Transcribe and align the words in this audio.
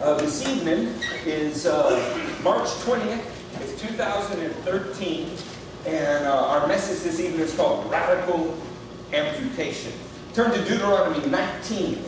Uh, 0.00 0.14
this 0.14 0.48
evening 0.48 0.92
is 1.24 1.66
uh, 1.66 1.90
March 2.42 2.68
20th. 2.84 3.24
It's 3.60 3.80
2013. 3.80 5.30
And 5.86 6.26
uh, 6.26 6.46
our 6.48 6.66
message 6.66 7.04
this 7.04 7.20
evening 7.20 7.40
is 7.40 7.54
called 7.54 7.88
Radical 7.90 8.56
Amputation. 9.12 9.92
Turn 10.34 10.50
to 10.52 10.64
Deuteronomy 10.64 11.24
19. 11.26 12.04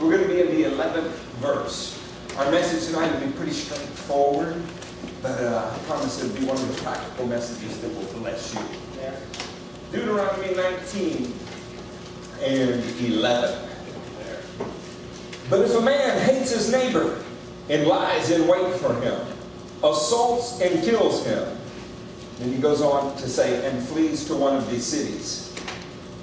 We're 0.00 0.16
going 0.16 0.28
to 0.28 0.34
be 0.34 0.40
in 0.40 0.48
the 0.48 0.76
11th 0.76 1.10
verse. 1.38 2.02
Our 2.36 2.50
message 2.50 2.92
tonight 2.92 3.12
will 3.12 3.28
be 3.28 3.32
pretty 3.34 3.52
straightforward, 3.52 4.60
but 5.22 5.40
uh, 5.40 5.72
I 5.72 5.78
promise 5.84 6.22
it'll 6.22 6.36
be 6.36 6.46
one 6.46 6.56
of 6.56 6.74
the 6.74 6.82
practical 6.82 7.26
messages 7.26 7.80
that 7.80 7.94
will 7.94 8.20
bless 8.20 8.54
you. 8.54 8.60
Deuteronomy 9.92 10.54
19 10.54 11.32
and 12.42 13.00
11. 13.00 13.68
But 15.48 15.60
if 15.60 15.76
a 15.76 15.80
man 15.80 16.18
hates 16.22 16.50
his 16.50 16.72
neighbor 16.72 17.22
and 17.68 17.86
lies 17.86 18.30
in 18.30 18.46
wait 18.46 18.74
for 18.76 18.94
him, 19.00 19.20
assaults 19.82 20.60
and 20.60 20.82
kills 20.84 21.24
him, 21.24 21.46
then 22.38 22.52
he 22.52 22.58
goes 22.58 22.82
on 22.82 23.16
to 23.16 23.28
say, 23.28 23.66
and 23.66 23.82
flees 23.82 24.26
to 24.26 24.34
one 24.34 24.56
of 24.56 24.70
these 24.70 24.84
cities. 24.84 25.54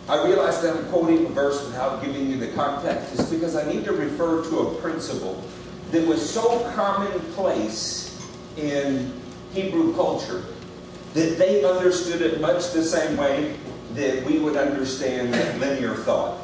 I 0.08 0.26
realize 0.26 0.62
that 0.62 0.76
I'm 0.76 0.86
quoting 0.90 1.26
a 1.26 1.30
verse 1.30 1.64
without 1.66 2.04
giving 2.04 2.30
you 2.30 2.38
the 2.38 2.50
context. 2.50 3.14
It's 3.14 3.30
because 3.30 3.56
I 3.56 3.72
need 3.72 3.86
to 3.86 3.94
refer 3.94 4.44
to 4.50 4.60
a 4.60 4.76
principle 4.82 5.44
that 5.92 6.06
was 6.06 6.28
so 6.28 6.70
commonplace 6.72 8.22
in 8.58 9.14
Hebrew 9.54 9.96
culture 9.96 10.44
that 11.14 11.38
they 11.38 11.64
understood 11.64 12.22
it 12.22 12.41
much 12.41 12.72
the 12.72 12.84
same 12.84 13.16
way 13.18 13.55
that 13.94 14.26
we 14.26 14.40
would 14.40 14.58
understand 14.58 15.32
linear 15.60 15.96
thought. 15.96 16.40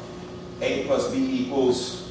A 0.62 0.84
plus 0.86 1.10
B 1.12 1.44
equals 1.44 2.10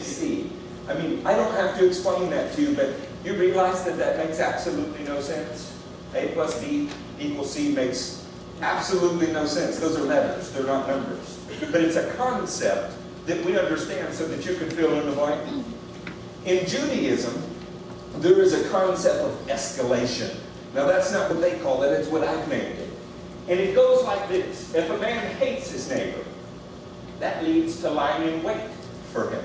C. 0.00 0.50
I 0.88 0.94
mean, 0.94 1.26
I 1.26 1.34
don't 1.34 1.52
have 1.54 1.78
to 1.78 1.86
explain 1.86 2.30
that 2.30 2.52
to 2.54 2.62
you, 2.62 2.74
but 2.74 2.90
you 3.24 3.34
realize 3.34 3.84
that 3.84 3.96
that 3.96 4.18
makes 4.18 4.38
absolutely 4.40 5.04
no 5.04 5.20
sense. 5.20 5.72
A 6.14 6.28
plus 6.28 6.62
B 6.62 6.88
equals 7.18 7.52
C 7.52 7.72
makes 7.72 8.26
absolutely 8.60 9.32
no 9.32 9.46
sense. 9.46 9.78
Those 9.78 9.96
are 9.96 10.02
letters, 10.02 10.52
they're 10.52 10.66
not 10.66 10.86
numbers. 10.86 11.40
But 11.72 11.80
it's 11.80 11.96
a 11.96 12.12
concept 12.14 12.94
that 13.26 13.42
we 13.44 13.58
understand 13.58 14.12
so 14.12 14.26
that 14.26 14.44
you 14.44 14.56
can 14.56 14.70
fill 14.70 14.92
in 15.00 15.06
the 15.06 15.12
blank. 15.12 15.64
In 16.44 16.66
Judaism, 16.66 17.42
there 18.16 18.40
is 18.40 18.52
a 18.52 18.68
concept 18.68 19.16
of 19.16 19.32
escalation. 19.46 20.36
Now, 20.74 20.86
that's 20.86 21.12
not 21.12 21.30
what 21.30 21.40
they 21.40 21.58
call 21.60 21.82
it, 21.82 21.92
it's 21.92 22.08
what 22.08 22.24
I've 22.24 22.48
named 22.48 22.78
it. 22.78 22.90
And 23.48 23.60
it 23.60 23.74
goes 23.74 24.02
like 24.04 24.28
this 24.28 24.74
If 24.74 24.90
a 24.90 24.98
man 24.98 25.34
hates 25.36 25.70
his 25.70 25.88
neighbor, 25.88 26.24
that 27.20 27.44
leads 27.44 27.80
to 27.80 27.90
lying 27.90 28.28
in 28.28 28.42
wait 28.42 28.68
for 29.12 29.30
him, 29.30 29.42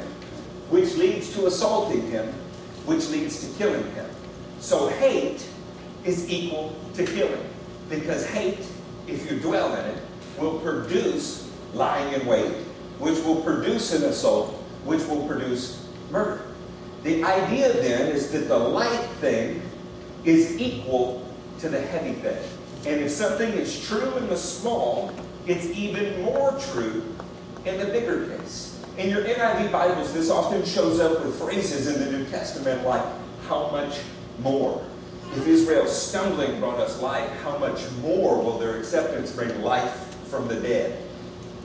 which 0.70 0.96
leads 0.96 1.34
to 1.34 1.48
assaulting 1.48 2.10
him, 2.10 2.28
which 2.86 3.10
leads 3.10 3.48
to 3.48 3.58
killing 3.58 3.90
him. 3.92 4.10
So, 4.60 4.88
hate 4.88 5.48
is 6.06 6.30
equal 6.30 6.76
to 6.94 7.06
killing. 7.06 7.50
Because 7.90 8.26
hate, 8.28 8.66
if 9.08 9.30
you 9.30 9.40
dwell 9.40 9.76
in 9.76 9.86
it, 9.86 10.04
will 10.38 10.60
produce 10.60 11.50
lying 11.74 12.14
in 12.14 12.26
wait, 12.26 12.52
which 13.00 13.24
will 13.24 13.42
produce 13.42 13.94
an 13.94 14.04
assault, 14.04 14.54
which 14.86 15.06
will 15.06 15.28
produce 15.28 15.88
murder. 16.12 16.42
The 17.04 17.24
idea 17.24 17.74
then 17.74 18.12
is 18.12 18.32
that 18.32 18.48
the 18.48 18.58
light 18.58 19.06
thing 19.22 19.62
is 20.26 20.60
equal 20.60 21.26
to 21.60 21.70
the 21.70 21.80
heavy 21.80 22.14
thing. 22.14 22.38
And 22.86 23.02
if 23.02 23.12
something 23.12 23.52
is 23.54 23.86
true 23.88 24.16
in 24.18 24.28
the 24.28 24.38
small, 24.38 25.12
it's 25.48 25.66
even 25.68 26.22
more 26.22 26.58
true 26.72 27.04
in 27.66 27.78
the 27.78 27.86
bigger 27.86 28.26
case. 28.38 28.80
In 28.98 29.10
your 29.10 29.24
NIV 29.24 29.72
Bibles, 29.72 30.14
this 30.14 30.30
often 30.30 30.66
shows 30.66 31.00
up 31.00 31.24
with 31.24 31.36
phrases 31.40 31.88
in 31.88 32.04
the 32.04 32.18
New 32.18 32.26
Testament 32.26 32.86
like, 32.86 33.06
how 33.48 33.70
much 33.72 34.00
more? 34.40 34.84
If 35.36 35.48
Israel's 35.48 35.96
stumbling 35.96 36.60
brought 36.60 36.80
us 36.80 37.02
life, 37.02 37.30
how 37.44 37.58
much 37.58 37.90
more 38.02 38.42
will 38.42 38.58
their 38.58 38.78
acceptance 38.78 39.32
bring 39.32 39.62
life 39.62 40.16
from 40.26 40.48
the 40.48 40.56
dead? 40.56 41.02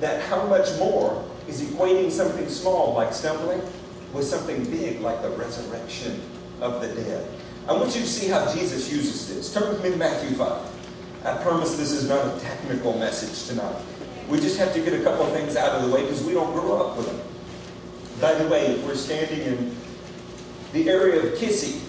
That 0.00 0.22
how 0.22 0.46
much 0.46 0.76
more 0.78 1.24
is 1.48 1.62
equating 1.62 2.10
something 2.10 2.48
small 2.48 2.94
like 2.94 3.12
stumbling 3.12 3.60
with 4.12 4.24
something 4.24 4.64
big 4.70 5.00
like 5.00 5.22
the 5.22 5.30
resurrection 5.30 6.20
of 6.60 6.80
the 6.80 6.88
dead. 6.88 7.28
I 7.66 7.72
want 7.72 7.94
you 7.94 8.02
to 8.02 8.08
see 8.08 8.28
how 8.28 8.52
Jesus 8.52 8.92
uses 8.92 9.34
this. 9.34 9.52
Turn 9.52 9.68
with 9.68 9.82
me 9.82 9.90
to 9.90 9.96
Matthew 9.96 10.36
5. 10.36 11.24
I 11.24 11.42
promise 11.42 11.76
this 11.76 11.90
is 11.90 12.08
not 12.08 12.26
a 12.26 12.40
technical 12.40 12.98
message 12.98 13.48
tonight. 13.48 13.82
We 14.28 14.40
just 14.40 14.58
have 14.58 14.72
to 14.74 14.80
get 14.80 14.92
a 14.94 15.02
couple 15.02 15.26
of 15.26 15.32
things 15.32 15.56
out 15.56 15.72
of 15.72 15.88
the 15.88 15.94
way 15.94 16.02
because 16.02 16.22
we 16.24 16.32
don't 16.32 16.52
grow 16.52 16.86
up 16.86 16.96
with 16.96 17.06
them. 17.06 17.20
By 18.20 18.34
the 18.34 18.48
way, 18.48 18.66
if 18.66 18.86
we're 18.86 18.94
standing 18.94 19.40
in 19.40 19.76
the 20.72 20.88
area 20.88 21.20
of 21.20 21.38
Kisii 21.38 21.80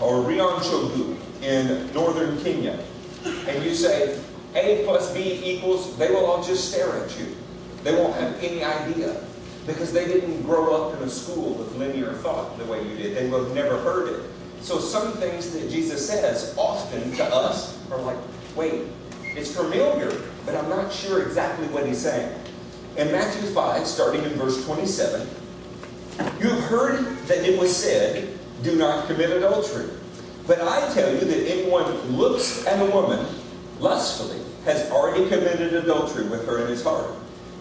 or 0.00 0.24
Rwenzori 0.24 1.16
in 1.42 1.92
northern 1.92 2.42
Kenya, 2.42 2.78
and 3.24 3.64
you 3.64 3.74
say 3.74 4.20
A 4.54 4.82
plus 4.84 5.12
B 5.14 5.40
equals, 5.44 5.96
they 5.96 6.10
will 6.10 6.26
all 6.26 6.42
just 6.42 6.70
stare 6.70 7.04
at 7.04 7.18
you. 7.18 7.36
They 7.84 7.94
won't 7.94 8.14
have 8.16 8.42
any 8.42 8.64
idea 8.64 9.22
because 9.66 9.92
they 9.92 10.06
didn't 10.06 10.42
grow 10.42 10.74
up 10.74 10.96
in 10.96 11.02
a 11.02 11.10
school 11.10 11.54
with 11.54 11.74
linear 11.76 12.12
thought 12.14 12.58
the 12.58 12.64
way 12.64 12.82
you 12.86 12.96
did. 12.96 13.16
They 13.16 13.28
would 13.28 13.44
have 13.44 13.54
never 13.54 13.78
heard 13.78 14.08
it. 14.08 14.30
So 14.60 14.78
some 14.78 15.12
things 15.12 15.50
that 15.52 15.70
Jesus 15.70 16.06
says 16.08 16.54
often 16.56 17.12
to 17.16 17.24
us 17.24 17.78
are 17.90 18.00
like, 18.00 18.16
wait, 18.56 18.84
it's 19.36 19.54
familiar, 19.54 20.10
but 20.46 20.54
I'm 20.54 20.68
not 20.68 20.92
sure 20.92 21.22
exactly 21.22 21.66
what 21.68 21.86
he's 21.86 22.00
saying. 22.00 22.32
In 22.96 23.10
Matthew 23.10 23.50
5, 23.50 23.86
starting 23.86 24.22
in 24.24 24.30
verse 24.30 24.64
27, 24.64 25.28
you 26.40 26.48
have 26.48 26.64
heard 26.64 27.16
that 27.26 27.38
it 27.38 27.58
was 27.58 27.74
said, 27.74 28.38
do 28.62 28.76
not 28.76 29.06
commit 29.06 29.30
adultery. 29.30 29.90
But 30.46 30.60
I 30.60 30.92
tell 30.94 31.12
you 31.12 31.20
that 31.20 31.50
anyone 31.50 31.84
who 31.84 32.08
looks 32.08 32.66
at 32.66 32.80
a 32.80 32.90
woman 32.90 33.26
lustfully 33.80 34.40
has 34.64 34.90
already 34.90 35.28
committed 35.28 35.74
adultery 35.74 36.28
with 36.28 36.46
her 36.46 36.62
in 36.62 36.68
his 36.68 36.84
heart. 36.84 37.10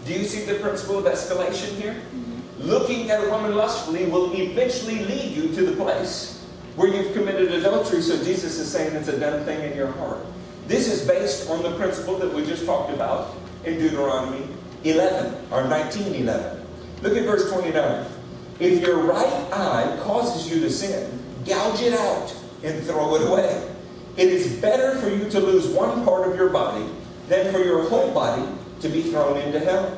Do 0.06 0.14
you 0.14 0.26
see 0.26 0.46
the 0.46 0.60
principle 0.60 1.00
of 1.00 1.06
escalation 1.06 1.76
here? 1.80 1.94
Mm-hmm. 1.94 2.62
Looking 2.62 3.10
at 3.10 3.24
a 3.24 3.30
woman 3.30 3.56
lustfully 3.56 4.06
will 4.06 4.34
eventually 4.34 5.06
lead 5.06 5.32
you 5.36 5.54
to 5.56 5.66
the 5.66 5.76
place 5.76 6.46
where 6.76 6.90
you've 6.90 7.14
committed 7.14 7.54
adultery. 7.54 8.02
So 8.02 8.22
Jesus 8.24 8.60
is 8.60 8.72
saying 8.72 8.96
it's 8.96 9.08
a 9.08 9.20
done 9.20 9.46
thing 9.46 9.62
in 9.70 9.78
your 9.78 9.92
heart. 9.94 10.26
This 10.68 10.88
is 10.88 11.08
based 11.08 11.50
on 11.50 11.62
the 11.62 11.76
principle 11.76 12.18
that 12.18 12.34
we 12.34 12.46
just 12.46 12.66
talked 12.66 12.92
about 12.94 13.36
in 13.66 13.78
Deuteronomy 13.80 14.48
11 14.84 15.34
or 15.52 15.68
1911. 15.68 16.66
Look 17.02 17.18
at 17.18 17.26
verse 17.26 17.52
29. 17.52 18.06
If 18.60 18.82
your 18.82 18.98
right 19.00 19.52
eye 19.52 20.00
causes 20.04 20.50
you 20.50 20.62
to 20.62 20.70
sin, 20.70 21.20
gouge 21.46 21.82
it 21.82 21.94
out 21.94 22.36
and 22.64 22.82
throw 22.84 23.16
it 23.16 23.28
away. 23.28 23.70
It 24.16 24.30
is 24.30 24.56
better 24.62 24.98
for 25.00 25.10
you 25.10 25.30
to 25.30 25.40
lose 25.40 25.68
one 25.68 26.06
part 26.06 26.30
of 26.30 26.38
your 26.38 26.50
body 26.50 26.86
than 27.28 27.52
for 27.52 27.60
your 27.60 27.90
whole 27.90 28.14
body 28.14 28.48
to 28.82 28.90
be 28.90 29.04
thrown 29.04 29.38
into 29.38 29.60
hell. 29.60 29.98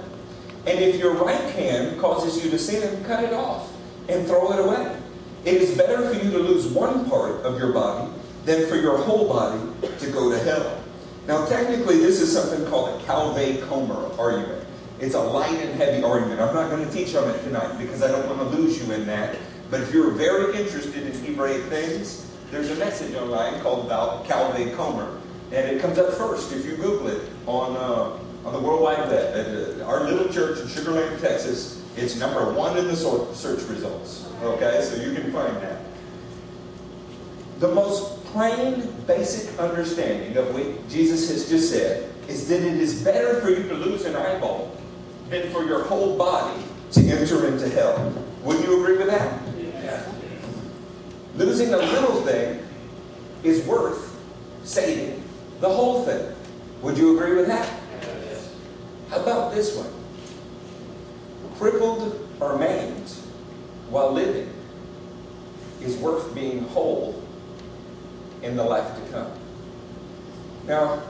And 0.66 0.80
if 0.80 0.96
your 0.96 1.14
right 1.14 1.54
hand 1.54 2.00
causes 2.00 2.44
you 2.44 2.50
to 2.50 2.58
sin, 2.58 3.04
cut 3.06 3.24
it 3.24 3.34
off 3.34 3.72
and 4.10 4.26
throw 4.26 4.52
it 4.54 4.66
away. 4.66 4.98
It 5.44 5.62
is 5.62 5.78
better 5.78 6.10
for 6.10 6.16
you 6.24 6.32
to 6.32 6.40
lose 6.40 6.66
one 6.68 7.08
part 7.08 7.46
of 7.46 7.60
your 7.60 7.72
body 7.72 8.12
than 8.46 8.68
for 8.70 8.76
your 8.76 8.98
whole 8.98 9.28
body 9.28 9.60
to 10.00 10.12
go 10.12 10.30
to 10.30 10.40
hell. 10.40 10.82
Now, 11.28 11.46
technically, 11.46 11.98
this 11.98 12.22
is 12.22 12.32
something 12.32 12.66
called 12.68 13.02
a 13.02 13.04
kal 13.06 13.34
v'chomer 13.34 14.18
argument. 14.20 14.68
It's 15.00 15.16
a 15.16 15.20
light 15.20 15.60
and 15.60 15.74
heavy 15.76 16.04
argument. 16.04 16.40
I'm 16.40 16.54
not 16.54 16.70
going 16.70 16.86
to 16.86 16.92
teach 16.92 17.16
on 17.16 17.30
it 17.30 17.44
tonight 17.44 17.78
because 17.80 18.04
I 18.04 18.10
don't 18.10 18.28
want 18.28 18.40
to 18.40 18.58
lose 18.58 18.82
you 18.82 18.94
in 18.94 19.06
that. 19.08 19.36
But 19.72 19.82
if 19.82 19.92
you're 19.92 20.12
very 20.12 20.56
interested 20.56 21.06
in 21.08 21.12
Hebraic 21.26 21.64
things, 21.64 22.32
there's 22.52 22.70
a 22.70 22.76
message 22.76 23.16
online 23.16 23.60
called 23.62 23.88
about 23.88 24.26
kal 24.26 24.54
v'chomer. 24.54 25.20
And 25.52 25.76
it 25.76 25.82
comes 25.82 25.98
up 25.98 26.14
first 26.14 26.52
if 26.54 26.66
you 26.66 26.76
Google 26.76 27.08
it 27.08 27.24
on, 27.48 27.76
uh, 27.76 28.48
on 28.48 28.54
the 28.54 28.60
World 28.60 28.82
Wide 28.82 29.00
Web. 29.10 29.80
Uh, 29.82 29.84
our 29.86 30.04
little 30.04 30.32
church 30.32 30.60
in 30.60 30.68
Sugar 30.68 30.92
Land, 30.92 31.20
Texas, 31.20 31.82
it's 31.98 32.16
number 32.16 32.54
one 32.54 32.78
in 32.78 32.88
the 32.88 32.96
search 32.96 33.64
results. 33.64 34.28
Okay, 34.44 34.82
so 34.84 35.02
you 35.02 35.16
can 35.16 35.32
find 35.32 35.56
that. 35.58 35.82
The 37.60 37.70
most 37.70 38.24
plain, 38.26 38.92
basic 39.08 39.58
understanding 39.60 40.36
of 40.36 40.54
what 40.54 40.90
Jesus 40.90 41.30
has 41.30 41.50
just 41.50 41.72
said 41.72 42.12
is 42.28 42.50
that 42.50 42.62
it 42.62 42.78
is 42.78 43.02
better 43.02 43.40
for 43.40 43.50
you 43.50 43.68
to 43.70 43.76
lose 43.76 44.04
an 44.04 44.16
eyeball 44.16 44.76
than 45.30 45.50
for 45.52 45.64
your 45.64 45.84
whole 45.84 46.18
body 46.18 46.62
to 46.92 47.02
enter 47.02 47.48
into 47.48 47.70
hell. 47.70 48.14
Would 48.44 48.64
you 48.64 48.82
agree 48.82 48.98
with 48.98 49.08
that? 49.08 49.42
Yeah. 49.58 50.06
Losing 51.36 51.74
a 51.74 51.78
little 51.78 52.22
thing 52.22 52.62
is 53.44 53.66
worth 53.66 54.20
saving 54.64 55.24
the 55.62 55.70
whole 55.70 56.04
thing. 56.04 56.36
Would 56.82 56.98
you 56.98 57.18
agree 57.18 57.36
with 57.36 57.48
that? 57.48 57.72
Yes. 58.02 58.54
How 59.10 59.22
about 59.22 59.54
this 59.54 59.76
one? 59.78 59.92
Crippled 61.58 62.28
or 62.42 62.58
maimed 62.58 63.10
while 63.90 64.12
living 64.12 64.52
is 65.82 65.96
worth 65.98 66.36
being 66.36 66.68
whole 66.70 67.22
in 68.46 68.56
the 68.56 68.64
life 68.64 68.88
to 68.96 69.12
come. 69.12 69.32
Now, 70.68 71.02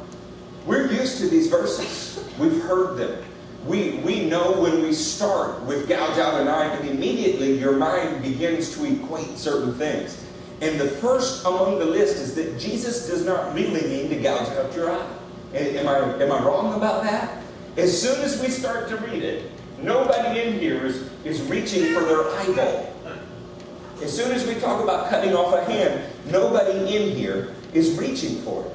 we're 0.65 0.91
used 0.91 1.19
to 1.19 1.27
these 1.27 1.47
verses. 1.47 2.23
We've 2.39 2.61
heard 2.63 2.97
them. 2.97 3.23
We, 3.65 3.97
we 3.97 4.25
know 4.27 4.61
when 4.61 4.81
we 4.81 4.93
start 4.93 5.61
with 5.63 5.89
gouge 5.89 6.17
out 6.17 6.39
an 6.39 6.47
eye, 6.47 6.73
and 6.75 6.89
immediately 6.89 7.57
your 7.57 7.73
mind 7.73 8.21
begins 8.21 8.75
to 8.75 8.85
equate 8.85 9.37
certain 9.37 9.73
things. 9.73 10.23
And 10.61 10.79
the 10.79 10.87
first 10.87 11.45
among 11.45 11.79
the 11.79 11.85
list 11.85 12.17
is 12.17 12.35
that 12.35 12.59
Jesus 12.59 13.07
does 13.07 13.25
not 13.25 13.53
really 13.53 13.81
mean 13.81 14.09
to 14.09 14.15
gouge 14.15 14.47
out 14.49 14.73
your 14.73 14.91
eye. 14.91 15.07
Am 15.53 15.87
I, 15.87 16.23
am 16.23 16.31
I 16.31 16.43
wrong 16.43 16.73
about 16.75 17.03
that? 17.03 17.41
As 17.77 17.99
soon 17.99 18.21
as 18.21 18.41
we 18.41 18.49
start 18.49 18.87
to 18.89 18.97
read 18.97 19.23
it, 19.23 19.51
nobody 19.81 20.41
in 20.41 20.59
here 20.59 20.85
is, 20.85 21.09
is 21.25 21.41
reaching 21.43 21.93
for 21.93 22.01
their 22.01 22.29
eyeball. 22.39 22.93
As 24.01 24.15
soon 24.15 24.31
as 24.31 24.45
we 24.45 24.55
talk 24.55 24.83
about 24.83 25.09
cutting 25.09 25.33
off 25.33 25.53
a 25.53 25.63
hand, 25.65 26.13
nobody 26.27 26.95
in 26.95 27.16
here 27.16 27.54
is 27.74 27.98
reaching 27.98 28.42
for 28.42 28.66
it. 28.66 28.72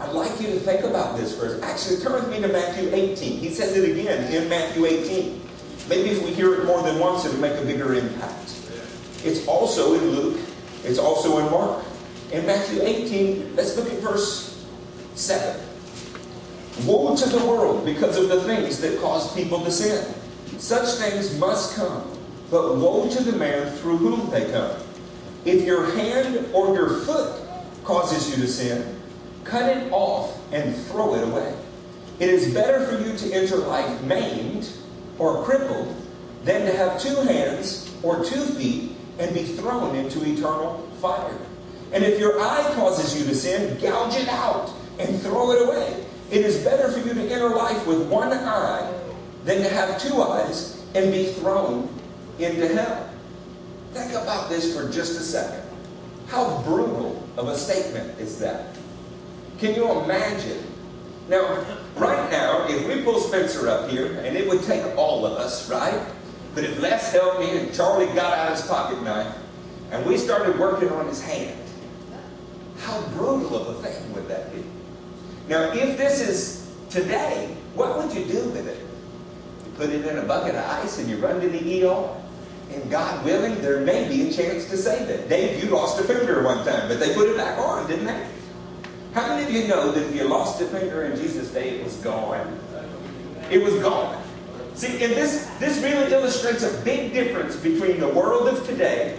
I'd 0.00 0.12
like 0.12 0.40
you 0.40 0.46
to 0.48 0.58
think 0.60 0.82
about 0.84 1.18
this 1.18 1.38
first. 1.38 1.62
Actually, 1.62 2.00
turn 2.00 2.12
with 2.14 2.30
me 2.30 2.40
to 2.40 2.48
Matthew 2.48 2.88
18. 2.90 3.38
He 3.38 3.50
says 3.50 3.76
it 3.76 3.90
again 3.90 4.32
in 4.32 4.48
Matthew 4.48 4.86
18. 4.86 5.42
Maybe 5.88 6.10
if 6.10 6.24
we 6.24 6.32
hear 6.32 6.54
it 6.54 6.64
more 6.64 6.82
than 6.82 6.98
once, 6.98 7.24
it'll 7.24 7.40
make 7.40 7.58
a 7.60 7.64
bigger 7.64 7.94
impact. 7.94 8.56
It's 9.24 9.46
also 9.46 9.94
in 9.94 10.10
Luke. 10.10 10.40
It's 10.84 10.98
also 10.98 11.38
in 11.38 11.50
Mark. 11.50 11.84
In 12.32 12.46
Matthew 12.46 12.80
18, 12.82 13.56
let's 13.56 13.76
look 13.76 13.92
at 13.92 13.98
verse 13.98 14.66
7. 15.14 15.60
Woe 16.86 17.14
to 17.14 17.28
the 17.28 17.44
world 17.44 17.84
because 17.84 18.16
of 18.16 18.28
the 18.28 18.42
things 18.44 18.80
that 18.80 18.98
cause 19.00 19.34
people 19.34 19.62
to 19.64 19.70
sin. 19.70 20.14
Such 20.58 20.98
things 20.98 21.38
must 21.38 21.76
come, 21.76 22.16
but 22.50 22.76
woe 22.76 23.10
to 23.10 23.22
the 23.22 23.36
man 23.36 23.70
through 23.78 23.98
whom 23.98 24.30
they 24.30 24.50
come. 24.50 24.76
If 25.44 25.64
your 25.64 25.90
hand 25.92 26.48
or 26.52 26.74
your 26.74 27.00
foot 27.00 27.42
causes 27.84 28.30
you 28.30 28.42
to 28.42 28.48
sin, 28.48 29.00
cut 29.44 29.76
it 29.76 29.90
off 29.92 30.38
and 30.52 30.76
throw 30.86 31.14
it 31.14 31.24
away. 31.24 31.54
It 32.18 32.28
is 32.28 32.52
better 32.52 32.86
for 32.86 33.02
you 33.02 33.16
to 33.16 33.32
enter 33.32 33.56
life 33.56 34.02
maimed 34.02 34.70
or 35.18 35.42
crippled 35.44 35.96
than 36.44 36.66
to 36.66 36.76
have 36.76 37.00
two 37.00 37.14
hands 37.22 37.94
or 38.02 38.24
two 38.24 38.44
feet 38.44 38.92
and 39.18 39.34
be 39.34 39.44
thrown 39.44 39.94
into 39.96 40.22
eternal 40.24 40.86
fire. 41.00 41.38
And 41.92 42.04
if 42.04 42.18
your 42.20 42.40
eye 42.40 42.72
causes 42.74 43.18
you 43.18 43.26
to 43.26 43.34
sin, 43.34 43.80
gouge 43.80 44.16
it 44.16 44.28
out 44.28 44.72
and 44.98 45.20
throw 45.20 45.52
it 45.52 45.66
away. 45.66 46.04
It 46.30 46.44
is 46.44 46.62
better 46.62 46.90
for 46.90 47.00
you 47.06 47.14
to 47.14 47.22
enter 47.22 47.48
life 47.48 47.86
with 47.86 48.08
one 48.08 48.32
eye 48.32 48.92
than 49.44 49.62
to 49.62 49.68
have 49.68 50.00
two 50.00 50.22
eyes 50.22 50.80
and 50.94 51.10
be 51.10 51.32
thrown 51.32 51.88
into 52.38 52.68
hell. 52.68 53.09
Think 53.92 54.12
about 54.12 54.48
this 54.48 54.76
for 54.76 54.88
just 54.90 55.18
a 55.18 55.22
second. 55.22 55.64
How 56.28 56.62
brutal 56.62 57.26
of 57.36 57.48
a 57.48 57.56
statement 57.56 58.18
is 58.20 58.38
that? 58.38 58.76
Can 59.58 59.74
you 59.74 59.90
imagine? 60.02 60.64
Now, 61.28 61.64
right 61.96 62.30
now, 62.30 62.66
if 62.68 62.86
we 62.86 63.02
pull 63.02 63.20
Spencer 63.20 63.68
up 63.68 63.90
here, 63.90 64.20
and 64.20 64.36
it 64.36 64.48
would 64.48 64.62
take 64.62 64.84
all 64.96 65.26
of 65.26 65.32
us, 65.34 65.68
right? 65.68 66.06
But 66.54 66.64
if 66.64 66.80
Les 66.80 67.12
helped 67.12 67.40
me 67.40 67.58
and 67.58 67.74
Charlie 67.74 68.06
got 68.14 68.36
out 68.36 68.50
his 68.56 68.66
pocket 68.66 69.02
knife, 69.02 69.34
and 69.90 70.06
we 70.06 70.16
started 70.16 70.58
working 70.58 70.88
on 70.90 71.06
his 71.06 71.22
hand, 71.22 71.58
how 72.78 73.00
brutal 73.08 73.56
of 73.56 73.76
a 73.76 73.82
thing 73.82 74.12
would 74.14 74.28
that 74.28 74.52
be? 74.54 74.64
Now, 75.48 75.72
if 75.72 75.98
this 75.98 76.20
is 76.20 76.72
today, 76.90 77.56
what 77.74 77.98
would 77.98 78.14
you 78.14 78.24
do 78.24 78.48
with 78.50 78.66
it? 78.66 78.78
You 79.66 79.72
put 79.72 79.90
it 79.90 80.06
in 80.06 80.18
a 80.18 80.22
bucket 80.22 80.54
of 80.54 80.64
ice 80.64 80.98
and 80.98 81.08
you 81.08 81.16
run 81.18 81.40
to 81.40 81.48
the 81.48 81.84
ER? 81.86 82.19
And 82.72 82.90
God 82.90 83.24
willing, 83.24 83.60
there 83.60 83.80
may 83.80 84.08
be 84.08 84.28
a 84.28 84.32
chance 84.32 84.66
to 84.70 84.76
save 84.76 85.08
it. 85.08 85.28
Dave, 85.28 85.62
you 85.62 85.70
lost 85.70 86.00
a 86.00 86.04
finger 86.04 86.42
one 86.42 86.64
time, 86.64 86.88
but 86.88 87.00
they 87.00 87.14
put 87.14 87.28
it 87.28 87.36
back 87.36 87.58
on, 87.58 87.86
didn't 87.88 88.06
they? 88.06 88.28
How 89.12 89.26
many 89.26 89.44
of 89.44 89.50
you 89.50 89.66
know 89.66 89.90
that 89.90 90.06
if 90.06 90.14
you 90.14 90.24
lost 90.24 90.60
a 90.60 90.66
finger 90.66 91.02
in 91.02 91.16
Jesus' 91.16 91.50
day, 91.50 91.70
it 91.70 91.84
was 91.84 91.96
gone? 91.96 92.58
It 93.50 93.60
was 93.62 93.74
gone. 93.76 94.22
See, 94.74 95.02
and 95.02 95.12
this, 95.12 95.46
this 95.58 95.82
really 95.82 96.12
illustrates 96.12 96.62
a 96.62 96.80
big 96.84 97.12
difference 97.12 97.56
between 97.56 97.98
the 97.98 98.08
world 98.08 98.48
of 98.48 98.64
today 98.66 99.18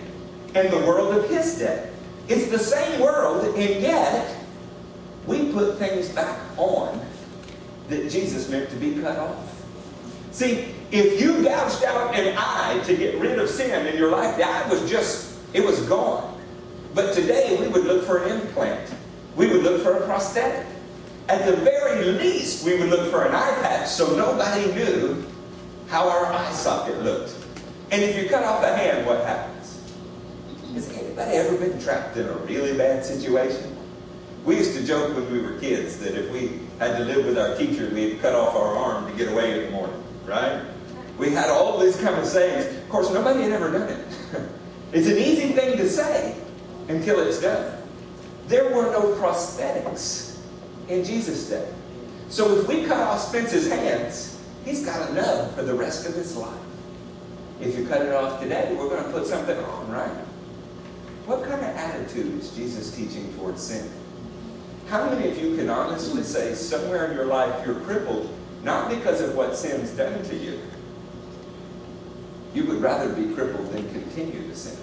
and 0.56 0.71
the 0.71 0.77
world 0.77 1.15
of 1.18 1.30
his 1.30 1.57
day. 1.57 1.89
It's 2.30 2.50
the 2.50 2.59
same 2.59 3.01
world, 3.01 3.44
and 3.56 3.81
yet 3.81 4.33
we 5.27 5.51
put 5.51 5.77
things 5.77 6.09
back 6.09 6.39
on 6.57 7.06
that 7.89 8.09
Jesus 8.09 8.50
meant 8.50 8.69
to 8.69 8.75
be 8.77 9.01
cut 9.01 9.18
off. 9.18 9.50
See, 10.31 10.74
if 10.92 11.22
you 11.22 11.44
gouged 11.44 11.83
out 11.83 12.16
an 12.16 12.36
eye 12.38 12.81
to 12.86 12.95
get 12.95 13.19
rid 13.19 13.38
of 13.38 13.50
sin 13.50 13.86
in 13.88 13.98
your 13.98 14.12
life, 14.12 14.38
the 14.38 14.44
eye 14.44 14.68
was 14.69 14.89
just, 14.89 15.38
it 15.54 15.63
was 15.63 15.81
gone. 15.81 16.39
But 16.94 17.13
today 17.13 17.57
we 17.60 17.68
would 17.68 17.86
look 17.86 18.06
for 18.06 18.24
an 18.24 18.39
implant. 18.39 18.94
We 19.36 19.48
would 19.48 19.63
look 19.63 19.81
for 19.81 19.98
a 19.98 20.06
prosthetic. 20.06 20.66
At 21.30 21.45
the 21.45 21.56
very 21.57 22.06
least, 22.06 22.66
we 22.66 22.78
would 22.78 22.89
look 22.89 23.12
for 23.12 23.25
an 23.25 23.36
eye 23.36 23.57
patch 23.62 23.88
so 23.88 24.16
nobody 24.16 24.72
knew 24.74 25.25
how 25.88 26.10
our 26.10 26.25
eye 26.25 26.51
socket 26.51 27.01
looked. 27.04 27.36
And 27.92 28.01
if 28.01 28.22
you 28.22 28.30
cut 28.30 28.44
off 28.44 28.63
a 28.63 28.75
hand, 28.75 29.06
what 29.06 29.25
happens? 29.25 29.81
Has 30.74 30.89
anybody 30.89 31.31
ever 31.31 31.57
been 31.57 31.80
trapped 31.81 32.16
in 32.16 32.25
a 32.25 32.33
really 32.38 32.78
bad 32.78 33.04
situation? 33.04 33.75
We 34.45 34.57
used 34.57 34.74
to 34.75 34.83
joke 34.83 35.16
when 35.16 35.31
we 35.31 35.39
were 35.39 35.60
kids 35.60 35.98
that 35.98 36.16
if 36.16 36.31
we 36.31 36.62
had 36.80 36.98
to 36.98 37.04
live 37.04 37.25
with 37.25 37.38
our 37.38 37.56
teacher, 37.57 37.89
we'd 37.94 38.22
cut 38.22 38.33
off 38.33 38.56
our 38.56 38.75
arm 38.75 39.12
to 39.12 39.18
get 39.18 39.31
away 39.31 39.60
in 39.60 39.66
the 39.66 39.72
morning, 39.72 39.90
right? 40.31 40.63
We 41.18 41.31
had 41.31 41.50
all 41.50 41.78
these 41.78 42.01
of 42.01 42.25
sayings. 42.25 42.66
Of 42.78 42.89
course, 42.89 43.12
nobody 43.12 43.44
had 43.44 43.51
ever 43.51 43.72
done 43.72 43.89
it. 43.89 44.07
it's 44.94 45.07
an 45.07 45.18
easy 45.18 45.50
thing 45.50 45.78
to 45.78 45.88
say 45.88 46.36
until 46.88 47.19
it's 47.19 47.42
done. 47.42 47.78
There 48.48 48.74
were 48.74 48.92
no 48.92 49.13
prosthetics 49.19 50.39
in 50.88 51.04
Jesus' 51.04 51.50
day. 51.50 51.69
So 52.30 52.57
if 52.57 52.68
we 52.68 52.86
cut 52.86 53.00
off 53.00 53.19
Spencer's 53.19 53.69
hands, 53.69 54.42
he's 54.63 54.86
got 54.86 55.10
a 55.10 55.13
nub 55.13 55.54
for 55.54 55.63
the 55.63 55.75
rest 55.75 56.07
of 56.07 56.16
his 56.16 56.36
life. 56.36 56.57
If 57.60 57.78
you 57.78 57.86
cut 57.86 58.01
it 58.01 58.13
off 58.13 58.42
today, 58.42 58.74
we're 58.75 58.89
going 58.89 59.04
to 59.04 59.12
put 59.12 59.28
something 59.28 59.57
on, 59.57 59.92
right? 59.92 60.25
What 61.25 61.44
kind 61.44 61.62
of 61.62 61.75
attitude 61.75 62.39
is 62.39 62.56
Jesus 62.56 62.95
teaching 62.95 63.31
towards 63.36 63.62
sin? 63.62 63.92
How 64.88 65.10
many 65.10 65.30
of 65.30 65.38
you 65.38 65.56
can 65.56 65.69
honestly 65.69 66.24
say 66.24 66.56
somewhere 66.56 67.12
in 67.12 67.16
your 67.16 67.25
life 67.25 67.66
you're 67.66 67.80
crippled 67.81 68.33
not 68.63 68.89
because 68.89 69.21
of 69.21 69.35
what 69.35 69.55
sin's 69.55 69.91
done 69.91 70.23
to 70.23 70.35
you? 70.35 70.59
You 72.53 72.65
would 72.65 72.81
rather 72.81 73.13
be 73.13 73.33
crippled 73.33 73.71
than 73.71 73.89
continue 73.91 74.47
to 74.47 74.55
sin. 74.55 74.77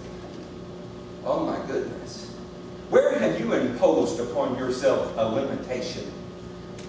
Oh 1.25 1.45
my 1.45 1.65
goodness. 1.67 2.35
Where 2.91 3.19
have 3.19 3.39
you 3.39 3.53
imposed 3.53 4.19
upon 4.19 4.57
yourself 4.57 5.13
a 5.17 5.29
limitation? 5.29 6.05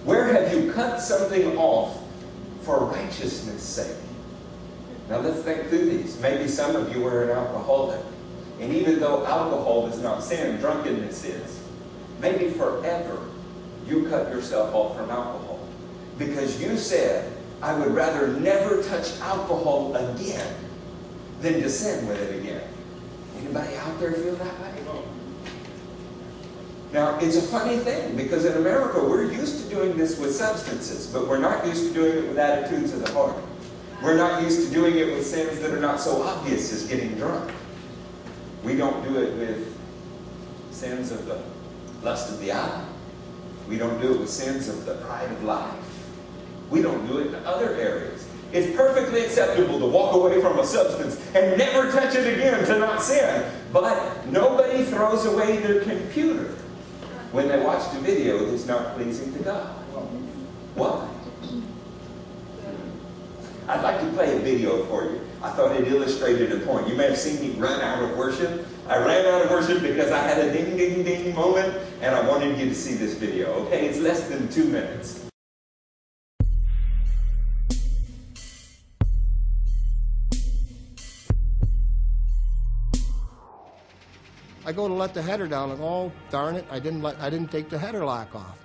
Where 0.04 0.32
have 0.32 0.52
you 0.52 0.72
cut 0.72 0.98
something 0.98 1.56
off 1.58 2.02
for 2.62 2.86
righteousness' 2.86 3.62
sake? 3.62 3.96
Now 5.10 5.18
let's 5.18 5.42
think 5.42 5.68
through 5.68 5.90
these. 5.90 6.18
Maybe 6.20 6.48
some 6.48 6.74
of 6.74 6.94
you 6.94 7.06
are 7.06 7.24
an 7.24 7.30
alcoholic. 7.30 8.00
And 8.60 8.72
even 8.72 9.00
though 9.00 9.26
alcohol 9.26 9.88
is 9.88 9.98
not 9.98 10.22
sin, 10.22 10.58
drunkenness 10.58 11.24
is. 11.24 11.60
Maybe 12.20 12.50
forever 12.50 13.18
you 13.86 14.08
cut 14.08 14.30
yourself 14.30 14.74
off 14.74 14.96
from 14.96 15.10
alcohol. 15.10 15.49
Because 16.20 16.60
you 16.60 16.76
said, 16.76 17.32
I 17.62 17.72
would 17.72 17.94
rather 17.94 18.28
never 18.28 18.82
touch 18.82 19.18
alcohol 19.20 19.96
again 19.96 20.54
than 21.40 21.54
to 21.54 21.70
sin 21.70 22.06
with 22.06 22.20
it 22.20 22.38
again. 22.38 22.62
Anybody 23.38 23.74
out 23.76 23.98
there 23.98 24.12
feel 24.12 24.36
that 24.36 24.60
way? 24.60 24.74
Now, 26.92 27.18
it's 27.20 27.36
a 27.36 27.42
funny 27.42 27.78
thing 27.78 28.16
because 28.16 28.44
in 28.44 28.54
America, 28.58 29.00
we're 29.00 29.32
used 29.32 29.62
to 29.62 29.74
doing 29.74 29.96
this 29.96 30.18
with 30.18 30.34
substances, 30.34 31.06
but 31.06 31.26
we're 31.26 31.38
not 31.38 31.64
used 31.64 31.88
to 31.88 31.94
doing 31.94 32.18
it 32.18 32.28
with 32.28 32.38
attitudes 32.38 32.92
of 32.92 33.00
the 33.02 33.12
heart. 33.12 33.36
We're 34.02 34.16
not 34.16 34.42
used 34.42 34.68
to 34.68 34.74
doing 34.74 34.96
it 34.96 35.14
with 35.14 35.24
sins 35.26 35.58
that 35.60 35.70
are 35.70 35.80
not 35.80 36.00
so 36.00 36.22
obvious 36.22 36.70
as 36.70 36.86
getting 36.86 37.14
drunk. 37.14 37.50
We 38.62 38.76
don't 38.76 39.02
do 39.04 39.22
it 39.22 39.38
with 39.38 39.74
sins 40.70 41.12
of 41.12 41.24
the 41.24 41.40
lust 42.02 42.30
of 42.30 42.40
the 42.40 42.52
eye. 42.52 42.84
We 43.68 43.78
don't 43.78 43.98
do 44.02 44.12
it 44.14 44.20
with 44.20 44.30
sins 44.30 44.68
of 44.68 44.84
the 44.84 44.96
pride 44.96 45.32
of 45.32 45.44
life. 45.44 45.89
We 46.70 46.82
don't 46.82 47.06
do 47.06 47.18
it 47.18 47.28
in 47.28 47.34
other 47.44 47.74
areas. 47.74 48.28
It's 48.52 48.74
perfectly 48.76 49.24
acceptable 49.24 49.78
to 49.78 49.86
walk 49.86 50.14
away 50.14 50.40
from 50.40 50.58
a 50.58 50.64
substance 50.64 51.20
and 51.34 51.56
never 51.56 51.90
touch 51.92 52.14
it 52.14 52.34
again 52.34 52.64
to 52.66 52.78
not 52.78 53.02
sin. 53.02 53.44
But 53.72 54.26
nobody 54.26 54.84
throws 54.84 55.24
away 55.24 55.58
their 55.58 55.82
computer 55.82 56.54
when 57.32 57.48
they 57.48 57.60
watch 57.60 57.94
a 57.94 58.00
video 58.00 58.44
that's 58.46 58.66
not 58.66 58.96
pleasing 58.96 59.32
to 59.34 59.38
God. 59.40 59.66
Why? 60.74 61.08
I'd 63.68 63.82
like 63.82 64.00
to 64.00 64.06
play 64.12 64.36
a 64.36 64.40
video 64.40 64.84
for 64.86 65.04
you. 65.04 65.20
I 65.42 65.50
thought 65.50 65.76
it 65.76 65.86
illustrated 65.86 66.50
a 66.52 66.66
point. 66.66 66.88
You 66.88 66.96
may 66.96 67.06
have 67.06 67.16
seen 67.16 67.40
me 67.40 67.54
run 67.56 67.80
out 67.80 68.02
of 68.02 68.16
worship. 68.16 68.66
I 68.88 68.98
ran 68.98 69.24
out 69.26 69.44
of 69.44 69.50
worship 69.50 69.80
because 69.80 70.10
I 70.10 70.18
had 70.18 70.38
a 70.38 70.52
ding, 70.52 70.76
ding, 70.76 71.04
ding 71.04 71.34
moment, 71.36 71.78
and 72.00 72.14
I 72.14 72.28
wanted 72.28 72.58
you 72.58 72.68
to 72.68 72.74
see 72.74 72.94
this 72.94 73.14
video. 73.14 73.52
Okay, 73.66 73.86
it's 73.86 73.98
less 73.98 74.28
than 74.28 74.48
two 74.48 74.64
minutes. 74.64 75.29
I 84.70 84.72
go 84.72 84.86
to 84.86 84.94
let 84.94 85.14
the 85.14 85.20
header 85.20 85.48
down, 85.48 85.72
and 85.72 85.80
oh 85.82 86.12
darn 86.30 86.54
it, 86.54 86.64
I 86.70 86.78
didn't 86.78 87.02
let 87.02 87.18
I 87.18 87.28
didn't 87.28 87.50
take 87.50 87.68
the 87.68 87.76
header 87.76 88.04
lock 88.04 88.36
off. 88.36 88.56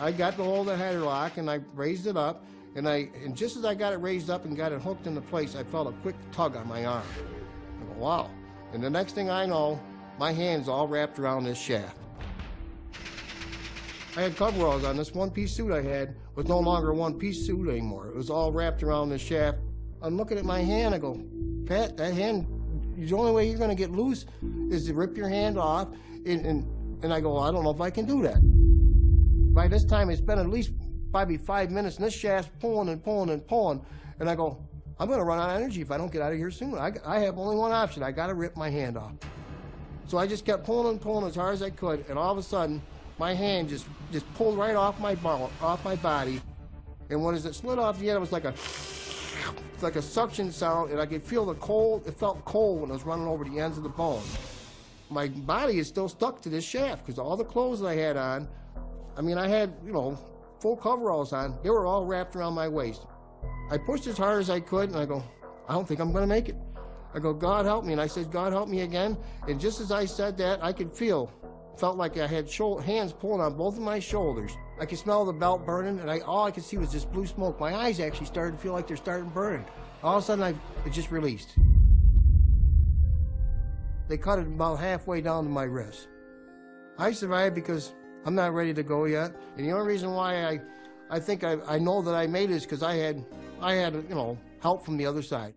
I 0.00 0.10
got 0.10 0.36
the 0.36 0.42
hold 0.42 0.68
of 0.68 0.76
the 0.76 0.84
header 0.84 0.98
lock 0.98 1.36
and 1.36 1.48
I 1.48 1.60
raised 1.76 2.08
it 2.08 2.16
up, 2.16 2.44
And 2.76 2.86
I 2.86 3.08
and 3.24 3.34
just 3.34 3.56
as 3.56 3.64
I 3.64 3.74
got 3.74 3.94
it 3.94 3.96
raised 3.96 4.28
up 4.28 4.44
and 4.44 4.54
got 4.54 4.70
it 4.70 4.82
hooked 4.82 5.06
into 5.06 5.22
place, 5.22 5.56
I 5.56 5.64
felt 5.64 5.88
a 5.88 5.92
quick 6.02 6.14
tug 6.30 6.56
on 6.56 6.68
my 6.68 6.84
arm. 6.84 7.06
I 7.80 7.94
go, 7.94 8.00
wow. 8.00 8.30
And 8.74 8.82
the 8.82 8.90
next 8.90 9.14
thing 9.14 9.30
I 9.30 9.46
know, 9.46 9.80
my 10.18 10.30
hand's 10.30 10.68
all 10.68 10.86
wrapped 10.86 11.18
around 11.18 11.44
this 11.44 11.58
shaft. 11.58 11.96
I 14.14 14.22
had 14.22 14.36
coveralls 14.36 14.84
on. 14.84 14.96
This 14.96 15.14
one-piece 15.14 15.52
suit 15.52 15.72
I 15.72 15.82
had 15.82 16.16
was 16.34 16.46
no 16.46 16.58
longer 16.58 16.92
one-piece 16.92 17.46
suit 17.46 17.68
anymore. 17.68 18.08
It 18.08 18.14
was 18.14 18.28
all 18.28 18.52
wrapped 18.52 18.82
around 18.82 19.08
the 19.08 19.18
shaft. 19.18 19.58
I'm 20.02 20.16
looking 20.18 20.36
at 20.36 20.44
my 20.44 20.60
hand. 20.60 20.94
I 20.94 20.98
go, 20.98 21.22
Pat, 21.64 21.96
that 21.96 22.12
hand. 22.12 22.46
The 22.96 23.14
only 23.14 23.32
way 23.32 23.48
you're 23.48 23.58
going 23.58 23.70
to 23.70 23.76
get 23.76 23.90
loose 23.90 24.26
is 24.70 24.86
to 24.86 24.94
rip 24.94 25.16
your 25.16 25.28
hand 25.28 25.58
off. 25.58 25.88
And, 26.24 26.44
and, 26.44 27.04
and 27.04 27.12
I 27.12 27.20
go, 27.20 27.38
I 27.38 27.50
don't 27.52 27.64
know 27.64 27.70
if 27.70 27.80
I 27.80 27.90
can 27.90 28.04
do 28.04 28.22
that. 28.22 28.38
By 29.54 29.68
this 29.68 29.84
time, 29.84 30.10
it's 30.10 30.20
been 30.20 30.38
at 30.38 30.48
least 30.48 30.72
probably 31.12 31.36
five 31.36 31.70
minutes, 31.70 31.96
and 31.96 32.04
this 32.04 32.14
shaft's 32.14 32.50
pulling 32.60 32.88
and 32.88 33.02
pulling 33.02 33.30
and 33.30 33.46
pulling. 33.46 33.84
And 34.18 34.28
I 34.28 34.34
go, 34.34 34.58
I'm 34.98 35.08
going 35.08 35.18
to 35.18 35.24
run 35.24 35.38
out 35.38 35.50
of 35.50 35.56
energy 35.56 35.82
if 35.82 35.90
I 35.90 35.98
don't 35.98 36.10
get 36.10 36.22
out 36.22 36.32
of 36.32 36.38
here 36.38 36.50
soon. 36.50 36.74
I, 36.74 36.92
I 37.04 37.18
have 37.20 37.38
only 37.38 37.56
one 37.56 37.72
option. 37.72 38.02
I 38.02 38.12
got 38.12 38.28
to 38.28 38.34
rip 38.34 38.56
my 38.56 38.70
hand 38.70 38.96
off. 38.96 39.12
So 40.06 40.18
I 40.18 40.26
just 40.26 40.44
kept 40.44 40.64
pulling 40.64 40.92
and 40.92 41.00
pulling 41.00 41.26
as 41.26 41.34
hard 41.34 41.54
as 41.54 41.62
I 41.62 41.70
could, 41.70 42.04
and 42.08 42.18
all 42.18 42.30
of 42.30 42.38
a 42.38 42.42
sudden, 42.42 42.80
my 43.18 43.34
hand 43.34 43.68
just 43.68 43.86
just 44.12 44.32
pulled 44.34 44.56
right 44.56 44.76
off 44.76 45.00
my 45.00 45.16
off 45.24 45.84
my 45.84 45.96
body, 45.96 46.40
and 47.10 47.24
when 47.24 47.34
it 47.34 47.54
slid 47.54 47.78
off 47.78 47.98
the 47.98 48.08
end, 48.08 48.16
it 48.16 48.20
was 48.20 48.30
like 48.30 48.44
a 48.44 48.54
it's 49.76 49.82
like 49.82 49.96
a 49.96 50.00
suction 50.00 50.50
sound, 50.50 50.90
and 50.90 50.98
I 50.98 51.04
could 51.04 51.22
feel 51.22 51.44
the 51.44 51.54
cold. 51.56 52.06
It 52.06 52.14
felt 52.14 52.42
cold 52.46 52.80
when 52.80 52.88
it 52.88 52.94
was 52.94 53.02
running 53.02 53.26
over 53.26 53.44
the 53.44 53.60
ends 53.60 53.76
of 53.76 53.82
the 53.82 53.90
bone. 53.90 54.22
My 55.10 55.28
body 55.28 55.78
is 55.78 55.86
still 55.86 56.08
stuck 56.08 56.40
to 56.42 56.48
this 56.48 56.64
shaft 56.64 57.04
because 57.04 57.18
all 57.18 57.36
the 57.36 57.44
clothes 57.44 57.82
I 57.82 57.94
had 57.94 58.16
on, 58.16 58.48
I 59.18 59.20
mean, 59.20 59.36
I 59.36 59.46
had 59.48 59.74
you 59.84 59.92
know 59.92 60.18
full 60.60 60.78
coveralls 60.78 61.34
on. 61.34 61.58
They 61.62 61.68
were 61.68 61.84
all 61.84 62.06
wrapped 62.06 62.34
around 62.36 62.54
my 62.54 62.66
waist. 62.66 63.02
I 63.70 63.76
pushed 63.76 64.06
as 64.06 64.16
hard 64.16 64.40
as 64.40 64.48
I 64.48 64.60
could, 64.60 64.88
and 64.88 64.98
I 64.98 65.04
go, 65.04 65.22
I 65.68 65.74
don't 65.74 65.86
think 65.86 66.00
I'm 66.00 66.10
going 66.10 66.22
to 66.22 66.26
make 66.26 66.48
it. 66.48 66.56
I 67.12 67.18
go, 67.18 67.34
God 67.34 67.66
help 67.66 67.84
me, 67.84 67.92
and 67.92 68.00
I 68.00 68.06
said, 68.06 68.32
God 68.32 68.54
help 68.54 68.70
me 68.70 68.80
again. 68.80 69.14
And 69.46 69.60
just 69.60 69.82
as 69.82 69.92
I 69.92 70.06
said 70.06 70.38
that, 70.38 70.64
I 70.64 70.72
could 70.72 70.90
feel 70.90 71.30
felt 71.76 71.98
like 71.98 72.16
I 72.16 72.26
had 72.26 72.50
hands 72.82 73.12
pulling 73.12 73.42
on 73.42 73.58
both 73.58 73.76
of 73.76 73.82
my 73.82 73.98
shoulders. 73.98 74.52
I 74.78 74.86
could 74.86 74.98
smell 74.98 75.24
the 75.24 75.32
belt 75.32 75.64
burning, 75.64 75.98
and 76.00 76.10
I, 76.10 76.20
all 76.20 76.44
I 76.44 76.50
could 76.50 76.64
see 76.64 76.76
was 76.76 76.92
this 76.92 77.04
blue 77.04 77.26
smoke. 77.26 77.58
My 77.58 77.74
eyes 77.74 77.98
actually 78.00 78.26
started 78.26 78.52
to 78.52 78.58
feel 78.58 78.72
like 78.72 78.86
they're 78.86 78.96
starting 78.96 79.28
burning. 79.30 79.64
All 80.02 80.18
of 80.18 80.22
a 80.22 80.26
sudden, 80.26 80.44
I, 80.44 80.50
it 80.86 80.92
just 80.92 81.10
released. 81.10 81.54
They 84.08 84.18
cut 84.18 84.38
it 84.38 84.46
about 84.46 84.76
halfway 84.76 85.20
down 85.20 85.44
to 85.44 85.50
my 85.50 85.64
wrist. 85.64 86.08
I 86.98 87.12
survived 87.12 87.54
because 87.54 87.92
I'm 88.24 88.34
not 88.34 88.54
ready 88.54 88.74
to 88.74 88.82
go 88.82 89.06
yet, 89.06 89.34
and 89.56 89.66
the 89.66 89.72
only 89.72 89.86
reason 89.86 90.12
why 90.12 90.44
I, 90.44 90.60
I 91.10 91.20
think 91.20 91.42
I, 91.44 91.56
I 91.66 91.78
know 91.78 92.02
that 92.02 92.14
I 92.14 92.26
made 92.26 92.50
it 92.50 92.54
is 92.54 92.62
because 92.62 92.82
I 92.82 92.96
had, 92.96 93.24
I 93.60 93.74
had, 93.74 93.94
you 93.94 94.14
know, 94.14 94.38
help 94.60 94.84
from 94.84 94.96
the 94.96 95.06
other 95.06 95.22
side. 95.22 95.54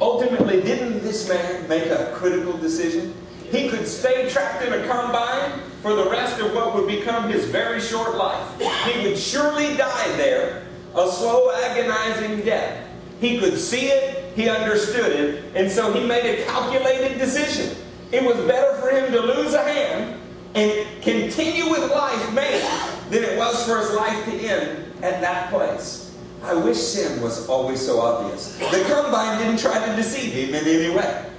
Ultimately, 0.00 0.60
didn't 0.62 1.02
this 1.02 1.28
man 1.28 1.68
make 1.68 1.86
a 1.86 2.12
critical 2.14 2.56
decision? 2.56 3.14
he 3.52 3.68
could 3.68 3.86
stay 3.86 4.30
trapped 4.30 4.64
in 4.64 4.72
a 4.72 4.88
combine 4.88 5.60
for 5.82 5.94
the 5.94 6.08
rest 6.08 6.40
of 6.40 6.54
what 6.54 6.74
would 6.74 6.86
become 6.86 7.28
his 7.28 7.44
very 7.46 7.80
short 7.80 8.16
life. 8.16 8.48
He 8.86 9.06
would 9.06 9.18
surely 9.18 9.76
die 9.76 10.16
there, 10.16 10.64
a 10.94 11.10
slow, 11.10 11.50
agonizing 11.50 12.42
death. 12.44 12.88
He 13.20 13.38
could 13.38 13.58
see 13.58 13.88
it, 13.88 14.32
he 14.36 14.48
understood 14.48 15.12
it, 15.12 15.44
and 15.56 15.70
so 15.70 15.92
he 15.92 16.06
made 16.06 16.24
a 16.24 16.44
calculated 16.44 17.18
decision. 17.18 17.76
It 18.12 18.22
was 18.22 18.36
better 18.46 18.80
for 18.80 18.90
him 18.90 19.10
to 19.12 19.20
lose 19.20 19.54
a 19.54 19.62
hand 19.62 20.20
and 20.54 21.02
continue 21.02 21.68
with 21.70 21.90
life 21.90 22.32
maybe 22.32 22.64
than 23.10 23.24
it 23.24 23.36
was 23.36 23.64
for 23.66 23.78
his 23.78 23.90
life 23.92 24.24
to 24.26 24.32
end 24.32 24.92
at 25.02 25.20
that 25.20 25.50
place. 25.50 26.14
I 26.44 26.54
wish 26.54 26.76
sin 26.76 27.22
was 27.22 27.48
always 27.48 27.84
so 27.84 28.00
obvious. 28.00 28.56
The 28.58 28.84
combine 28.88 29.38
didn't 29.38 29.58
try 29.58 29.84
to 29.84 29.96
deceive 29.96 30.32
him 30.32 30.54
in 30.54 30.66
any 30.66 30.94
way. 30.94 31.31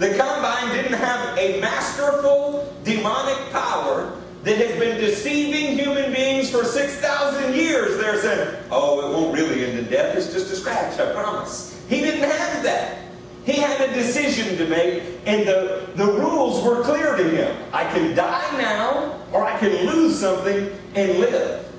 The 0.00 0.16
combine 0.16 0.74
didn't 0.74 0.94
have 0.94 1.36
a 1.36 1.60
masterful 1.60 2.74
demonic 2.84 3.52
power 3.52 4.18
that 4.44 4.56
has 4.56 4.80
been 4.80 4.96
deceiving 4.96 5.76
human 5.76 6.10
beings 6.10 6.48
for 6.48 6.64
6,000 6.64 7.54
years. 7.54 7.98
They're 7.98 8.18
saying, 8.18 8.56
oh, 8.70 9.06
it 9.06 9.14
won't 9.14 9.36
really 9.36 9.62
end 9.62 9.78
in 9.78 9.90
death. 9.90 10.16
It's 10.16 10.32
just 10.32 10.50
a 10.50 10.56
scratch, 10.56 10.98
I 10.98 11.12
promise. 11.12 11.84
He 11.90 12.00
didn't 12.00 12.22
have 12.22 12.62
that. 12.62 12.96
He 13.44 13.52
had 13.52 13.78
a 13.90 13.92
decision 13.92 14.56
to 14.56 14.66
make, 14.68 15.02
and 15.26 15.46
the, 15.46 15.86
the 15.96 16.06
rules 16.06 16.64
were 16.64 16.82
clear 16.82 17.14
to 17.16 17.28
him. 17.28 17.54
I 17.70 17.84
can 17.92 18.16
die 18.16 18.56
now, 18.56 19.20
or 19.34 19.44
I 19.44 19.58
can 19.58 19.84
lose 19.84 20.18
something 20.18 20.70
and 20.94 21.18
live. 21.18 21.70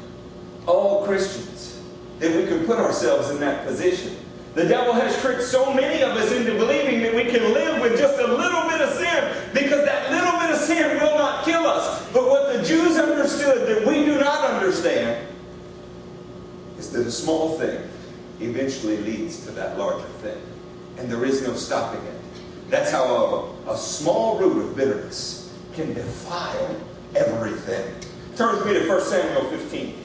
All 0.67 1.07
Christians, 1.07 1.81
that 2.19 2.35
we 2.35 2.45
can 2.45 2.67
put 2.67 2.77
ourselves 2.77 3.31
in 3.31 3.39
that 3.39 3.65
position. 3.65 4.15
The 4.53 4.67
devil 4.67 4.93
has 4.93 5.20
tricked 5.22 5.43
so 5.43 5.74
many 5.74 6.03
of 6.03 6.12
us 6.17 6.31
into 6.31 6.53
believing 6.55 7.01
that 7.03 7.15
we 7.15 7.24
can 7.24 7.53
live 7.53 7.81
with 7.81 7.98
just 7.98 8.20
a 8.20 8.27
little 8.27 8.70
bit 8.70 8.81
of 8.81 8.93
sin 8.93 9.34
because 9.53 9.86
that 9.86 10.12
little 10.12 10.38
bit 10.39 10.51
of 10.51 10.58
sin 10.58 11.00
will 11.01 11.17
not 11.17 11.46
kill 11.46 11.65
us. 11.65 12.05
But 12.12 12.27
what 12.27 12.53
the 12.53 12.62
Jews 12.63 12.98
understood 12.98 13.67
that 13.70 13.88
we 13.88 14.03
do 14.03 14.20
not 14.20 14.43
understand 14.43 15.25
is 16.77 16.91
that 16.91 17.08
a 17.08 17.12
small 17.12 17.58
thing 17.58 17.81
eventually 18.41 18.98
leads 18.98 19.46
to 19.46 19.51
that 19.51 19.77
larger 19.77 20.08
thing. 20.22 20.41
And 20.98 21.10
there 21.10 21.24
is 21.24 21.48
no 21.48 21.53
stopping 21.53 22.01
it. 22.05 22.15
That's 22.70 22.91
how 22.91 23.55
a, 23.67 23.72
a 23.72 23.77
small 23.77 24.38
root 24.38 24.65
of 24.65 24.75
bitterness 24.75 25.53
can 25.74 25.93
defile 25.93 26.75
everything. 27.15 27.86
Turn 28.36 28.58
with 28.58 28.65
me 28.65 28.74
to 28.74 28.88
1 28.88 29.01
Samuel 29.01 29.50
15. 29.50 29.96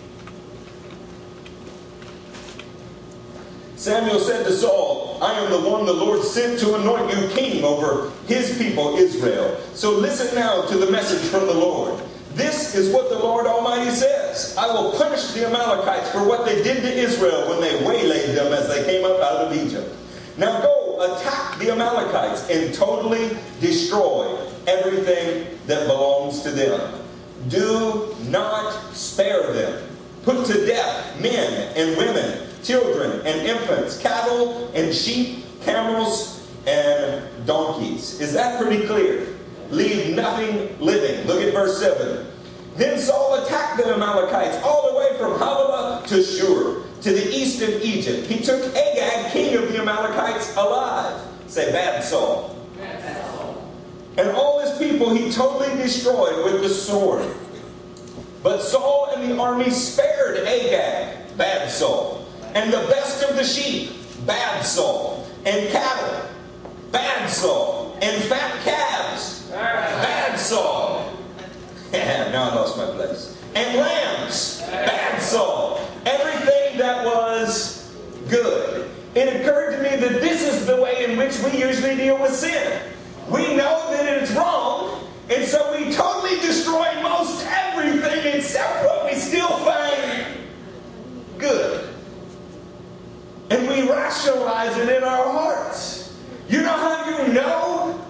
Samuel 3.87 4.19
said 4.19 4.45
to 4.45 4.53
Saul, 4.53 5.17
I 5.23 5.35
am 5.35 5.49
the 5.49 5.71
one 5.71 5.87
the 5.87 5.93
Lord 5.93 6.21
sent 6.25 6.59
to 6.59 6.75
anoint 6.75 7.09
you 7.09 7.29
king 7.29 7.63
over 7.63 8.11
his 8.27 8.59
people 8.59 8.97
Israel. 8.97 9.57
So 9.75 9.93
listen 9.93 10.35
now 10.35 10.63
to 10.63 10.77
the 10.77 10.91
message 10.91 11.31
from 11.31 11.47
the 11.47 11.55
Lord. 11.55 12.03
This 12.35 12.75
is 12.75 12.93
what 12.93 13.11
the 13.11 13.19
Lord 13.21 13.47
Almighty 13.47 13.93
says 13.93 14.57
I 14.59 14.67
will 14.67 14.91
punish 14.99 15.29
the 15.35 15.47
Amalekites 15.47 16.11
for 16.11 16.27
what 16.27 16.45
they 16.45 16.65
did 16.65 16.83
to 16.83 16.93
Israel 16.93 17.49
when 17.49 17.61
they 17.61 17.87
waylaid 17.87 18.35
them 18.35 18.53
as 18.53 18.67
they 18.67 18.83
came 18.83 19.05
up 19.05 19.21
out 19.21 19.47
of 19.47 19.57
Egypt. 19.57 19.95
Now 20.37 20.61
go 20.63 21.15
attack 21.15 21.57
the 21.61 21.71
Amalekites 21.71 22.51
and 22.51 22.75
totally 22.75 23.39
destroy 23.61 24.37
everything 24.67 25.61
that 25.69 25.87
belongs 25.87 26.43
to 26.43 26.51
them. 26.51 27.05
Do 27.47 28.17
not 28.25 28.93
spare 28.95 29.53
them. 29.53 29.89
Put 30.25 30.45
to 30.47 30.67
death 30.67 31.21
men 31.21 31.73
and 31.77 31.97
women 31.97 32.46
children 32.67 33.21
and 33.27 33.47
infants, 33.47 33.99
cattle 33.99 34.71
and 34.75 34.93
sheep, 34.95 35.45
camels 35.63 36.49
and 36.67 37.25
donkeys. 37.47 38.21
Is 38.21 38.33
that 38.33 38.61
pretty 38.61 38.87
clear? 38.87 39.29
Leave 39.71 40.15
nothing 40.15 40.77
living. 40.81 41.27
Look 41.27 41.43
at 41.43 41.53
verse 41.53 41.81
7. 41.81 42.27
Then 42.77 42.99
Saul 42.99 43.43
attacked 43.43 43.79
the 43.79 43.95
Amalekites 43.95 44.63
all 44.63 44.91
the 44.91 44.99
way 44.99 45.17
from 45.19 45.33
Havilah 45.33 46.05
to 46.09 46.23
Shur, 46.23 46.83
to 47.03 47.13
the 47.13 47.35
east 47.35 47.63
of 47.63 47.83
Egypt. 47.83 48.27
He 48.27 48.41
took 48.41 48.63
Agag, 48.75 49.33
king 49.33 49.57
of 49.57 49.73
the 49.73 49.81
Amalekites, 49.81 50.55
alive. 50.57 51.23
Say, 51.47 51.73
bad 51.73 52.03
Saul. 52.05 52.57
Bad 52.77 53.25
Saul. 53.25 53.73
And 54.19 54.31
all 54.31 54.61
his 54.61 54.77
people 54.79 55.15
he 55.15 55.31
totally 55.31 55.75
destroyed 55.77 56.45
with 56.45 56.63
the 56.63 56.69
sword. 56.69 57.25
But 58.43 58.61
Saul 58.61 59.13
and 59.17 59.31
the 59.31 59.41
army 59.41 59.71
spared 59.71 60.39
Agag, 60.39 61.37
bad 61.37 61.71
Saul 61.71 62.26
and 62.55 62.73
the 62.73 62.87
best 62.89 63.23
of 63.29 63.37
the 63.37 63.45
sheep, 63.45 63.93
bad 64.27 64.65
Saul, 64.65 65.27
and 65.45 65.69
cattle, 65.71 66.29
bad 66.91 67.29
Saul, 67.29 67.97
and 68.03 68.23
fat 68.25 68.63
calves, 68.65 69.49
bad 69.51 70.39
Saul. 70.39 71.13
now 71.93 72.51
I 72.51 72.55
lost 72.55 72.77
my 72.77 72.87
place. 72.87 73.41
And 73.55 73.79
lambs, 73.79 74.61
bad 74.61 75.21
Saul. 75.23 75.81
Everything 76.05 76.79
that 76.79 77.05
was 77.05 77.95
good. 78.29 78.91
It 79.15 79.41
occurred 79.41 79.77
to 79.77 79.83
me 79.83 79.97
that 79.97 80.21
this 80.21 80.43
is 80.43 80.67
the 80.67 80.81
way 80.81 81.05
in 81.05 81.17
which 81.17 81.39
we 81.41 81.63
usually 81.63 81.97
deal 81.97 82.21
with 82.21 82.35
sin. 82.35 82.83
We 83.31 83.57
know 83.57 83.91
that 83.93 84.23
it's 84.23 84.33
wrong, 84.33 85.09
and 85.31 85.45
so 85.45 85.77
we 85.77 85.93
totally 85.93 86.39
destroy 86.41 87.03
most 87.03 87.47
everything 87.47 88.35
except 88.35 88.85
what 88.85 89.07
we 89.07 89.15
still 89.15 89.49
find 89.59 90.27
good 91.39 91.96
and 93.51 93.69
we 93.69 93.89
rationalize 93.89 94.77
it 94.77 94.89
in 94.89 95.05
our 95.05 95.31
hearts. 95.31 96.17
You 96.49 96.63
know 96.63 96.73
how 96.73 97.23
you 97.27 97.33
know 97.33 98.05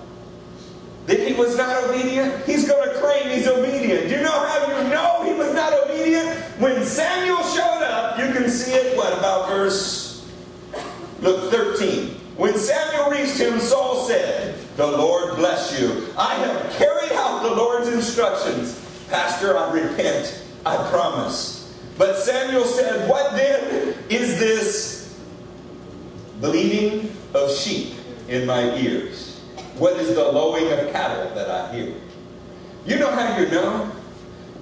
that 1.07 1.21
he 1.21 1.35
was 1.35 1.57
not 1.57 1.85
obedient? 1.85 2.45
He's 2.45 2.69
going 2.69 2.89
to 2.89 2.95
claim 3.01 3.31
he's 3.31 3.47
obedient. 3.47 4.11
You 4.11 4.23
know 4.23 4.47
how 4.47 4.67
you 4.67 4.89
know 4.89 5.23
he 5.25 5.33
was 5.33 5.53
not 5.55 5.73
obedient? 5.73 6.37
When 6.59 6.85
Samuel 6.85 7.43
showed 7.45 7.83
up, 7.83 8.19
you 8.19 8.33
can 8.33 8.49
see 8.51 8.73
it, 8.73 8.97
what, 8.97 9.17
about 9.19 9.49
verse, 9.49 10.31
look, 11.21 11.51
13. 11.51 12.09
When 12.37 12.57
Samuel 12.57 13.11
reached 13.11 13.39
him, 13.39 13.59
Saul 13.61 14.07
said, 14.07 14.59
The 14.77 14.87
Lord 14.87 15.37
bless 15.37 15.81
you. 15.81 16.09
I 16.19 16.35
have 16.35 16.73
carried 16.73 17.13
out 17.13 17.43
the 17.43 17.55
Lord's 17.55 17.89
instructions. 17.89 18.83
Pastor, 19.09 19.57
I 19.57 19.73
repent. 19.73 20.43
I 20.67 20.77
promise. 20.91 21.75
But 21.97 22.17
Samuel 22.19 22.65
said, 22.65 23.09
What 23.09 23.33
then 23.33 23.95
is 24.11 24.39
this 24.39 24.96
bleating 26.41 27.13
of 27.35 27.51
sheep 27.51 27.95
in 28.29 28.47
my 28.47 28.75
ears? 28.77 29.41
What 29.79 29.95
is 29.95 30.15
the 30.15 30.23
lowing 30.23 30.71
of 30.73 30.93
cattle 30.93 31.35
that 31.35 31.51
I 31.51 31.75
hear? 31.75 31.95
You 32.87 32.99
know 32.99 33.11
how 33.11 33.39
you 33.39 33.49
know? 33.51 33.91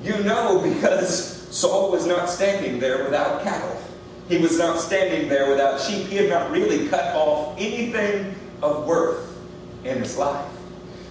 You 0.03 0.23
know 0.25 0.61
because 0.63 1.49
Saul 1.55 1.91
was 1.93 2.07
not 2.07 2.29
standing 2.29 2.79
there 2.79 3.05
without 3.05 3.43
cattle. 3.43 3.81
He 4.29 4.39
was 4.39 4.59
not 4.59 4.81
standing 4.81 5.29
there 5.29 5.49
without 5.49 5.81
sheep. 5.81 6.07
He 6.07 6.17
had 6.17 6.31
not 6.31 6.51
really 6.51 6.89
cut 6.89 7.15
off 7.15 7.55
anything 7.59 8.35
of 8.63 8.87
worth 8.87 9.37
in 9.85 9.99
his 9.99 10.17
life. 10.17 10.51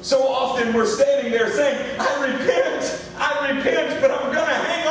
So 0.01 0.27
often 0.27 0.74
we're 0.74 0.86
standing 0.86 1.32
there 1.32 1.50
saying, 1.51 1.98
I 2.00 2.25
repent, 2.25 3.05
I 3.17 3.53
repent, 3.53 4.01
but 4.01 4.12
I'm 4.12 4.34
going 4.34 4.48
to 4.48 4.53
hang 4.53 4.82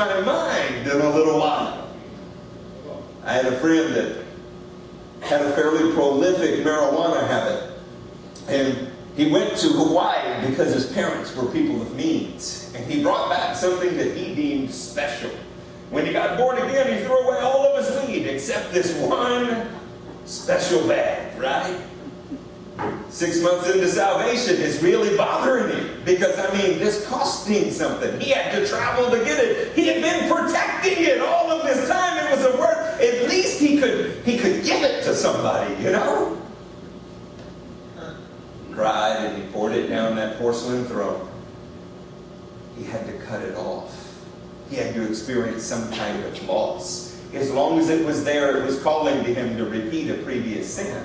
my 0.00 0.20
mind 0.20 0.86
in 0.86 1.00
a 1.00 1.10
little 1.10 1.38
while. 1.38 1.90
I 3.24 3.34
had 3.34 3.46
a 3.46 3.58
friend 3.60 3.94
that 3.94 4.24
had 5.20 5.42
a 5.42 5.52
fairly 5.52 5.92
prolific 5.92 6.64
marijuana 6.64 7.26
habit. 7.26 7.70
And 8.48 8.90
he 9.14 9.30
went 9.30 9.56
to 9.58 9.68
Hawaii 9.68 10.48
because 10.48 10.72
his 10.72 10.90
parents 10.92 11.36
were 11.36 11.44
people 11.46 11.82
of 11.82 11.94
means. 11.94 12.72
And 12.74 12.90
he 12.90 13.02
brought 13.02 13.28
back 13.28 13.54
something 13.54 13.96
that 13.98 14.16
he 14.16 14.34
deemed 14.34 14.70
special. 14.72 15.30
When 15.90 16.06
he 16.06 16.12
got 16.12 16.38
born 16.38 16.56
again, 16.56 16.96
he 16.96 17.04
threw 17.04 17.18
away 17.18 17.38
all 17.40 17.66
of 17.66 17.84
his 17.84 18.08
weed 18.08 18.26
except 18.26 18.72
this 18.72 18.96
one 18.96 19.68
special 20.24 20.86
bag, 20.88 21.38
right? 21.38 21.78
Six 23.08 23.42
months 23.42 23.68
into 23.68 23.88
salvation 23.88 24.56
is 24.56 24.82
really 24.82 25.16
bothering 25.16 25.76
him 25.76 26.02
because, 26.04 26.38
I 26.38 26.52
mean, 26.56 26.78
this 26.78 27.06
cost 27.06 27.48
him 27.48 27.70
something. 27.70 28.20
He 28.20 28.30
had 28.30 28.52
to 28.52 28.66
travel 28.66 29.10
to 29.10 29.18
get 29.24 29.38
it. 29.38 29.72
He 29.74 29.86
had 29.86 30.00
been 30.00 30.30
protecting 30.32 31.04
it 31.04 31.20
all 31.20 31.50
of 31.50 31.66
this 31.66 31.88
time. 31.88 32.24
It 32.24 32.30
was 32.30 32.44
a 32.44 32.56
worth. 32.58 33.00
At 33.00 33.28
least 33.28 33.60
he 33.60 33.78
could 33.78 34.22
he 34.24 34.38
could 34.38 34.64
give 34.64 34.82
it 34.82 35.02
to 35.04 35.14
somebody, 35.14 35.74
you 35.82 35.90
know. 35.90 36.40
Cried 38.72 39.26
and 39.26 39.42
he 39.42 39.48
poured 39.50 39.72
it 39.72 39.88
down 39.88 40.16
that 40.16 40.38
porcelain 40.38 40.84
throne. 40.84 41.28
He 42.78 42.84
had 42.84 43.06
to 43.06 43.12
cut 43.24 43.42
it 43.42 43.56
off. 43.56 43.96
He 44.70 44.76
had 44.76 44.94
to 44.94 45.06
experience 45.06 45.64
some 45.64 45.90
kind 45.92 46.22
of 46.24 46.42
loss. 46.44 47.20
As 47.34 47.50
long 47.50 47.78
as 47.78 47.90
it 47.90 48.06
was 48.06 48.24
there, 48.24 48.56
it 48.56 48.64
was 48.64 48.80
calling 48.82 49.24
to 49.24 49.34
him 49.34 49.56
to 49.56 49.64
repeat 49.64 50.10
a 50.10 50.14
previous 50.22 50.72
sin. 50.72 51.04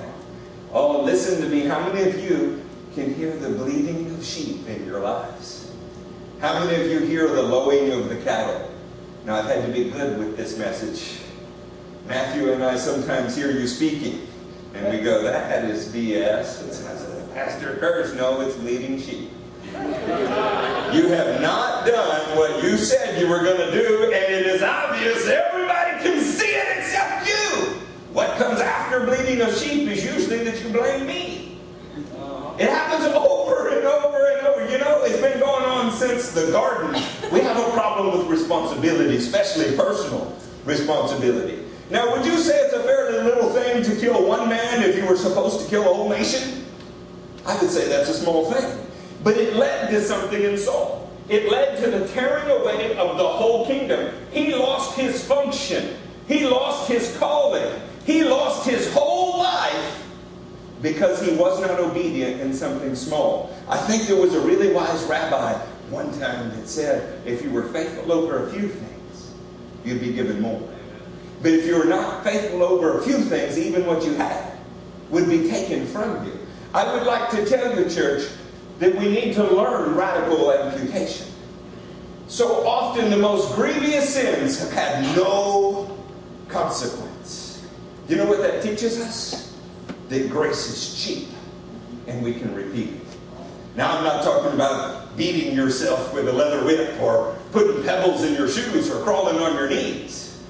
Oh, 0.78 1.00
listen 1.00 1.40
to 1.40 1.48
me. 1.48 1.60
How 1.60 1.90
many 1.90 2.06
of 2.06 2.22
you 2.22 2.62
can 2.94 3.14
hear 3.14 3.34
the 3.34 3.48
bleating 3.48 4.14
of 4.14 4.22
sheep 4.22 4.68
in 4.68 4.84
your 4.84 5.00
lives? 5.00 5.72
How 6.38 6.62
many 6.62 6.78
of 6.78 6.90
you 6.90 6.98
hear 6.98 7.26
the 7.28 7.42
lowing 7.42 7.90
of 7.92 8.10
the 8.10 8.16
cattle? 8.16 8.70
Now, 9.24 9.36
I've 9.36 9.46
had 9.46 9.64
to 9.64 9.72
be 9.72 9.88
good 9.88 10.18
with 10.18 10.36
this 10.36 10.58
message. 10.58 11.22
Matthew 12.06 12.52
and 12.52 12.62
I 12.62 12.76
sometimes 12.76 13.34
hear 13.34 13.50
you 13.50 13.66
speaking, 13.66 14.26
and 14.74 14.94
we 14.94 15.02
go, 15.02 15.22
that 15.22 15.64
is 15.64 15.88
BS. 15.88 16.60
And 16.60 16.70
I 16.70 16.94
said, 16.94 17.32
Pastor 17.32 17.76
Kurz, 17.80 18.12
no, 18.12 18.42
it's 18.42 18.56
bleating 18.56 19.00
sheep. 19.00 19.30
You 19.72 21.08
have 21.08 21.40
not 21.40 21.86
done 21.86 22.36
what 22.36 22.62
you 22.62 22.76
said 22.76 23.18
you 23.18 23.28
were 23.28 23.42
going 23.42 23.56
to 23.56 23.70
do, 23.70 24.12
and 24.12 24.34
it 24.34 24.44
is 24.44 24.62
obvious 24.62 25.26
What 28.36 28.48
comes 28.48 28.60
after 28.60 29.06
bleeding 29.06 29.40
of 29.40 29.56
sheep 29.56 29.88
is 29.88 30.04
usually 30.04 30.44
that 30.44 30.62
you 30.62 30.68
blame 30.68 31.06
me. 31.06 31.58
Uh-huh. 31.96 32.54
It 32.58 32.68
happens 32.68 33.06
over 33.06 33.68
and 33.68 33.86
over 33.86 34.26
and 34.26 34.46
over. 34.46 34.70
You 34.70 34.76
know, 34.76 35.04
it's 35.04 35.22
been 35.22 35.40
going 35.40 35.64
on 35.64 35.90
since 35.90 36.32
the 36.32 36.52
garden. 36.52 37.02
We 37.32 37.40
have 37.40 37.56
a 37.56 37.70
problem 37.70 38.18
with 38.18 38.26
responsibility, 38.26 39.16
especially 39.16 39.74
personal 39.74 40.36
responsibility. 40.66 41.64
Now, 41.88 42.12
would 42.12 42.26
you 42.26 42.36
say 42.36 42.58
it's 42.58 42.74
a 42.74 42.82
fairly 42.82 43.24
little 43.24 43.48
thing 43.54 43.82
to 43.84 43.96
kill 43.98 44.28
one 44.28 44.50
man 44.50 44.82
if 44.82 44.96
you 44.96 45.06
were 45.06 45.16
supposed 45.16 45.62
to 45.62 45.70
kill 45.70 45.90
a 45.90 45.94
whole 45.94 46.10
nation? 46.10 46.66
I 47.46 47.58
would 47.58 47.70
say 47.70 47.88
that's 47.88 48.10
a 48.10 48.14
small 48.14 48.52
thing. 48.52 48.86
But 49.24 49.38
it 49.38 49.56
led 49.56 49.88
to 49.92 50.00
something 50.02 50.42
in 50.42 50.58
Saul. 50.58 51.10
It 51.30 51.50
led 51.50 51.82
to 51.82 51.90
the 51.90 52.06
tearing 52.08 52.50
away 52.50 52.98
of 52.98 53.16
the 53.16 53.26
whole 53.26 53.64
kingdom. 53.64 54.14
He 54.30 54.54
lost 54.54 54.94
his 54.94 55.24
function. 55.26 55.96
He 56.28 56.46
lost 56.46 56.86
his 56.90 57.16
calling. 57.16 57.72
He 58.06 58.22
lost 58.22 58.68
his 58.68 58.92
whole 58.94 59.40
life 59.40 60.04
because 60.80 61.20
he 61.20 61.34
was 61.34 61.60
not 61.60 61.80
obedient 61.80 62.40
in 62.40 62.54
something 62.54 62.94
small. 62.94 63.54
I 63.68 63.76
think 63.76 64.04
there 64.04 64.20
was 64.20 64.32
a 64.32 64.40
really 64.40 64.72
wise 64.72 65.02
rabbi 65.04 65.54
one 65.90 66.16
time 66.20 66.50
that 66.50 66.68
said, 66.68 67.26
if 67.26 67.42
you 67.42 67.50
were 67.50 67.64
faithful 67.70 68.12
over 68.12 68.46
a 68.46 68.52
few 68.52 68.68
things, 68.68 69.32
you'd 69.84 70.00
be 70.00 70.12
given 70.12 70.40
more. 70.40 70.62
But 71.42 71.52
if 71.52 71.66
you 71.66 71.78
were 71.78 71.84
not 71.84 72.22
faithful 72.22 72.62
over 72.62 72.98
a 72.98 73.02
few 73.02 73.18
things, 73.18 73.58
even 73.58 73.84
what 73.86 74.04
you 74.04 74.14
had 74.14 74.56
would 75.10 75.28
be 75.28 75.48
taken 75.48 75.84
from 75.86 76.24
you. 76.26 76.38
I 76.74 76.92
would 76.94 77.04
like 77.04 77.30
to 77.30 77.44
tell 77.44 77.76
you, 77.76 77.90
church, 77.90 78.28
that 78.78 78.94
we 78.94 79.08
need 79.08 79.34
to 79.34 79.42
learn 79.42 79.96
radical 79.96 80.52
amputation. 80.52 81.26
So 82.28 82.66
often 82.66 83.10
the 83.10 83.16
most 83.16 83.54
grievous 83.56 84.14
sins 84.14 84.60
have 84.60 84.72
had 84.72 85.16
no 85.16 85.96
consequence. 86.48 87.15
You 88.08 88.16
know 88.16 88.26
what 88.26 88.38
that 88.38 88.62
teaches 88.62 89.00
us? 89.00 89.56
That 90.08 90.30
grace 90.30 90.68
is 90.68 91.02
cheap 91.02 91.28
and 92.06 92.22
we 92.22 92.34
can 92.34 92.54
repeat 92.54 92.90
it. 92.90 93.00
Now, 93.74 93.96
I'm 93.96 94.04
not 94.04 94.22
talking 94.22 94.52
about 94.52 95.16
beating 95.16 95.54
yourself 95.54 96.14
with 96.14 96.28
a 96.28 96.32
leather 96.32 96.64
whip 96.64 97.00
or 97.00 97.36
putting 97.52 97.82
pebbles 97.82 98.22
in 98.22 98.34
your 98.34 98.48
shoes 98.48 98.90
or 98.90 99.02
crawling 99.02 99.38
on 99.38 99.54
your 99.54 99.68
knees. 99.68 100.42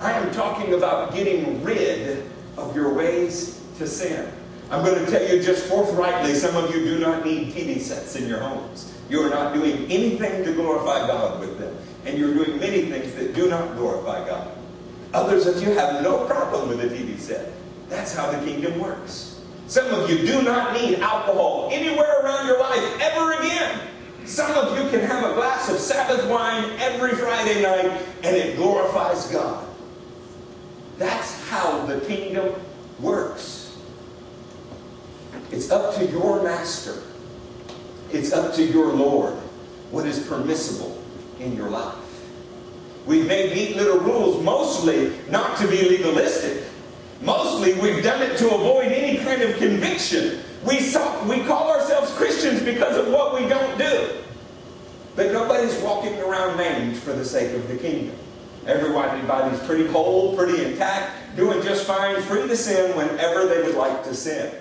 I 0.00 0.12
am 0.12 0.32
talking 0.32 0.74
about 0.74 1.14
getting 1.14 1.62
rid 1.62 2.24
of 2.56 2.74
your 2.74 2.92
ways 2.94 3.62
to 3.78 3.86
sin. 3.86 4.32
I'm 4.70 4.84
going 4.84 5.04
to 5.04 5.10
tell 5.10 5.22
you 5.22 5.42
just 5.42 5.66
forthrightly 5.66 6.34
some 6.34 6.56
of 6.56 6.74
you 6.74 6.84
do 6.84 6.98
not 6.98 7.24
need 7.24 7.52
TV 7.52 7.80
sets 7.80 8.16
in 8.16 8.28
your 8.28 8.40
homes. 8.40 8.94
You 9.08 9.22
are 9.22 9.30
not 9.30 9.54
doing 9.54 9.90
anything 9.90 10.44
to 10.44 10.52
glorify 10.54 11.06
God 11.06 11.40
with 11.40 11.58
them. 11.58 11.76
And 12.04 12.18
you're 12.18 12.34
doing 12.34 12.58
many 12.58 12.86
things 12.86 13.14
that 13.14 13.34
do 13.34 13.48
not 13.48 13.76
glorify 13.76 14.26
God. 14.26 14.57
Others 15.18 15.48
of 15.48 15.60
you 15.60 15.70
have 15.72 16.00
no 16.00 16.26
problem 16.26 16.68
with 16.68 16.80
a 16.80 16.86
TV 16.94 17.18
set. 17.18 17.50
That's 17.88 18.14
how 18.14 18.30
the 18.30 18.38
kingdom 18.46 18.78
works. 18.78 19.40
Some 19.66 19.92
of 19.92 20.08
you 20.08 20.18
do 20.24 20.42
not 20.42 20.80
need 20.80 21.00
alcohol 21.00 21.68
anywhere 21.72 22.20
around 22.22 22.46
your 22.46 22.60
life 22.60 23.00
ever 23.00 23.32
again. 23.32 23.80
Some 24.24 24.52
of 24.52 24.78
you 24.78 24.88
can 24.90 25.00
have 25.00 25.28
a 25.28 25.34
glass 25.34 25.68
of 25.70 25.78
Sabbath 25.80 26.24
wine 26.30 26.70
every 26.78 27.16
Friday 27.16 27.60
night 27.60 28.00
and 28.22 28.36
it 28.36 28.56
glorifies 28.56 29.26
God. 29.26 29.66
That's 30.98 31.48
how 31.48 31.84
the 31.86 31.98
kingdom 32.02 32.54
works. 33.00 33.76
It's 35.50 35.72
up 35.72 35.96
to 35.96 36.06
your 36.06 36.44
master. 36.44 37.02
It's 38.12 38.32
up 38.32 38.54
to 38.54 38.64
your 38.64 38.92
Lord 38.92 39.34
what 39.90 40.06
is 40.06 40.24
permissible 40.28 41.02
in 41.40 41.56
your 41.56 41.70
life. 41.70 42.07
We've 43.08 43.26
made 43.26 43.54
neat 43.54 43.74
little 43.74 44.00
rules, 44.00 44.44
mostly 44.44 45.14
not 45.30 45.56
to 45.60 45.66
be 45.66 45.88
legalistic. 45.88 46.62
Mostly 47.22 47.72
we've 47.80 48.04
done 48.04 48.20
it 48.20 48.36
to 48.36 48.54
avoid 48.54 48.92
any 48.92 49.16
kind 49.24 49.40
of 49.40 49.56
conviction. 49.56 50.42
We, 50.62 50.80
saw, 50.80 51.26
we 51.26 51.42
call 51.44 51.70
ourselves 51.70 52.12
Christians 52.12 52.62
because 52.62 52.98
of 52.98 53.08
what 53.08 53.34
we 53.34 53.48
don't 53.48 53.78
do. 53.78 54.10
But 55.16 55.32
nobody's 55.32 55.74
walking 55.80 56.18
around 56.20 56.58
maimed 56.58 56.98
for 56.98 57.14
the 57.14 57.24
sake 57.24 57.54
of 57.54 57.66
the 57.68 57.78
kingdom. 57.78 58.14
Everybody's 58.66 59.58
pretty 59.60 59.86
whole, 59.86 60.36
pretty 60.36 60.62
intact, 60.62 61.34
doing 61.34 61.62
just 61.62 61.86
fine, 61.86 62.20
free 62.20 62.46
to 62.46 62.56
sin 62.58 62.94
whenever 62.94 63.46
they 63.46 63.62
would 63.62 63.76
like 63.76 64.04
to 64.04 64.14
sin. 64.14 64.54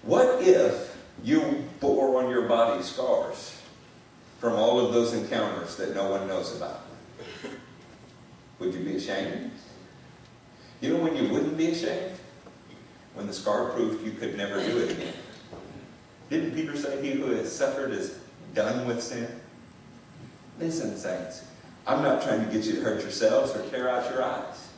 What 0.00 0.40
if 0.40 0.96
you 1.22 1.62
bore 1.80 2.22
on 2.24 2.30
your 2.30 2.48
body 2.48 2.82
scars 2.82 3.53
from 4.44 4.56
all 4.56 4.78
of 4.78 4.92
those 4.92 5.14
encounters 5.14 5.74
that 5.76 5.94
no 5.94 6.10
one 6.10 6.28
knows 6.28 6.54
about? 6.54 6.82
Would 8.58 8.74
you 8.74 8.80
be 8.80 8.96
ashamed? 8.96 9.50
You 10.82 10.92
know 10.92 11.02
when 11.02 11.16
you 11.16 11.32
wouldn't 11.32 11.56
be 11.56 11.70
ashamed? 11.70 12.12
When 13.14 13.26
the 13.26 13.32
scar 13.32 13.70
proved 13.70 14.04
you 14.04 14.12
could 14.12 14.36
never 14.36 14.62
do 14.62 14.80
it 14.80 14.90
again. 14.90 15.14
Didn't 16.28 16.54
Peter 16.54 16.76
say, 16.76 17.02
He 17.02 17.12
who 17.12 17.30
has 17.30 17.50
suffered 17.50 17.92
is 17.92 18.18
done 18.52 18.86
with 18.86 19.02
sin? 19.02 19.28
Listen, 20.60 20.94
saints, 20.98 21.46
I'm 21.86 22.02
not 22.02 22.22
trying 22.22 22.44
to 22.44 22.52
get 22.52 22.66
you 22.66 22.74
to 22.74 22.80
hurt 22.82 23.00
yourselves 23.00 23.56
or 23.56 23.66
tear 23.70 23.88
out 23.88 24.10
your 24.10 24.22
eyes. 24.22 24.68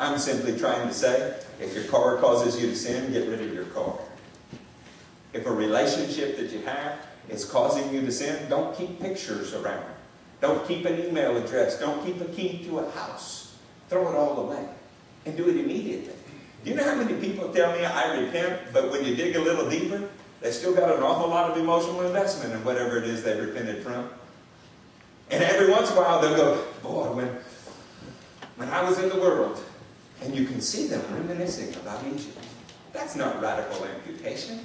I'm 0.00 0.18
simply 0.18 0.58
trying 0.58 0.88
to 0.88 0.92
say, 0.92 1.40
if 1.60 1.72
your 1.72 1.84
car 1.84 2.16
causes 2.16 2.60
you 2.60 2.68
to 2.68 2.74
sin, 2.74 3.12
get 3.12 3.28
rid 3.28 3.42
of 3.42 3.54
your 3.54 3.66
car. 3.66 3.96
If 5.32 5.46
a 5.46 5.52
relationship 5.52 6.36
that 6.36 6.50
you 6.50 6.62
have 6.62 6.98
is 7.28 7.44
causing 7.44 7.92
you 7.92 8.00
to 8.02 8.12
sin, 8.12 8.48
don't 8.48 8.76
keep 8.76 9.00
pictures 9.00 9.54
around. 9.54 9.84
Don't 10.40 10.66
keep 10.68 10.84
an 10.84 11.02
email 11.02 11.36
address. 11.36 11.78
Don't 11.78 12.04
keep 12.04 12.20
a 12.20 12.26
key 12.26 12.64
to 12.64 12.80
a 12.80 12.90
house. 12.90 13.56
Throw 13.88 14.08
it 14.08 14.14
all 14.14 14.38
away 14.40 14.66
and 15.24 15.36
do 15.36 15.48
it 15.48 15.56
immediately. 15.56 16.12
Do 16.64 16.70
you 16.70 16.76
know 16.76 16.84
how 16.84 16.96
many 16.96 17.14
people 17.20 17.52
tell 17.52 17.72
me 17.72 17.84
I 17.84 18.20
repent, 18.20 18.60
but 18.72 18.90
when 18.90 19.04
you 19.04 19.14
dig 19.14 19.36
a 19.36 19.40
little 19.40 19.68
deeper, 19.68 20.08
they 20.40 20.50
still 20.50 20.74
got 20.74 20.94
an 20.94 21.02
awful 21.02 21.28
lot 21.28 21.50
of 21.50 21.56
emotional 21.56 22.02
investment 22.02 22.52
in 22.52 22.64
whatever 22.64 22.98
it 22.98 23.04
is 23.04 23.22
they 23.22 23.38
repented 23.38 23.82
from. 23.82 24.10
And 25.30 25.42
every 25.42 25.70
once 25.70 25.90
in 25.90 25.96
a 25.96 26.00
while 26.00 26.20
they'll 26.20 26.36
go, 26.36 26.64
Boy, 26.82 27.12
when, 27.12 27.38
when 28.56 28.68
I 28.68 28.82
was 28.82 28.98
in 28.98 29.08
the 29.08 29.16
world, 29.16 29.62
and 30.22 30.34
you 30.34 30.46
can 30.46 30.60
see 30.60 30.86
them 30.86 31.02
reminiscing 31.10 31.74
about 31.76 32.04
Egypt. 32.06 32.38
That's 32.92 33.16
not 33.16 33.42
radical 33.42 33.86
amputation. 33.86 34.60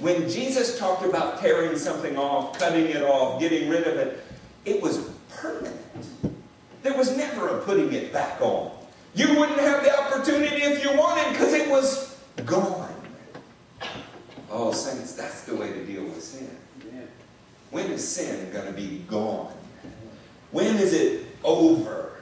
When 0.00 0.28
Jesus 0.28 0.78
talked 0.78 1.04
about 1.04 1.40
tearing 1.40 1.78
something 1.78 2.18
off, 2.18 2.58
cutting 2.58 2.86
it 2.86 3.02
off, 3.02 3.40
getting 3.40 3.68
rid 3.68 3.86
of 3.86 3.96
it, 3.96 4.24
it 4.64 4.82
was 4.82 5.10
permanent. 5.30 5.76
There 6.82 6.96
was 6.96 7.16
never 7.16 7.48
a 7.48 7.62
putting 7.62 7.92
it 7.92 8.12
back 8.12 8.40
on. 8.40 8.70
You 9.14 9.28
wouldn't 9.38 9.58
have 9.60 9.82
the 9.82 9.98
opportunity 9.98 10.62
if 10.62 10.84
you 10.84 10.96
wanted 10.96 11.32
because 11.32 11.52
it 11.52 11.68
was 11.70 12.20
gone. 12.44 12.92
Oh, 14.50 14.72
saints, 14.72 15.14
that's 15.14 15.42
the 15.44 15.56
way 15.56 15.72
to 15.72 15.84
deal 15.84 16.04
with 16.04 16.22
sin. 16.22 16.50
When 17.70 17.90
is 17.90 18.06
sin 18.06 18.50
going 18.52 18.66
to 18.66 18.72
be 18.72 19.04
gone? 19.08 19.52
When 20.50 20.76
is 20.76 20.92
it 20.92 21.26
over? 21.42 22.12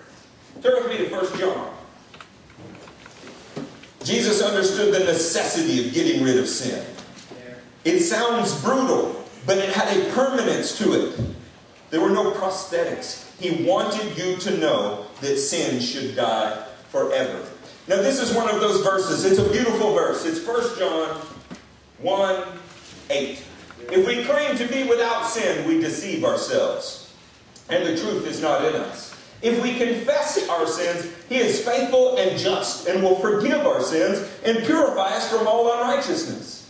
Turn 0.62 0.83
with 0.83 0.98
me 0.98 1.07
to 1.07 1.14
1 1.14 1.38
John. 1.38 1.70
Jesus 4.03 4.42
understood 4.42 4.94
the 4.94 5.00
necessity 5.00 5.87
of 5.87 5.94
getting 5.94 6.22
rid 6.22 6.38
of 6.38 6.48
sin. 6.48 6.85
It 7.85 8.01
sounds 8.01 8.61
brutal, 8.62 9.25
but 9.47 9.59
it 9.59 9.70
had 9.70 9.97
a 9.97 10.11
permanence 10.12 10.79
to 10.79 10.92
it. 10.94 11.20
There 11.90 12.01
were 12.01 12.11
no 12.11 12.33
prosthetics. 12.33 13.31
He 13.38 13.64
wanted 13.64 14.16
you 14.16 14.37
to 14.37 14.57
know 14.57 15.07
that 15.20 15.37
sin 15.37 15.81
should 15.81 16.16
die 16.16 16.66
forever. 16.88 17.47
Now, 17.87 17.97
this 17.97 18.20
is 18.20 18.35
one 18.35 18.49
of 18.49 18.61
those 18.61 18.83
verses. 18.83 19.25
It's 19.25 19.38
a 19.38 19.51
beautiful 19.51 19.92
verse. 19.94 20.25
It's 20.25 20.44
1 20.47 20.79
John 20.79 21.20
1 21.99 22.44
8. 23.11 23.44
If 23.90 24.07
we 24.07 24.25
claim 24.25 24.57
to 24.57 24.66
be 24.66 24.85
without 24.85 25.27
sin, 25.27 25.68
we 25.68 25.79
deceive 25.79 26.25
ourselves, 26.25 27.12
and 27.68 27.85
the 27.85 28.01
truth 28.01 28.27
is 28.27 28.40
not 28.40 28.64
in 28.64 28.75
us. 28.77 29.14
If 29.42 29.62
we 29.62 29.77
confess 29.77 30.49
our 30.49 30.66
sins, 30.66 31.12
He 31.29 31.37
is 31.37 31.62
faithful 31.62 32.16
and 32.16 32.38
just 32.38 32.88
and 32.88 33.03
will 33.03 33.16
forgive 33.16 33.66
our 33.66 33.83
sins 33.83 34.27
and 34.42 34.64
purify 34.64 35.11
us 35.16 35.31
from 35.31 35.47
all 35.47 35.70
unrighteousness. 35.70 36.63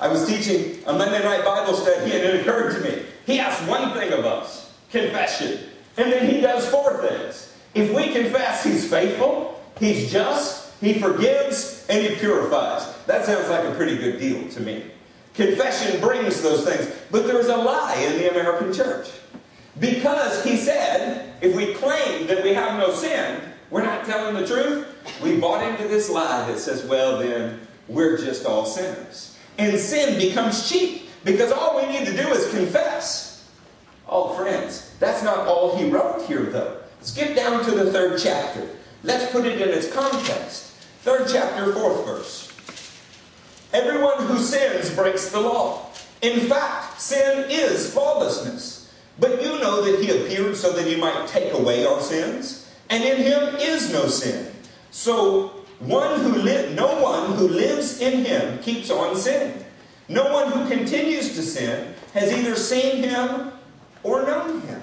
I 0.00 0.08
was 0.08 0.26
teaching 0.26 0.82
a 0.86 0.92
Monday 0.92 1.22
night 1.22 1.44
Bible 1.44 1.74
study 1.74 2.12
and 2.12 2.22
it 2.22 2.40
occurred 2.40 2.74
to 2.74 2.80
me. 2.80 3.02
He 3.26 3.38
asks 3.38 3.66
one 3.68 3.92
thing 3.92 4.12
of 4.12 4.24
us 4.24 4.72
confession. 4.90 5.58
And 5.96 6.12
then 6.12 6.28
He 6.32 6.40
does 6.40 6.68
four 6.68 7.06
things. 7.06 7.56
If 7.74 7.94
we 7.94 8.12
confess, 8.12 8.64
He's 8.64 8.88
faithful, 8.88 9.60
He's 9.78 10.10
just, 10.10 10.72
He 10.80 10.94
forgives, 10.94 11.86
and 11.88 12.04
He 12.04 12.14
purifies. 12.16 12.92
That 13.06 13.24
sounds 13.24 13.48
like 13.48 13.64
a 13.64 13.74
pretty 13.74 13.96
good 13.96 14.18
deal 14.18 14.48
to 14.50 14.60
me. 14.60 14.84
Confession 15.34 16.00
brings 16.00 16.40
those 16.42 16.64
things. 16.64 16.92
But 17.10 17.26
there's 17.26 17.48
a 17.48 17.56
lie 17.56 17.96
in 17.96 18.18
the 18.18 18.30
American 18.30 18.72
church. 18.72 19.08
Because 19.80 20.44
he 20.44 20.56
said, 20.56 21.32
if 21.40 21.56
we 21.56 21.74
claim 21.74 22.28
that 22.28 22.44
we 22.44 22.54
have 22.54 22.78
no 22.78 22.92
sin, 22.92 23.40
we're 23.70 23.82
not 23.82 24.04
telling 24.04 24.34
the 24.36 24.46
truth. 24.46 24.86
We 25.20 25.36
bought 25.38 25.64
into 25.68 25.88
this 25.88 26.08
lie 26.08 26.46
that 26.46 26.58
says, 26.58 26.84
well, 26.84 27.18
then 27.18 27.60
we're 27.88 28.16
just 28.16 28.46
all 28.46 28.64
sinners. 28.64 29.33
And 29.58 29.78
sin 29.78 30.18
becomes 30.18 30.68
cheap 30.68 31.08
because 31.24 31.52
all 31.52 31.76
we 31.76 31.86
need 31.86 32.06
to 32.06 32.16
do 32.16 32.28
is 32.28 32.50
confess. 32.50 33.48
Oh, 34.08 34.34
friends, 34.34 34.94
that's 35.00 35.22
not 35.22 35.46
all 35.46 35.76
he 35.76 35.88
wrote 35.88 36.26
here, 36.26 36.44
though. 36.44 36.78
Skip 37.00 37.36
down 37.36 37.64
to 37.64 37.70
the 37.70 37.92
third 37.92 38.20
chapter. 38.20 38.68
Let's 39.02 39.30
put 39.30 39.46
it 39.46 39.60
in 39.60 39.68
its 39.68 39.92
context. 39.92 40.72
Third 41.02 41.28
chapter, 41.30 41.72
fourth 41.72 42.06
verse. 42.06 42.52
Everyone 43.72 44.26
who 44.26 44.38
sins 44.38 44.94
breaks 44.94 45.30
the 45.30 45.40
law. 45.40 45.86
In 46.22 46.40
fact, 46.48 47.00
sin 47.00 47.46
is 47.50 47.94
lawlessness. 47.94 48.92
But 49.18 49.42
you 49.42 49.58
know 49.58 49.82
that 49.84 50.02
he 50.02 50.10
appeared 50.10 50.56
so 50.56 50.72
that 50.72 50.86
he 50.86 50.96
might 50.96 51.28
take 51.28 51.52
away 51.52 51.86
our 51.86 52.00
sins, 52.00 52.72
and 52.88 53.04
in 53.04 53.18
him 53.18 53.56
is 53.56 53.92
no 53.92 54.06
sin. 54.06 54.52
So 54.90 55.63
one 55.80 56.20
who 56.20 56.36
li- 56.36 56.74
no 56.74 57.00
one 57.02 57.32
who 57.32 57.48
lives 57.48 58.00
in 58.00 58.24
him 58.24 58.58
keeps 58.60 58.90
on 58.90 59.16
sinning. 59.16 59.64
No 60.08 60.32
one 60.32 60.52
who 60.52 60.68
continues 60.68 61.34
to 61.34 61.42
sin 61.42 61.94
has 62.12 62.32
either 62.32 62.56
seen 62.56 63.02
him 63.02 63.52
or 64.02 64.24
known 64.26 64.60
him. 64.62 64.80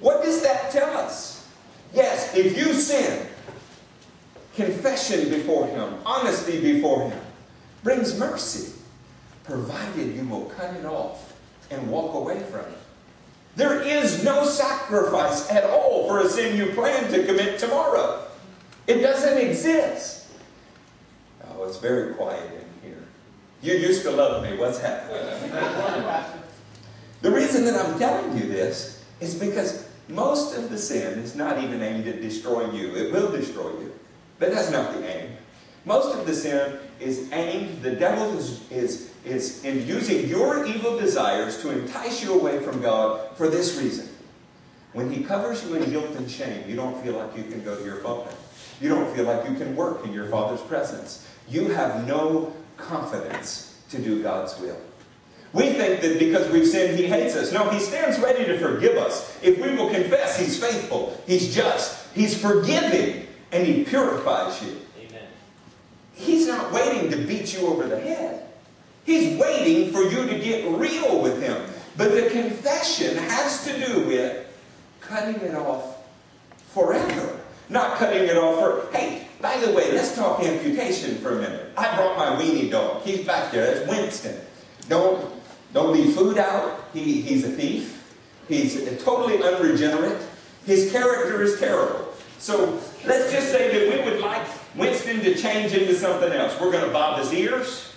What 0.00 0.22
does 0.22 0.42
that 0.42 0.70
tell 0.70 0.96
us? 0.96 1.48
Yes, 1.94 2.34
if 2.34 2.58
you 2.58 2.74
sin, 2.74 3.26
confession 4.54 5.30
before 5.30 5.66
him, 5.68 5.94
honesty 6.04 6.60
before 6.60 7.08
him, 7.08 7.20
brings 7.82 8.18
mercy, 8.18 8.72
provided 9.44 10.14
you 10.14 10.26
will 10.28 10.46
cut 10.46 10.74
it 10.74 10.84
off 10.84 11.34
and 11.70 11.88
walk 11.88 12.14
away 12.14 12.40
from 12.50 12.60
it. 12.60 12.78
There 13.56 13.80
is 13.82 14.24
no 14.24 14.44
sacrifice 14.44 15.48
at 15.50 15.64
all 15.64 16.08
for 16.08 16.20
a 16.20 16.28
sin 16.28 16.56
you 16.56 16.72
plan 16.72 17.10
to 17.12 17.24
commit 17.24 17.58
tomorrow. 17.58 18.26
It 18.86 19.00
doesn't 19.00 19.38
exist. 19.38 20.23
It's 21.66 21.78
very 21.78 22.14
quiet 22.14 22.50
in 22.82 22.90
here. 22.90 23.02
You 23.62 23.74
used 23.74 24.02
to 24.02 24.10
love 24.10 24.42
me. 24.42 24.56
What's 24.56 24.80
happening? 24.80 25.50
the 27.22 27.30
reason 27.30 27.64
that 27.64 27.74
I'm 27.74 27.98
telling 27.98 28.36
you 28.36 28.46
this 28.48 29.02
is 29.20 29.34
because 29.34 29.88
most 30.08 30.56
of 30.56 30.70
the 30.70 30.78
sin 30.78 31.20
is 31.20 31.34
not 31.34 31.62
even 31.62 31.82
aimed 31.82 32.06
at 32.06 32.20
destroying 32.20 32.74
you. 32.74 32.94
It 32.94 33.12
will 33.12 33.30
destroy 33.30 33.70
you. 33.80 33.92
But 34.38 34.52
that's 34.52 34.70
not 34.70 34.92
the 34.92 35.06
aim. 35.06 35.36
Most 35.84 36.16
of 36.18 36.26
the 36.26 36.34
sin 36.34 36.78
is 37.00 37.30
aimed, 37.32 37.82
the 37.82 37.92
devil 37.92 38.36
is, 38.38 38.70
is, 38.70 39.12
is 39.24 39.64
in 39.64 39.86
using 39.86 40.28
your 40.28 40.64
evil 40.64 40.98
desires 40.98 41.60
to 41.62 41.70
entice 41.70 42.22
you 42.22 42.38
away 42.38 42.60
from 42.60 42.80
God 42.80 43.36
for 43.36 43.48
this 43.48 43.78
reason. 43.78 44.08
When 44.94 45.10
he 45.10 45.24
covers 45.24 45.64
you 45.64 45.74
in 45.74 45.90
guilt 45.90 46.14
and 46.16 46.30
shame, 46.30 46.68
you 46.68 46.76
don't 46.76 47.02
feel 47.02 47.14
like 47.14 47.36
you 47.36 47.42
can 47.44 47.62
go 47.64 47.76
to 47.76 47.84
your 47.84 47.96
father. 47.96 48.30
You 48.80 48.88
don't 48.88 49.14
feel 49.14 49.24
like 49.24 49.48
you 49.48 49.56
can 49.56 49.76
work 49.76 50.04
in 50.04 50.12
your 50.12 50.28
father's 50.28 50.60
presence. 50.62 51.28
You 51.48 51.68
have 51.68 52.06
no 52.06 52.52
confidence 52.76 53.82
to 53.90 53.98
do 53.98 54.22
God's 54.22 54.58
will. 54.60 54.78
We 55.52 55.70
think 55.70 56.00
that 56.00 56.18
because 56.18 56.50
we've 56.50 56.66
sinned, 56.66 56.98
He 56.98 57.06
hates 57.06 57.36
us. 57.36 57.52
No, 57.52 57.70
He 57.70 57.78
stands 57.78 58.18
ready 58.18 58.44
to 58.44 58.58
forgive 58.58 58.96
us. 58.96 59.38
If 59.42 59.60
we 59.60 59.76
will 59.76 59.88
confess, 59.88 60.38
He's 60.38 60.58
faithful, 60.58 61.20
He's 61.26 61.54
just, 61.54 62.12
He's 62.12 62.40
forgiving, 62.40 63.28
and 63.52 63.66
He 63.66 63.84
purifies 63.84 64.60
you. 64.62 64.76
Amen. 65.00 65.22
He's 66.12 66.48
not 66.48 66.72
waiting 66.72 67.10
to 67.10 67.16
beat 67.18 67.54
you 67.54 67.68
over 67.68 67.86
the 67.86 68.00
head. 68.00 68.46
He's 69.04 69.38
waiting 69.38 69.92
for 69.92 70.02
you 70.02 70.26
to 70.26 70.38
get 70.38 70.68
real 70.76 71.22
with 71.22 71.40
Him. 71.40 71.62
But 71.96 72.12
the 72.12 72.30
confession 72.30 73.16
has 73.16 73.64
to 73.66 73.86
do 73.86 74.06
with 74.08 74.46
cutting 75.00 75.40
it 75.40 75.54
off 75.54 75.98
forever. 76.70 77.40
Not 77.68 77.96
cutting 77.98 78.24
it 78.24 78.36
off 78.36 78.58
for, 78.58 78.96
hey, 78.96 79.23
by 79.44 79.58
the 79.58 79.70
way, 79.72 79.92
let's 79.92 80.16
talk 80.16 80.42
amputation 80.42 81.18
for 81.18 81.36
a 81.36 81.42
minute. 81.42 81.70
I 81.76 81.94
brought 81.96 82.16
my 82.16 82.42
weenie 82.42 82.70
dog. 82.70 83.02
He's 83.02 83.26
back 83.26 83.52
there. 83.52 83.74
That's 83.74 83.90
Winston. 83.90 84.40
Don't, 84.88 85.30
don't 85.74 85.92
leave 85.92 86.14
food 86.14 86.38
out. 86.38 86.88
He, 86.94 87.20
he's 87.20 87.44
a 87.44 87.50
thief. 87.50 88.02
He's 88.48 88.74
totally 89.04 89.42
unregenerate. 89.42 90.18
His 90.64 90.90
character 90.90 91.42
is 91.42 91.60
terrible. 91.60 92.08
So 92.38 92.80
let's 93.04 93.30
just 93.30 93.52
say 93.52 93.70
that 93.70 94.06
we 94.06 94.10
would 94.10 94.22
like 94.22 94.46
Winston 94.76 95.20
to 95.20 95.34
change 95.34 95.74
into 95.74 95.94
something 95.94 96.32
else. 96.32 96.58
We're 96.58 96.72
going 96.72 96.86
to 96.86 96.90
bob 96.90 97.18
his 97.18 97.30
ears. 97.34 97.92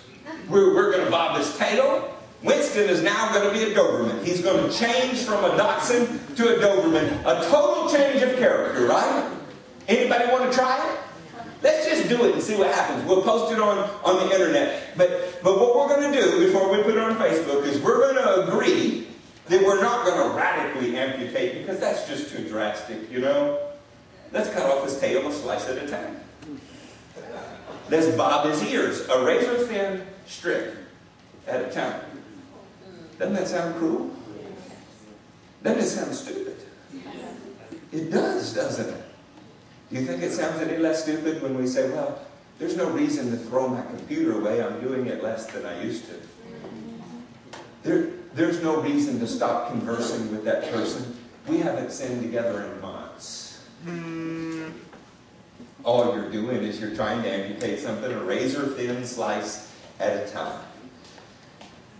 We're, 0.50 0.74
we're 0.74 0.92
going 0.92 1.06
to 1.06 1.10
bob 1.10 1.38
his 1.38 1.56
tail. 1.56 2.14
Winston 2.42 2.90
is 2.90 3.02
now 3.02 3.32
going 3.32 3.50
to 3.50 3.58
be 3.58 3.72
a 3.72 3.74
Doberman. 3.74 4.22
He's 4.22 4.42
going 4.42 4.70
to 4.70 4.78
change 4.78 5.20
from 5.20 5.42
a 5.46 5.56
Dachshund 5.56 6.36
to 6.36 6.56
a 6.56 6.58
Doberman. 6.60 7.20
A 7.22 7.48
total 7.48 7.88
change 7.90 8.20
of 8.20 8.38
character, 8.38 8.86
right? 8.86 9.30
Anybody 9.88 10.30
want 10.30 10.52
to 10.52 10.54
try 10.54 10.76
it? 10.92 10.98
Let's 11.62 11.86
just 11.86 12.08
do 12.08 12.24
it 12.26 12.34
and 12.34 12.42
see 12.42 12.56
what 12.56 12.72
happens. 12.72 13.04
We'll 13.04 13.22
post 13.22 13.52
it 13.52 13.58
on, 13.58 13.78
on 14.04 14.26
the 14.26 14.32
internet. 14.32 14.96
But, 14.96 15.40
but 15.42 15.58
what 15.58 15.76
we're 15.76 15.88
going 15.88 16.12
to 16.12 16.20
do 16.20 16.46
before 16.46 16.70
we 16.70 16.82
put 16.82 16.92
it 16.92 16.98
on 16.98 17.16
Facebook 17.16 17.64
is 17.64 17.80
we're 17.80 17.98
going 17.98 18.16
to 18.16 18.46
agree 18.46 19.08
that 19.48 19.64
we're 19.64 19.80
not 19.80 20.06
going 20.06 20.30
to 20.30 20.36
radically 20.36 20.96
amputate 20.96 21.58
because 21.58 21.80
that's 21.80 22.06
just 22.06 22.30
too 22.30 22.46
drastic, 22.48 23.10
you 23.10 23.20
know? 23.20 23.58
Let's 24.30 24.50
cut 24.50 24.70
off 24.70 24.84
his 24.84 25.00
tail 25.00 25.26
a 25.26 25.32
slice 25.32 25.68
at 25.68 25.78
a 25.78 25.88
time. 25.88 26.20
Let's 27.88 28.08
bob 28.08 28.46
his 28.46 28.62
ears, 28.64 29.08
a 29.08 29.24
razor 29.24 29.66
thin 29.66 30.06
strip 30.26 30.76
at 31.46 31.62
a 31.62 31.70
time. 31.70 32.02
Doesn't 33.18 33.34
that 33.34 33.48
sound 33.48 33.76
cruel? 33.76 34.10
Doesn't 35.62 35.80
it 35.80 35.86
sound 35.86 36.14
stupid? 36.14 36.56
It 37.90 38.10
does, 38.10 38.54
doesn't 38.54 38.94
it? 38.94 39.07
Do 39.90 39.96
you 39.96 40.06
think 40.06 40.22
it 40.22 40.32
sounds 40.32 40.60
any 40.60 40.76
less 40.76 41.02
stupid 41.02 41.42
when 41.42 41.56
we 41.56 41.66
say, 41.66 41.90
well, 41.90 42.20
there's 42.58 42.76
no 42.76 42.90
reason 42.90 43.30
to 43.30 43.36
throw 43.36 43.68
my 43.68 43.82
computer 43.82 44.38
away. 44.38 44.62
I'm 44.62 44.80
doing 44.80 45.06
it 45.06 45.22
less 45.22 45.46
than 45.46 45.64
I 45.64 45.82
used 45.82 46.04
to. 46.06 46.14
There, 47.84 48.10
there's 48.34 48.62
no 48.62 48.82
reason 48.82 49.18
to 49.20 49.26
stop 49.26 49.70
conversing 49.70 50.30
with 50.30 50.44
that 50.44 50.70
person. 50.72 51.16
We 51.46 51.58
haven't 51.58 51.92
sinned 51.92 52.22
together 52.22 52.62
in 52.64 52.80
months. 52.80 53.64
All 55.84 56.14
you're 56.14 56.30
doing 56.30 56.62
is 56.62 56.80
you're 56.80 56.94
trying 56.94 57.22
to 57.22 57.30
amputate 57.30 57.78
something 57.78 58.12
a 58.12 58.22
razor 58.24 58.66
thin 58.66 59.06
slice 59.06 59.72
at 60.00 60.26
a 60.26 60.30
time. 60.30 60.60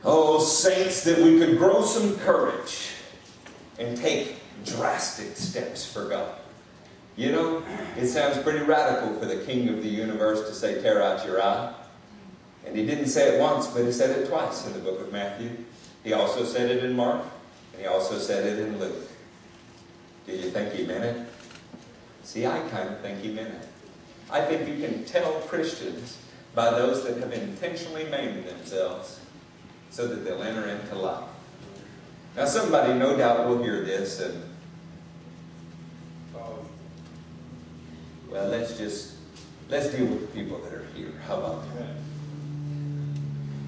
Oh, 0.04 0.40
saints, 0.40 1.04
that 1.04 1.18
we 1.18 1.38
could 1.38 1.56
grow 1.56 1.82
some 1.82 2.18
courage 2.18 2.90
and 3.78 3.96
take 3.96 4.36
drastic 4.64 5.36
steps 5.36 5.90
for 5.90 6.08
God. 6.08 6.37
You 7.18 7.32
know, 7.32 7.64
it 7.96 8.06
sounds 8.06 8.38
pretty 8.44 8.64
radical 8.64 9.12
for 9.18 9.26
the 9.26 9.38
king 9.44 9.68
of 9.70 9.82
the 9.82 9.88
universe 9.88 10.48
to 10.48 10.54
say, 10.54 10.80
tear 10.80 11.02
out 11.02 11.26
your 11.26 11.42
eye. 11.42 11.74
And 12.64 12.76
he 12.76 12.86
didn't 12.86 13.08
say 13.08 13.34
it 13.34 13.40
once, 13.40 13.66
but 13.66 13.84
he 13.84 13.90
said 13.90 14.16
it 14.16 14.28
twice 14.28 14.64
in 14.68 14.72
the 14.72 14.78
book 14.78 15.00
of 15.00 15.12
Matthew. 15.12 15.50
He 16.04 16.12
also 16.12 16.44
said 16.44 16.70
it 16.70 16.84
in 16.84 16.94
Mark, 16.94 17.24
and 17.72 17.82
he 17.82 17.88
also 17.88 18.18
said 18.18 18.46
it 18.46 18.60
in 18.60 18.78
Luke. 18.78 19.10
Do 20.26 20.32
you 20.32 20.50
think 20.50 20.72
he 20.72 20.86
meant 20.86 21.02
it? 21.02 21.26
See, 22.22 22.46
I 22.46 22.60
kind 22.68 22.88
of 22.88 23.00
think 23.00 23.18
he 23.18 23.32
meant 23.32 23.52
it. 23.52 23.68
I 24.30 24.40
think 24.42 24.68
you 24.68 24.86
can 24.86 25.04
tell 25.04 25.32
Christians 25.40 26.18
by 26.54 26.70
those 26.70 27.02
that 27.02 27.16
have 27.18 27.32
intentionally 27.32 28.04
maimed 28.04 28.44
themselves 28.44 29.18
so 29.90 30.06
that 30.06 30.24
they'll 30.24 30.44
enter 30.44 30.68
into 30.68 30.94
life. 30.94 31.24
Now, 32.36 32.44
somebody 32.44 32.94
no 32.94 33.16
doubt 33.16 33.48
will 33.48 33.60
hear 33.60 33.84
this 33.84 34.20
and, 34.20 34.47
well, 38.30 38.48
let's 38.48 38.76
just, 38.76 39.14
let's 39.68 39.88
deal 39.88 40.06
with 40.06 40.20
the 40.20 40.38
people 40.38 40.58
that 40.58 40.72
are 40.72 40.86
here. 40.94 41.12
How 41.26 41.36
about 41.36 41.62
that? 41.76 41.96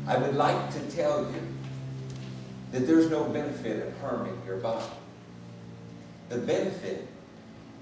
I 0.07 0.19
would 0.19 0.35
like 0.35 0.73
to 0.73 0.81
tell 0.91 1.23
you 1.23 1.43
that 2.73 2.87
there's 2.87 3.11
no 3.11 3.25
benefit 3.25 3.87
in 3.87 3.95
harming 4.01 4.41
your 4.47 4.59
body. 4.59 4.85
The 6.29 6.39
benefit 6.39 7.07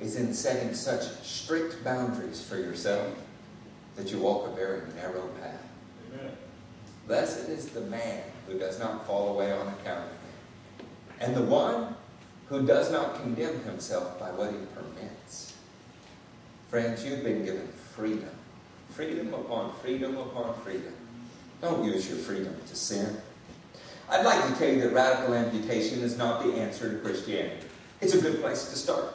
is 0.01 0.17
in 0.17 0.33
setting 0.33 0.75
such 0.75 1.03
strict 1.25 1.83
boundaries 1.85 2.43
for 2.43 2.57
yourself 2.57 3.15
that 3.97 4.11
you 4.11 4.19
walk 4.19 4.49
a 4.49 4.55
very 4.55 4.83
narrow 4.95 5.27
path. 5.41 5.67
Amen. 6.13 6.33
Blessed 7.07 7.49
is 7.49 7.69
the 7.71 7.81
man 7.83 8.23
who 8.47 8.59
does 8.59 8.79
not 8.79 9.07
fall 9.07 9.35
away 9.35 9.53
on 9.53 9.67
account 9.69 10.05
of 10.05 10.13
me, 10.13 10.87
and 11.21 11.35
the 11.35 11.43
one 11.43 11.97
who 12.49 12.67
does 12.67 12.91
not 12.93 13.21
condemn 13.21 13.61
himself 13.65 14.19
by 14.19 14.31
what 14.31 14.51
he 14.51 14.59
permits. 14.75 15.55
Friends, 16.69 17.03
you've 17.05 17.25
been 17.25 17.45
given 17.45 17.67
freedom. 17.97 18.29
Freedom 18.91 19.33
upon 19.33 19.73
freedom 19.81 20.19
upon 20.19 20.55
freedom. 20.61 20.93
Don't 21.63 21.83
use 21.85 22.09
your 22.09 22.19
freedom 22.19 22.55
to 22.69 22.77
sin. 22.77 23.17
I'd 24.11 24.25
like 24.25 24.47
to 24.47 24.59
tell 24.59 24.69
you 24.69 24.81
that 24.83 24.93
radical 24.93 25.35
amputation 25.35 26.01
is 26.01 26.17
not 26.19 26.43
the 26.45 26.53
answer 26.55 26.93
to 26.93 26.99
Christianity. 26.99 27.67
It's 28.01 28.15
a 28.15 28.21
good 28.21 28.41
place 28.41 28.71
to 28.71 28.77
start. 28.77 29.15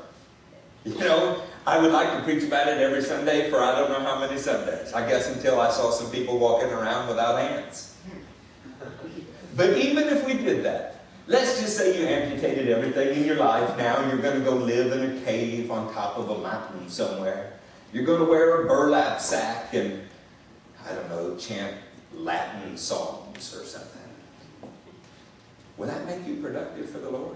You 0.84 0.98
know, 1.00 1.42
I 1.66 1.80
would 1.80 1.92
like 1.92 2.12
to 2.18 2.24
preach 2.24 2.44
about 2.44 2.68
it 2.68 2.80
every 2.80 3.02
Sunday 3.02 3.50
for 3.50 3.60
I 3.62 3.78
don't 3.80 3.90
know 3.90 4.02
how 4.02 4.20
many 4.20 4.38
Sundays. 4.38 4.92
I 4.94 5.08
guess 5.08 5.34
until 5.34 5.62
I 5.62 5.72
saw 5.72 5.92
some 5.92 6.12
people 6.12 6.38
walking 6.38 6.70
around 6.70 7.08
without 7.08 7.40
hands. 7.40 7.96
But 9.56 9.78
even 9.78 10.08
if 10.10 10.26
we 10.26 10.34
did 10.34 10.66
that, 10.66 10.93
let's 11.28 11.60
just 11.60 11.78
say 11.78 12.00
you 12.00 12.06
amputated 12.06 12.70
everything 12.70 13.18
in 13.18 13.26
your 13.26 13.38
life. 13.38 13.78
Now 13.78 14.06
you're 14.08 14.18
going 14.18 14.38
to 14.40 14.44
go 14.44 14.56
live 14.56 14.92
in 14.92 15.18
a 15.18 15.22
cave 15.22 15.72
on 15.72 15.94
top 15.94 16.18
of 16.18 16.30
a 16.30 16.38
mountain 16.40 16.90
somewhere. 16.90 17.54
You're 17.92 18.06
going 18.06 18.20
to 18.20 18.26
wear 18.26 18.64
a 18.64 18.68
burlap 18.68 19.22
sack 19.22 19.74
and, 19.74 20.02
I 20.88 20.94
don't 20.94 21.10
know, 21.10 21.36
chant 21.38 21.76
Latin 22.14 22.76
songs 22.78 23.56
or 23.56 23.66
something. 23.66 24.02
Will 25.78 25.88
that 25.88 26.06
make 26.06 26.28
you 26.28 26.36
productive 26.36 26.90
for 26.90 27.00
the 27.00 27.10
Lord? 27.10 27.36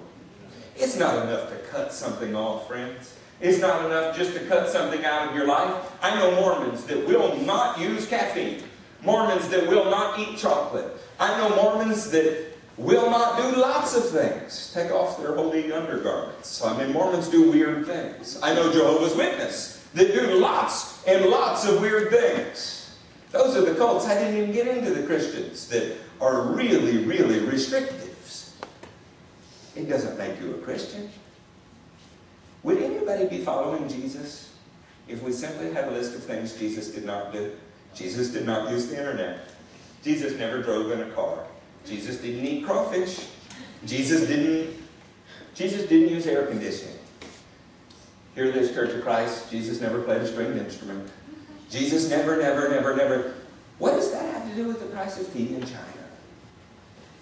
It's 0.76 0.98
not 0.98 1.26
enough 1.26 1.50
to 1.50 1.58
cut 1.70 1.92
something 1.92 2.36
off, 2.36 2.68
friends. 2.68 3.16
It's 3.40 3.60
not 3.60 3.86
enough 3.86 4.16
just 4.16 4.34
to 4.34 4.40
cut 4.48 4.70
something 4.70 5.04
out 5.06 5.30
of 5.30 5.36
your 5.36 5.48
life. 5.48 5.92
I 6.02 6.16
know 6.16 6.40
Mormons 6.40 6.84
that 6.86 7.06
will 7.08 7.36
not 7.42 7.80
use 7.80 8.08
caffeine. 8.08 8.64
Mormons 9.04 9.48
that 9.50 9.68
will 9.68 9.86
not 9.86 10.20
eat 10.20 10.38
chocolate. 10.38 10.98
I 11.20 11.38
know 11.38 11.56
Mormons 11.56 12.10
that 12.12 12.57
will 12.78 13.10
not 13.10 13.38
do 13.38 13.60
lots 13.60 13.96
of 13.96 14.10
things. 14.10 14.72
Take 14.74 14.92
off 14.92 15.20
their 15.20 15.36
holy 15.36 15.72
undergarments. 15.72 16.64
I 16.64 16.78
mean, 16.78 16.94
Mormons 16.94 17.28
do 17.28 17.52
weird 17.52 17.86
things. 17.86 18.40
I 18.42 18.54
know 18.54 18.72
Jehovah's 18.72 19.16
Witness 19.16 19.84
that 19.94 20.14
do 20.14 20.36
lots 20.36 21.06
and 21.08 21.26
lots 21.26 21.66
of 21.68 21.82
weird 21.82 22.10
things. 22.10 22.96
Those 23.32 23.56
are 23.58 23.62
the 23.62 23.76
cults. 23.76 24.06
I 24.06 24.14
didn't 24.14 24.38
even 24.38 24.52
get 24.52 24.68
into 24.68 24.94
the 24.94 25.06
Christians 25.06 25.68
that 25.70 25.98
are 26.22 26.44
really, 26.44 27.04
really 27.06 27.40
restrictive. 27.40 28.04
It 29.76 29.88
doesn't 29.88 30.18
make 30.18 30.40
you 30.42 30.56
a 30.56 30.58
Christian. 30.60 31.10
Would 32.64 32.82
anybody 32.82 33.28
be 33.28 33.44
following 33.44 33.88
Jesus 33.88 34.54
if 35.08 35.22
we 35.22 35.32
simply 35.32 35.72
had 35.72 35.88
a 35.88 35.92
list 35.92 36.16
of 36.16 36.24
things 36.24 36.56
Jesus 36.58 36.90
did 36.90 37.06
not 37.06 37.32
do? 37.32 37.52
Jesus 37.94 38.30
did 38.30 38.46
not 38.46 38.72
use 38.72 38.88
the 38.88 38.98
internet. 38.98 39.40
Jesus 40.04 40.38
never 40.38 40.62
drove 40.62 40.92
in 40.92 41.02
a 41.02 41.10
car. 41.12 41.47
Jesus 41.88 42.18
didn't 42.18 42.46
eat 42.46 42.66
crawfish. 42.66 43.28
Jesus 43.86 44.28
didn't 44.28 44.78
Jesus 45.56 45.88
didn't 45.90 46.10
use 46.10 46.28
air 46.28 46.46
conditioning. 46.46 47.00
Hear 48.36 48.52
this 48.52 48.74
Church 48.74 48.94
of 48.94 49.02
Christ, 49.02 49.50
Jesus 49.50 49.82
never 49.82 50.02
played 50.04 50.22
a 50.22 50.28
stringed 50.28 50.60
instrument. 50.60 51.10
Jesus 51.72 52.10
never, 52.10 52.40
never, 52.40 52.70
never, 52.70 52.96
never. 52.96 53.34
What 53.80 53.94
does 53.94 54.12
that 54.12 54.34
have 54.36 54.48
to 54.48 54.56
do 54.56 54.68
with 54.68 54.80
the 54.80 54.86
price 54.88 55.20
of 55.20 55.32
tea 55.34 55.56
in 55.56 55.62
China? 55.62 55.84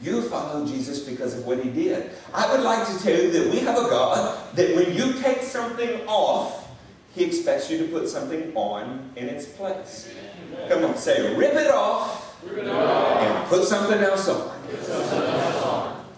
You 0.01 0.21
follow 0.23 0.67
Jesus 0.67 0.99
because 0.99 1.37
of 1.37 1.45
what 1.45 1.59
he 1.63 1.69
did. 1.69 2.11
I 2.33 2.51
would 2.51 2.61
like 2.61 2.85
to 2.87 3.01
tell 3.01 3.17
you 3.17 3.31
that 3.31 3.51
we 3.51 3.59
have 3.59 3.77
a 3.77 3.89
God 3.89 4.55
that 4.55 4.75
when 4.75 4.93
you 4.93 5.13
take 5.21 5.41
something 5.41 6.01
off, 6.05 6.67
he 7.13 7.23
expects 7.23 7.71
you 7.71 7.77
to 7.77 7.85
put 7.85 8.09
something 8.09 8.51
on 8.55 9.11
in 9.15 9.29
its 9.29 9.45
place. 9.45 10.13
Come 10.67 10.83
on, 10.83 10.97
say, 10.97 11.33
rip 11.37 11.53
it 11.53 11.71
off, 11.71 12.43
rip 12.43 12.57
it 12.57 12.67
off. 12.67 13.21
and 13.21 13.47
put 13.47 13.63
something 13.63 13.99
else 13.99 14.27
on. 14.27 14.54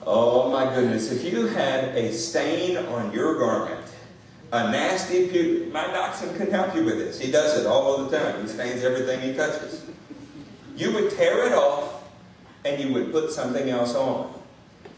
Oh 0.09 0.49
my 0.51 0.73
goodness, 0.73 1.11
if 1.11 1.23
you 1.23 1.47
had 1.47 1.95
a 1.95 2.13
stain 2.13 2.77
on 2.77 3.11
your 3.11 3.37
garment, 3.37 3.85
a 4.53 4.71
nasty 4.71 5.27
puke, 5.27 5.73
my 5.73 5.85
dachshund 5.87 6.37
can 6.37 6.49
help 6.49 6.73
you 6.73 6.85
with 6.85 6.97
this. 6.97 7.19
He 7.19 7.29
does 7.29 7.59
it 7.59 7.67
all 7.67 8.05
the 8.05 8.17
time. 8.17 8.41
He 8.41 8.47
stains 8.47 8.83
everything 8.83 9.19
he 9.19 9.33
touches. 9.33 9.85
You 10.77 10.93
would 10.93 11.11
tear 11.11 11.47
it 11.47 11.53
off 11.53 12.03
and 12.63 12.81
you 12.81 12.93
would 12.93 13.11
put 13.11 13.31
something 13.31 13.69
else 13.69 13.95
on. 13.95 14.33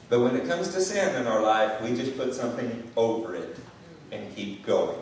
But 0.10 0.20
when 0.22 0.36
it 0.36 0.48
comes 0.48 0.70
to 0.74 0.82
sin 0.82 1.16
in 1.16 1.28
our 1.28 1.42
life, 1.42 1.82
we 1.82 1.96
just 1.96 2.18
put 2.18 2.34
something 2.34 2.84
over 2.96 3.36
it 3.36 3.58
and 4.12 4.36
keep 4.36 4.66
going. 4.66 4.98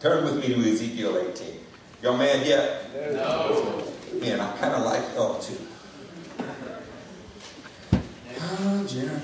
Turn 0.00 0.24
with 0.24 0.36
me 0.36 0.54
to 0.54 0.70
Ezekiel 0.70 1.18
18. 1.18 1.60
Y'all 2.02 2.18
mad 2.18 2.46
yet? 2.46 2.90
No. 3.14 3.82
Man, 4.20 4.40
I 4.40 4.56
kind 4.58 4.74
of 4.74 4.84
like 4.84 5.02
y'all 5.14 5.38
too. 5.38 5.56
Jeremiah, 8.54 9.18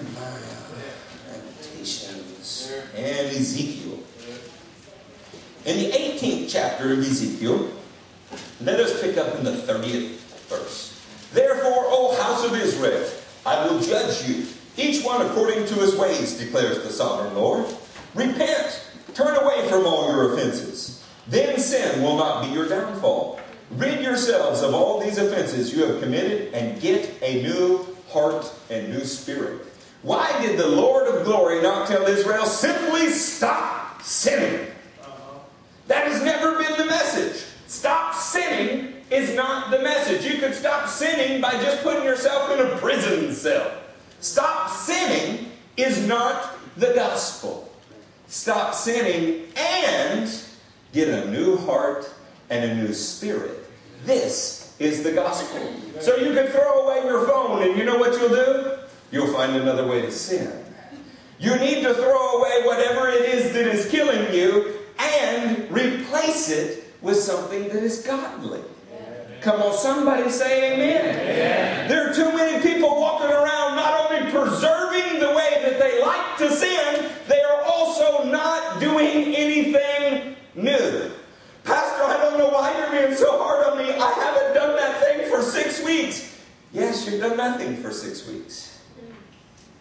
Lamentations, 1.29 2.73
and 2.97 3.29
Ezekiel. 3.29 4.01
In 5.65 5.77
the 5.79 5.93
18th 5.93 6.51
chapter 6.51 6.93
of 6.93 6.99
Ezekiel, 6.99 7.71
let 8.61 8.81
us 8.81 9.01
pick 9.01 9.17
up 9.19 9.37
in 9.37 9.45
the 9.45 9.53
30th 9.53 10.17
verse. 10.49 11.01
Therefore, 11.33 11.85
O 11.87 12.21
house 12.21 12.45
of 12.45 12.57
Israel, 12.57 13.09
I 13.47 13.67
will 13.67 13.81
judge 13.81 14.29
you, 14.29 14.47
each 14.77 15.05
one 15.05 15.25
according 15.25 15.65
to 15.67 15.75
his 15.75 15.95
ways, 15.95 16.37
declares 16.37 16.83
the 16.83 16.91
sovereign 16.91 17.35
Lord. 17.37 17.67
Repent, 18.17 18.85
turn 19.15 19.37
away 19.37 19.69
from 19.69 19.87
all 19.87 20.11
your 20.11 20.35
offenses. 20.35 21.05
Then 21.29 21.57
sin 21.61 22.03
will 22.03 22.17
not 22.17 22.45
be 22.45 22.53
your 22.53 22.69
downfall. 22.69 23.39
Rid 23.71 24.01
yourselves 24.01 24.63
of 24.63 24.75
all 24.75 25.01
these 25.01 25.19
offenses 25.19 25.73
you 25.73 25.87
have 25.87 26.03
committed 26.03 26.53
and 26.53 26.81
get 26.81 27.09
a 27.23 27.43
new 27.45 27.90
heart 28.11 28.53
and 28.71 28.91
new 28.91 29.05
spirit. 29.05 29.67
Why 30.03 30.41
did 30.41 30.59
the 30.59 30.67
Lord 30.67 31.07
of 31.09 31.25
glory 31.25 31.63
not 31.63 31.89
tell 31.89 32.07
Israel 32.07 32.47
simply 32.47 33.11
stop 33.11 34.03
sinning? 34.03 34.69
That 35.89 36.07
has 36.07 36.23
never 36.23 36.57
been 36.59 36.77
the 36.79 36.87
message. 36.87 37.45
Stop 37.67 38.15
sinning 38.15 38.95
is 39.11 39.35
not 39.35 39.71
the 39.71 39.81
message. 39.81 40.25
You 40.25 40.39
could 40.39 40.55
stop 40.55 40.89
sinning 40.89 41.41
by 41.41 41.53
just 41.53 41.83
putting 41.83 42.05
yourself 42.05 42.51
in 42.51 42.65
a 42.65 42.77
prison 42.79 43.33
cell. 43.33 43.73
Stop 44.21 44.71
sinning 44.71 45.51
is 45.77 46.07
not 46.07 46.55
the 46.77 46.93
gospel. 46.95 47.71
Stop 48.29 48.75
sinning 48.75 49.47
and 49.57 50.33
get 50.93 51.09
a 51.09 51.31
new 51.31 51.57
heart 51.59 52.11
and 52.49 52.71
a 52.71 52.75
new 52.75 52.93
spirit. 52.95 53.59
This 54.05 54.60
is 54.81 55.05
the 55.05 55.13
gospel. 55.13 55.61
So 56.01 56.17
you 56.17 56.35
can 56.35 56.49
throw 56.49 56.87
away 56.87 57.05
your 57.05 57.27
phone, 57.29 57.63
and 57.63 57.77
you 57.77 57.85
know 57.85 57.99
what 57.99 58.19
you'll 58.19 58.31
do? 58.31 58.79
You'll 59.13 59.33
find 59.33 59.55
another 59.55 59.87
way 59.87 60.01
to 60.01 60.11
sin. 60.11 60.65
You 61.39 61.57
need 61.57 61.83
to 61.85 61.95
throw 61.95 62.39
away 62.39 62.63
whatever 62.65 63.09
it 63.09 63.27
is 63.27 63.53
that 63.53 63.67
is 63.67 63.89
killing 63.91 64.35
you 64.35 64.79
and 64.99 65.71
replace 65.71 66.51
it 66.51 66.85
with 67.03 67.17
something 67.17 67.65
that 67.69 67.83
is 67.83 68.03
godly. 68.03 68.61
Come 69.41 69.63
on, 69.63 69.73
somebody 69.73 70.29
say 70.31 70.75
amen. 70.75 71.03
amen. 71.03 71.89
There 71.89 72.11
are 72.11 72.15
too 72.15 72.31
many 72.37 72.63
people 72.63 73.01
walking 73.01 73.31
around 73.31 73.77
not 73.77 74.11
only 74.11 74.31
preserving 74.31 75.19
the 75.19 75.29
way 75.29 75.63
that 75.63 75.79
they 75.79 76.03
like 76.03 76.37
to 76.39 76.51
sin, 76.51 77.11
they 77.27 77.41
are 77.41 77.63
also 77.63 78.25
not 78.25 78.81
doing 78.81 79.35
anything 79.35 80.37
new. 80.55 81.11
Pastor, 81.65 82.05
I 82.05 82.19
don't 82.21 82.39
know 82.39 82.51
why 82.51 82.77
you're 82.77 82.91
being 82.91 83.17
so 83.17 83.39
hard 83.39 83.67
on 83.67 83.79
me. 83.79 83.93
I 83.95 84.13
haven't 84.13 84.50
six 85.51 85.83
weeks. 85.85 86.39
Yes, 86.73 87.07
you've 87.07 87.21
done 87.21 87.37
nothing 87.37 87.77
for 87.77 87.91
six 87.91 88.27
weeks. 88.27 88.79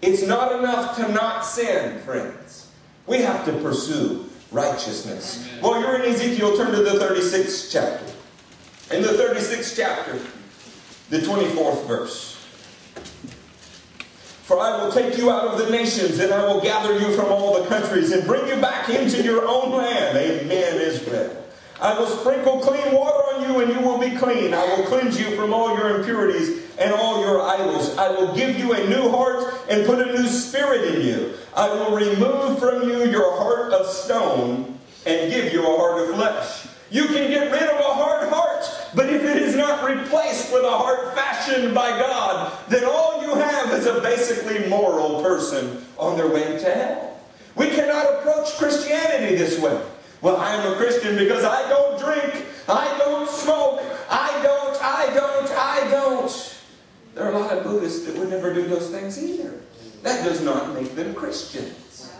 It's 0.01 0.23
not 0.23 0.57
enough 0.57 0.95
to 0.97 1.11
not 1.11 1.41
sin, 1.41 1.99
friends. 1.99 2.71
We 3.05 3.17
have 3.17 3.45
to 3.45 3.53
pursue 3.53 4.29
righteousness. 4.51 5.47
While 5.61 5.81
you're 5.81 6.01
in 6.01 6.11
Ezekiel, 6.13 6.55
turn 6.55 6.71
to 6.71 6.83
the 6.83 6.91
36th 6.91 7.71
chapter. 7.71 8.05
In 8.95 9.03
the 9.03 9.09
36th 9.09 9.75
chapter, 9.75 10.19
the 11.09 11.19
24th 11.19 11.85
verse. 11.85 12.35
For 14.43 14.59
I 14.59 14.81
will 14.81 14.91
take 14.91 15.15
you 15.15 15.29
out 15.29 15.49
of 15.49 15.59
the 15.59 15.69
nations, 15.69 16.17
and 16.17 16.33
I 16.33 16.43
will 16.45 16.61
gather 16.61 16.97
you 16.99 17.13
from 17.15 17.25
all 17.25 17.61
the 17.61 17.69
countries, 17.69 18.11
and 18.11 18.25
bring 18.25 18.47
you 18.47 18.59
back 18.59 18.89
into 18.89 19.21
your 19.21 19.47
own 19.47 19.71
land. 19.71 20.17
Amen, 20.17 20.81
Israel. 20.81 21.38
I 21.81 21.97
will 21.97 22.07
sprinkle 22.07 22.59
clean 22.59 22.93
water 22.93 23.17
on 23.35 23.49
you, 23.49 23.61
and 23.61 23.73
you 23.73 23.79
will 23.79 23.97
be 23.97 24.15
clean. 24.17 24.53
I 24.53 24.65
will 24.65 24.85
cleanse 24.85 25.19
you 25.19 25.35
from 25.35 25.53
all 25.53 25.77
your 25.77 25.97
impurities 25.97 26.75
and 26.77 26.93
all 26.93 27.21
your 27.21 27.41
idols. 27.41 27.97
I 27.97 28.09
will 28.09 28.35
give 28.35 28.59
you 28.59 28.73
a 28.73 28.89
new 28.89 29.09
heart 29.09 29.53
and 29.69 29.85
put 29.85 30.05
a 30.05 30.11
new 30.11 30.27
spirit 30.27 30.93
in 30.95 31.07
you. 31.07 31.33
I 31.55 31.69
will 31.69 31.95
remove 31.95 32.59
from 32.59 32.89
you 32.89 33.05
your 33.05 33.37
heart 33.37 33.71
of 33.71 33.85
stone 33.87 34.77
and 35.05 35.31
give 35.31 35.53
you 35.53 35.61
a 35.61 35.77
heart 35.77 36.09
of 36.09 36.15
flesh. 36.15 36.67
You 36.91 37.05
can 37.05 37.29
get 37.29 37.51
rid 37.51 37.63
of 37.63 37.79
a 37.79 37.93
hard 37.93 38.29
heart, 38.29 38.65
but 38.95 39.09
if 39.09 39.23
it 39.23 39.37
is 39.37 39.55
not 39.55 39.87
replaced 39.87 40.51
with 40.51 40.63
a 40.63 40.71
heart 40.71 41.15
fashioned 41.15 41.73
by 41.73 41.91
God, 41.91 42.51
then 42.67 42.83
all 42.83 43.21
you 43.21 43.35
have 43.35 43.71
is 43.73 43.85
a 43.85 44.01
basically 44.01 44.67
moral 44.67 45.21
person 45.21 45.85
on 45.97 46.17
their 46.17 46.27
way 46.27 46.57
to 46.57 46.71
hell. 46.73 47.19
We 47.55 47.69
cannot 47.69 48.05
approach 48.15 48.57
Christianity 48.57 49.35
this 49.35 49.59
way. 49.59 49.79
Well, 50.21 50.37
I 50.37 50.53
am 50.55 50.73
a 50.73 50.75
Christian 50.75 51.17
because 51.17 51.45
I 51.45 51.67
don't 51.69 51.99
drink, 51.99 52.45
I 52.67 52.97
don't 52.97 53.29
smoke, 53.29 53.81
I 54.09 54.41
don't, 54.43 54.77
I 54.83 55.13
don't, 55.13 55.49
I 55.51 55.89
don't. 55.89 56.61
There 57.15 57.25
are 57.25 57.31
a 57.31 57.39
lot 57.39 57.57
of 57.57 57.63
Buddhists 57.63 58.05
that 58.05 58.17
would 58.17 58.29
never 58.29 58.53
do 58.53 58.67
those 58.67 58.89
things 58.89 59.21
either. 59.21 59.61
That 60.03 60.23
does 60.25 60.41
not 60.41 60.73
make 60.73 60.95
them 60.95 61.13
Christians. 61.13 62.11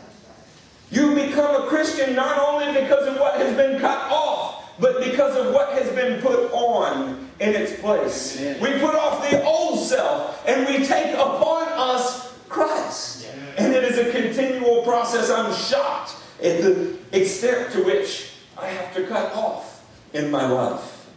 You 0.91 1.13
become 1.13 1.63
a 1.63 1.67
Christian 1.67 2.15
not 2.15 2.39
only 2.39 2.81
because 2.81 3.07
of 3.07 3.19
what 3.19 3.35
has 3.35 3.55
been 3.55 3.79
cut 3.79 4.11
off, 4.11 4.79
but 4.79 5.03
because 5.03 5.35
of 5.35 5.53
what 5.53 5.73
has 5.73 5.89
been 5.91 6.21
put 6.21 6.51
on 6.51 7.29
in 7.39 7.49
its 7.49 7.79
place. 7.79 8.39
We 8.61 8.79
put 8.79 8.95
off 8.95 9.29
the 9.29 9.43
old 9.43 9.79
self 9.79 10.41
and 10.47 10.65
we 10.67 10.85
take 10.85 11.13
upon 11.13 11.67
us 11.67 12.33
Christ. 12.47 13.27
And 13.57 13.73
it 13.73 13.83
is 13.83 13.97
a 13.97 14.11
continual 14.11 14.83
process. 14.83 15.29
I'm 15.29 15.53
shocked 15.53 16.15
at 16.41 16.61
the 16.61 16.97
extent 17.11 17.71
to 17.73 17.83
which 17.83 18.31
I 18.57 18.67
have 18.67 18.93
to 18.95 19.07
cut 19.07 19.33
off 19.33 19.85
in 20.13 20.29
my 20.29 20.47
life. 20.47 21.07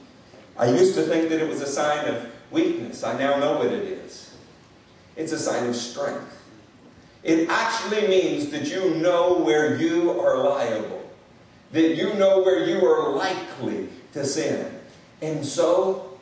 I 0.56 0.70
used 0.70 0.94
to 0.94 1.02
think 1.02 1.28
that 1.30 1.40
it 1.40 1.48
was 1.48 1.60
a 1.60 1.66
sign 1.66 2.06
of 2.06 2.30
weakness. 2.50 3.02
I 3.02 3.18
now 3.18 3.38
know 3.38 3.58
what 3.58 3.68
it 3.68 3.84
is. 3.84 4.36
It's 5.16 5.32
a 5.32 5.38
sign 5.38 5.68
of 5.68 5.76
strength. 5.76 6.38
It 7.22 7.48
actually 7.48 8.08
means 8.08 8.50
that 8.50 8.68
you 8.68 8.94
know 8.96 9.38
where 9.38 9.76
you 9.76 10.20
are 10.20 10.36
liable, 10.36 11.08
that 11.72 11.94
you 11.94 12.14
know 12.14 12.42
where 12.42 12.66
you 12.66 12.84
are 12.84 13.10
likely 13.10 13.88
to 14.12 14.24
sin. 14.24 14.78
And 15.20 15.44
so 15.44 16.18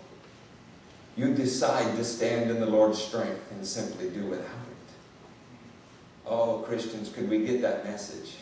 you 1.16 1.35
decide 1.35 1.96
to 1.96 2.04
stand 2.04 2.50
in 2.50 2.61
the 2.61 2.66
Lord's 2.66 3.02
strength 3.02 3.50
and 3.50 3.66
simply 3.66 4.11
do 4.11 4.26
without 4.26 4.44
it. 4.44 4.92
Oh, 6.26 6.59
Christians, 6.66 7.09
could 7.09 7.28
we 7.28 7.44
get 7.44 7.62
that 7.62 7.85
message? 7.85 8.37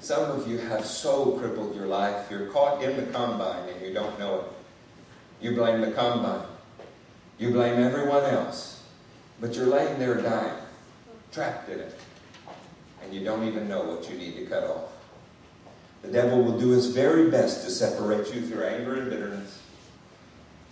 Some 0.00 0.30
of 0.30 0.48
you 0.48 0.56
have 0.58 0.86
so 0.86 1.32
crippled 1.32 1.76
your 1.76 1.86
life, 1.86 2.30
you're 2.30 2.46
caught 2.46 2.82
in 2.82 2.96
the 2.96 3.12
combine 3.12 3.68
and 3.68 3.86
you 3.86 3.92
don't 3.92 4.18
know 4.18 4.40
it. 4.40 4.44
You 5.42 5.54
blame 5.54 5.82
the 5.82 5.90
combine. 5.92 6.46
You 7.38 7.50
blame 7.50 7.82
everyone 7.82 8.24
else. 8.24 8.82
But 9.40 9.54
you're 9.54 9.66
laying 9.66 9.98
there 9.98 10.20
dying, 10.20 10.58
trapped 11.32 11.68
in 11.68 11.80
it. 11.80 11.98
And 13.02 13.14
you 13.14 13.24
don't 13.24 13.46
even 13.46 13.68
know 13.68 13.82
what 13.82 14.10
you 14.10 14.16
need 14.16 14.36
to 14.36 14.46
cut 14.46 14.64
off. 14.64 14.92
The 16.02 16.08
devil 16.08 16.42
will 16.42 16.58
do 16.58 16.70
his 16.70 16.86
very 16.86 17.30
best 17.30 17.64
to 17.64 17.70
separate 17.70 18.34
you 18.34 18.46
through 18.46 18.64
anger 18.64 18.94
and 18.94 19.10
bitterness. 19.10 19.62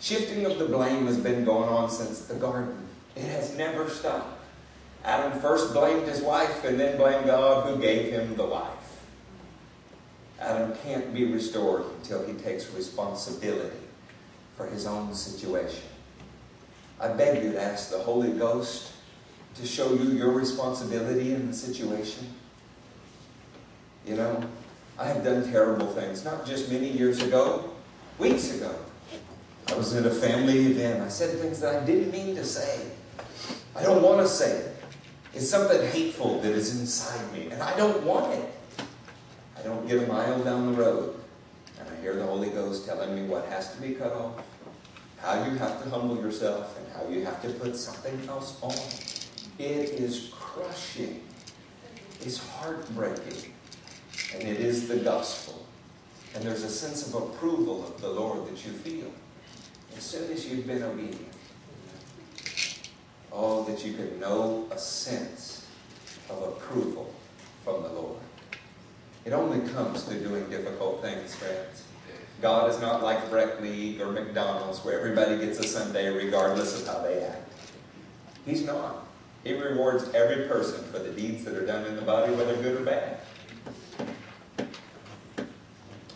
Shifting 0.00 0.46
of 0.46 0.58
the 0.58 0.66
blame 0.66 1.06
has 1.06 1.18
been 1.18 1.44
going 1.44 1.68
on 1.68 1.90
since 1.90 2.20
the 2.20 2.34
garden. 2.34 2.88
It 3.14 3.24
has 3.24 3.56
never 3.56 3.90
stopped. 3.90 4.40
Adam 5.04 5.38
first 5.40 5.72
blamed 5.72 6.06
his 6.06 6.22
wife 6.22 6.64
and 6.64 6.78
then 6.80 6.96
blamed 6.96 7.26
God 7.26 7.68
who 7.68 7.80
gave 7.80 8.12
him 8.12 8.36
the 8.36 8.46
wife. 8.46 8.77
Adam 10.40 10.72
can't 10.84 11.12
be 11.12 11.24
restored 11.24 11.84
until 11.98 12.24
he 12.26 12.32
takes 12.34 12.72
responsibility 12.72 13.76
for 14.56 14.66
his 14.66 14.86
own 14.86 15.14
situation. 15.14 15.82
I 17.00 17.08
beg 17.08 17.42
you 17.44 17.52
to 17.52 17.62
ask 17.62 17.90
the 17.90 17.98
Holy 17.98 18.30
Ghost 18.30 18.92
to 19.56 19.66
show 19.66 19.92
you 19.94 20.10
your 20.10 20.30
responsibility 20.30 21.32
in 21.32 21.48
the 21.48 21.54
situation. 21.54 22.28
You 24.06 24.16
know, 24.16 24.44
I 24.98 25.06
have 25.06 25.22
done 25.22 25.48
terrible 25.50 25.86
things, 25.86 26.24
not 26.24 26.46
just 26.46 26.70
many 26.70 26.88
years 26.88 27.22
ago, 27.22 27.70
weeks 28.18 28.54
ago. 28.54 28.74
I 29.68 29.74
was 29.74 29.94
at 29.94 30.06
a 30.06 30.10
family 30.10 30.66
event. 30.66 31.02
I 31.02 31.08
said 31.08 31.38
things 31.38 31.60
that 31.60 31.82
I 31.82 31.84
didn't 31.84 32.10
mean 32.10 32.34
to 32.36 32.44
say. 32.44 32.86
I 33.76 33.82
don't 33.82 34.02
want 34.02 34.18
to 34.20 34.28
say 34.28 34.50
it. 34.50 34.76
It's 35.34 35.48
something 35.48 35.80
hateful 35.90 36.40
that 36.40 36.52
is 36.52 36.80
inside 36.80 37.32
me, 37.32 37.48
and 37.50 37.62
I 37.62 37.76
don't 37.76 38.02
want 38.02 38.32
it. 38.34 38.57
I 39.58 39.62
don't 39.62 39.86
get 39.88 40.02
a 40.02 40.06
mile 40.06 40.42
down 40.44 40.66
the 40.66 40.80
road, 40.80 41.20
and 41.78 41.88
I 41.88 42.00
hear 42.00 42.14
the 42.14 42.24
Holy 42.24 42.50
Ghost 42.50 42.86
telling 42.86 43.14
me 43.14 43.28
what 43.28 43.46
has 43.46 43.74
to 43.74 43.80
be 43.80 43.94
cut 43.94 44.12
off, 44.12 44.44
how 45.18 45.44
you 45.44 45.56
have 45.56 45.82
to 45.82 45.90
humble 45.90 46.16
yourself, 46.16 46.78
and 46.78 46.86
how 46.94 47.08
you 47.08 47.24
have 47.24 47.42
to 47.42 47.48
put 47.50 47.74
something 47.74 48.20
else 48.28 48.56
on. 48.62 48.78
It 49.58 49.94
is 49.94 50.30
crushing. 50.32 51.24
It's 52.24 52.38
heartbreaking. 52.38 53.52
And 54.34 54.46
it 54.46 54.60
is 54.60 54.86
the 54.86 54.98
gospel. 54.98 55.66
And 56.34 56.44
there's 56.44 56.62
a 56.62 56.70
sense 56.70 57.08
of 57.08 57.14
approval 57.14 57.84
of 57.84 58.00
the 58.00 58.10
Lord 58.10 58.46
that 58.46 58.64
you 58.64 58.72
feel 58.72 59.10
as 59.96 60.04
soon 60.04 60.30
as 60.30 60.46
you've 60.46 60.66
been 60.66 60.82
obedient. 60.84 61.24
Oh, 63.32 63.64
that 63.64 63.84
you 63.84 63.94
can 63.94 64.20
know 64.20 64.68
a 64.70 64.78
sense 64.78 65.66
of 66.30 66.42
approval 66.42 67.12
from 67.64 67.82
the 67.82 67.88
Lord. 67.88 68.20
It 69.28 69.34
only 69.34 69.60
comes 69.72 70.04
to 70.04 70.14
doing 70.14 70.48
difficult 70.48 71.02
things, 71.02 71.34
friends. 71.34 71.84
God 72.40 72.70
is 72.70 72.80
not 72.80 73.02
like 73.02 73.30
Rec 73.30 73.60
League 73.60 74.00
or 74.00 74.10
McDonald's 74.10 74.82
where 74.82 74.98
everybody 74.98 75.36
gets 75.36 75.58
a 75.58 75.64
sundae 75.64 76.08
regardless 76.08 76.80
of 76.80 76.86
how 76.86 77.02
they 77.02 77.22
act. 77.22 77.46
He's 78.46 78.64
not. 78.64 79.06
He 79.44 79.52
rewards 79.52 80.08
every 80.14 80.48
person 80.48 80.82
for 80.84 80.98
the 80.98 81.10
deeds 81.10 81.44
that 81.44 81.52
are 81.52 81.66
done 81.66 81.84
in 81.84 81.96
the 81.96 82.00
body, 82.00 82.32
whether 82.32 82.56
good 82.56 82.80
or 82.80 82.84
bad. 82.86 83.18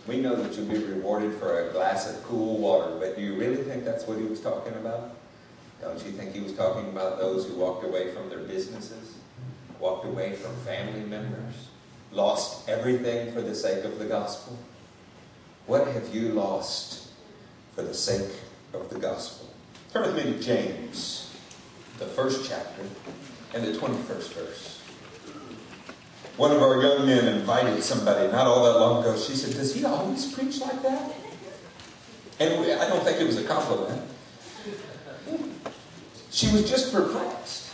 We 0.06 0.16
know 0.16 0.34
that 0.34 0.56
you'll 0.56 0.68
be 0.68 0.82
rewarded 0.82 1.34
for 1.34 1.68
a 1.68 1.72
glass 1.74 2.10
of 2.10 2.22
cool 2.24 2.56
water, 2.56 2.96
but 2.98 3.16
do 3.16 3.20
you 3.20 3.34
really 3.34 3.62
think 3.62 3.84
that's 3.84 4.06
what 4.06 4.16
he 4.16 4.24
was 4.24 4.40
talking 4.40 4.72
about? 4.72 5.16
Don't 5.82 6.02
you 6.02 6.12
think 6.12 6.32
he 6.32 6.40
was 6.40 6.54
talking 6.54 6.88
about 6.88 7.18
those 7.18 7.46
who 7.46 7.56
walked 7.56 7.84
away 7.84 8.10
from 8.14 8.30
their 8.30 8.38
businesses, 8.38 9.16
walked 9.78 10.06
away 10.06 10.34
from 10.34 10.56
family 10.64 11.02
members, 11.02 11.68
lost 12.12 12.68
everything 12.68 13.32
for 13.32 13.40
the 13.40 13.54
sake 13.54 13.84
of 13.84 13.98
the 13.98 14.04
gospel? 14.04 14.58
What 15.66 15.86
have 15.88 16.14
you 16.14 16.30
lost 16.30 17.10
for 17.74 17.82
the 17.82 17.94
sake 17.94 18.30
of 18.74 18.90
the 18.90 18.98
gospel? 18.98 19.48
Turn 19.92 20.14
with 20.14 20.24
me 20.24 20.32
to 20.32 20.40
James, 20.40 21.34
the 21.98 22.06
first 22.06 22.48
chapter, 22.48 22.82
and 23.54 23.64
the 23.64 23.72
21st 23.72 24.32
verse. 24.32 24.82
One 26.36 26.50
of 26.50 26.62
our 26.62 26.82
young 26.82 27.06
men 27.06 27.26
invited 27.28 27.82
somebody 27.82 28.30
not 28.32 28.46
all 28.46 28.64
that 28.64 28.78
long 28.78 29.02
ago. 29.02 29.16
She 29.16 29.34
said, 29.34 29.54
Does 29.54 29.74
he 29.74 29.84
always 29.84 30.32
preach 30.32 30.60
like 30.60 30.82
that? 30.82 31.12
And 32.40 32.54
I 32.80 32.88
don't 32.88 33.04
think 33.04 33.20
it 33.20 33.26
was 33.26 33.38
a 33.38 33.44
compliment. 33.44 34.02
She 36.30 36.50
was 36.50 36.68
just 36.68 36.92
perplexed. 36.92 37.70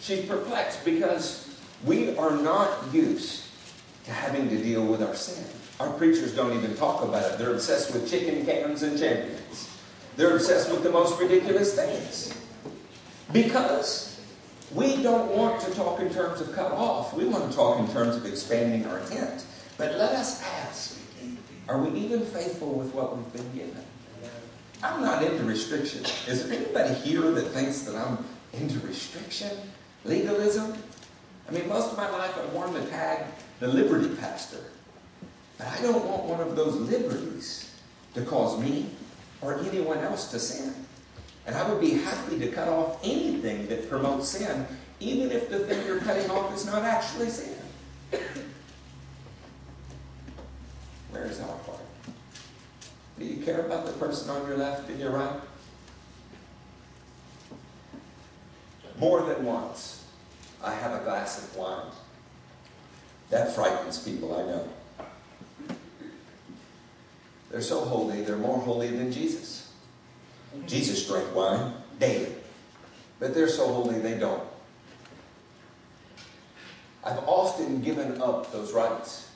She's 0.00 0.24
perplexed 0.26 0.84
because 0.84 1.58
we 1.84 2.16
are 2.16 2.30
not 2.30 2.94
used 2.94 3.43
to 4.04 4.12
having 4.12 4.48
to 4.48 4.56
deal 4.56 4.84
with 4.84 5.02
our 5.02 5.14
sin. 5.14 5.44
Our 5.80 5.90
preachers 5.90 6.34
don't 6.34 6.56
even 6.56 6.76
talk 6.76 7.02
about 7.02 7.32
it. 7.32 7.38
They're 7.38 7.52
obsessed 7.52 7.92
with 7.92 8.08
chicken 8.08 8.44
cans 8.44 8.82
and 8.82 8.98
champions. 8.98 9.70
They're 10.16 10.36
obsessed 10.36 10.70
with 10.70 10.82
the 10.82 10.90
most 10.90 11.20
ridiculous 11.20 11.74
things. 11.74 12.32
Because 13.32 14.20
we 14.72 15.02
don't 15.02 15.30
want 15.32 15.60
to 15.62 15.70
talk 15.72 16.00
in 16.00 16.12
terms 16.12 16.40
of 16.40 16.52
cut 16.52 16.72
off. 16.72 17.14
We 17.14 17.24
want 17.24 17.50
to 17.50 17.56
talk 17.56 17.80
in 17.80 17.88
terms 17.88 18.14
of 18.16 18.26
expanding 18.26 18.86
our 18.86 19.00
tent. 19.06 19.44
But 19.76 19.96
let 19.96 20.12
us 20.12 20.42
ask 20.42 20.98
are 21.66 21.78
we 21.78 21.98
even 21.98 22.24
faithful 22.26 22.74
with 22.74 22.94
what 22.94 23.16
we've 23.16 23.32
been 23.32 23.52
given? 23.54 23.82
I'm 24.82 25.00
not 25.00 25.22
into 25.22 25.44
restriction. 25.44 26.04
Is 26.28 26.46
there 26.46 26.58
anybody 26.58 26.92
here 26.94 27.22
that 27.22 27.46
thinks 27.52 27.82
that 27.82 27.96
I'm 27.96 28.18
into 28.52 28.78
restriction? 28.86 29.50
Legalism? 30.04 30.74
I 31.48 31.52
mean, 31.52 31.68
most 31.68 31.90
of 31.90 31.96
my 31.96 32.10
life 32.10 32.36
I've 32.38 32.52
worn 32.52 32.72
the 32.72 32.84
tag, 32.86 33.24
the 33.60 33.68
liberty 33.68 34.14
pastor. 34.16 34.58
But 35.58 35.68
I 35.68 35.80
don't 35.82 36.04
want 36.04 36.24
one 36.24 36.40
of 36.40 36.56
those 36.56 36.74
liberties 36.76 37.74
to 38.14 38.22
cause 38.22 38.58
me 38.60 38.90
or 39.40 39.58
anyone 39.60 39.98
else 39.98 40.30
to 40.30 40.38
sin. 40.38 40.74
And 41.46 41.54
I 41.54 41.68
would 41.68 41.80
be 41.80 41.90
happy 41.90 42.38
to 42.38 42.48
cut 42.48 42.68
off 42.68 42.98
anything 43.04 43.66
that 43.68 43.90
promotes 43.90 44.28
sin, 44.30 44.66
even 45.00 45.30
if 45.30 45.50
the 45.50 45.60
thing 45.60 45.86
you're 45.86 46.00
cutting 46.00 46.30
off 46.30 46.54
is 46.54 46.64
not 46.64 46.82
actually 46.82 47.28
sin. 47.28 47.58
Where 51.10 51.24
is 51.26 51.40
our 51.40 51.46
heart? 51.46 51.80
Do 53.18 53.24
you 53.24 53.44
care 53.44 53.66
about 53.66 53.86
the 53.86 53.92
person 53.92 54.30
on 54.30 54.46
your 54.48 54.56
left 54.56 54.88
and 54.88 54.98
your 54.98 55.10
right? 55.10 55.40
More 58.98 59.22
than 59.22 59.44
once, 59.44 60.03
I 60.64 60.72
have 60.74 61.00
a 61.00 61.04
glass 61.04 61.44
of 61.44 61.56
wine. 61.56 61.92
That 63.30 63.54
frightens 63.54 63.98
people, 63.98 64.34
I 64.34 64.42
know. 64.42 64.68
They're 67.50 67.60
so 67.60 67.84
holy, 67.84 68.22
they're 68.22 68.36
more 68.36 68.58
holy 68.58 68.88
than 68.88 69.12
Jesus. 69.12 69.72
Jesus 70.66 71.06
drank 71.06 71.34
wine 71.34 71.74
daily, 71.98 72.32
but 73.20 73.34
they're 73.34 73.48
so 73.48 73.66
holy 73.72 73.98
they 74.00 74.18
don't. 74.18 74.42
I've 77.04 77.18
often 77.26 77.82
given 77.82 78.20
up 78.20 78.50
those 78.50 78.72
rights. 78.72 79.30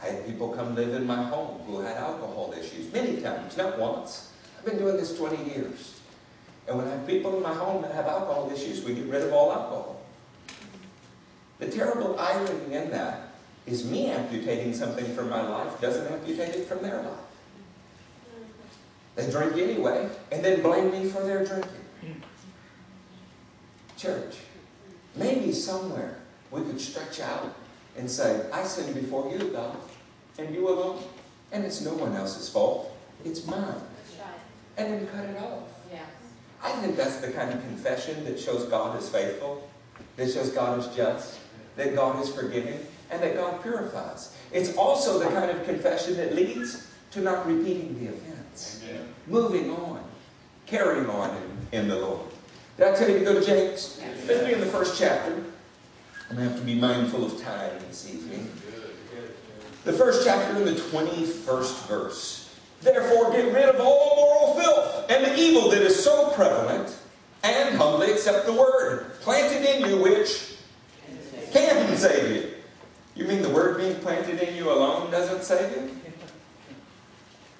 I 0.00 0.06
had 0.06 0.26
people 0.26 0.50
come 0.50 0.74
live 0.74 0.94
in 0.94 1.06
my 1.06 1.22
home 1.22 1.60
who 1.66 1.80
had 1.80 1.96
alcohol 1.96 2.54
issues 2.58 2.92
many 2.92 3.20
times, 3.20 3.56
not 3.56 3.78
once. 3.78 4.32
I've 4.58 4.64
been 4.64 4.78
doing 4.78 4.96
this 4.96 5.16
20 5.16 5.50
years. 5.50 6.00
And 6.66 6.78
when 6.78 6.86
I 6.86 6.90
have 6.92 7.06
people 7.06 7.36
in 7.36 7.42
my 7.42 7.54
home 7.54 7.82
that 7.82 7.92
have 7.92 8.06
alcohol 8.06 8.50
issues, 8.54 8.84
we 8.84 8.94
get 8.94 9.06
rid 9.06 9.22
of 9.22 9.32
all 9.32 9.52
alcohol. 9.52 10.00
The 11.58 11.70
terrible 11.70 12.18
irony 12.18 12.74
in 12.74 12.90
that 12.90 13.32
is 13.66 13.84
me 13.84 14.06
amputating 14.10 14.74
something 14.74 15.04
from 15.14 15.28
my 15.28 15.46
life 15.46 15.80
doesn't 15.80 16.06
amputate 16.12 16.54
it 16.54 16.66
from 16.66 16.82
their 16.82 17.02
life. 17.02 17.18
They 19.14 19.30
drink 19.30 19.56
anyway, 19.56 20.08
and 20.30 20.44
then 20.44 20.62
blame 20.62 20.90
me 20.90 21.08
for 21.08 21.22
their 21.22 21.44
drinking. 21.44 22.22
Church, 23.96 24.36
maybe 25.14 25.52
somewhere 25.52 26.16
we 26.50 26.62
could 26.62 26.80
stretch 26.80 27.20
out 27.20 27.54
and 27.96 28.10
say, 28.10 28.46
I 28.52 28.64
sin 28.64 28.92
before 28.94 29.30
you, 29.30 29.50
God, 29.50 29.76
and 30.38 30.54
you 30.54 30.68
alone. 30.68 31.02
And 31.52 31.64
it's 31.64 31.82
no 31.82 31.92
one 31.94 32.16
else's 32.16 32.48
fault. 32.48 32.96
It's 33.24 33.46
mine. 33.46 33.74
And 34.78 34.92
then 34.92 35.06
cut 35.08 35.26
it 35.26 35.36
off. 35.36 35.68
I 36.62 36.70
think 36.72 36.96
that's 36.96 37.16
the 37.16 37.32
kind 37.32 37.52
of 37.52 37.60
confession 37.62 38.24
that 38.24 38.38
shows 38.38 38.64
God 38.64 38.98
is 38.98 39.08
faithful, 39.08 39.68
that 40.16 40.30
shows 40.32 40.50
God 40.50 40.78
is 40.78 40.86
just, 40.94 41.38
that 41.76 41.94
God 41.94 42.22
is 42.22 42.32
forgiving, 42.32 42.78
and 43.10 43.22
that 43.22 43.34
God 43.34 43.62
purifies. 43.62 44.36
It's 44.52 44.76
also 44.76 45.18
the 45.18 45.28
kind 45.30 45.50
of 45.50 45.64
confession 45.64 46.16
that 46.16 46.34
leads 46.34 46.86
to 47.12 47.20
not 47.20 47.46
repeating 47.46 47.98
the 47.98 48.12
offense. 48.12 48.82
Amen. 48.88 49.08
Moving 49.26 49.70
on, 49.70 50.04
carrying 50.66 51.08
on 51.08 51.36
in, 51.72 51.80
in 51.80 51.88
the 51.88 51.96
Lord. 51.96 52.30
Did 52.76 52.88
I 52.88 52.96
tell 52.96 53.10
you 53.10 53.18
to 53.18 53.24
go 53.24 53.38
to 53.38 53.44
James? 53.44 54.00
Let's 54.26 54.46
be 54.46 54.52
in 54.52 54.60
the 54.60 54.66
first 54.66 54.98
chapter. 54.98 55.32
I'm 56.30 56.36
going 56.36 56.48
to 56.48 56.54
have 56.54 56.58
to 56.60 56.64
be 56.64 56.74
mindful 56.74 57.24
of 57.24 57.40
time 57.42 57.72
this 57.88 58.08
evening. 58.12 58.50
The 59.84 59.92
first 59.92 60.24
chapter 60.24 60.56
in 60.56 60.64
the 60.64 60.72
21st 60.72 61.86
verse. 61.86 62.41
Therefore, 62.82 63.30
get 63.30 63.52
rid 63.52 63.68
of 63.68 63.80
all 63.80 64.16
moral 64.16 64.60
filth 64.60 65.10
and 65.10 65.24
the 65.24 65.38
evil 65.38 65.70
that 65.70 65.82
is 65.82 66.02
so 66.02 66.30
prevalent, 66.30 66.96
and 67.44 67.76
humbly 67.76 68.12
accept 68.12 68.46
the 68.46 68.52
word 68.52 69.12
planted 69.20 69.64
in 69.64 69.88
you, 69.88 70.02
which 70.02 70.54
can 71.52 71.96
save 71.96 72.34
you. 72.34 72.50
You 73.14 73.24
mean 73.24 73.42
the 73.42 73.50
word 73.50 73.78
being 73.78 73.96
planted 73.96 74.40
in 74.40 74.56
you 74.56 74.70
alone 74.70 75.10
doesn't 75.10 75.42
save 75.42 75.70
you? 75.76 75.96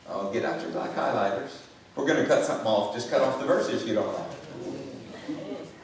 Oh, 0.08 0.32
get 0.32 0.44
out 0.44 0.60
your 0.60 0.70
black 0.70 0.94
highlighters. 0.94 1.50
We're 1.94 2.06
going 2.06 2.20
to 2.20 2.26
cut 2.26 2.44
something 2.44 2.66
off. 2.66 2.94
Just 2.94 3.10
cut 3.10 3.20
off 3.20 3.38
the 3.38 3.46
verses 3.46 3.84
you 3.84 3.94
don't 3.94 4.12
like. 4.12 4.30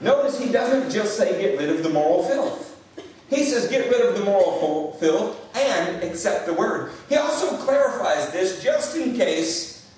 Notice 0.01 0.39
he 0.39 0.51
doesn't 0.51 0.91
just 0.91 1.16
say 1.16 1.41
get 1.41 1.59
rid 1.59 1.70
of 1.70 1.82
the 1.82 1.91
moral 1.91 2.22
filth. 2.24 2.80
He 3.28 3.45
says 3.45 3.68
get 3.68 3.91
rid 3.91 4.01
of 4.01 4.18
the 4.18 4.24
moral 4.24 4.97
filth 5.01 5.47
and 5.79 6.03
accept 6.03 6.47
the 6.47 6.53
word. 6.53 6.93
He 7.09 7.16
also 7.16 7.57
clarifies 7.59 8.31
this 8.31 8.62
just 8.62 8.97
in 8.97 9.16
case 9.16 9.91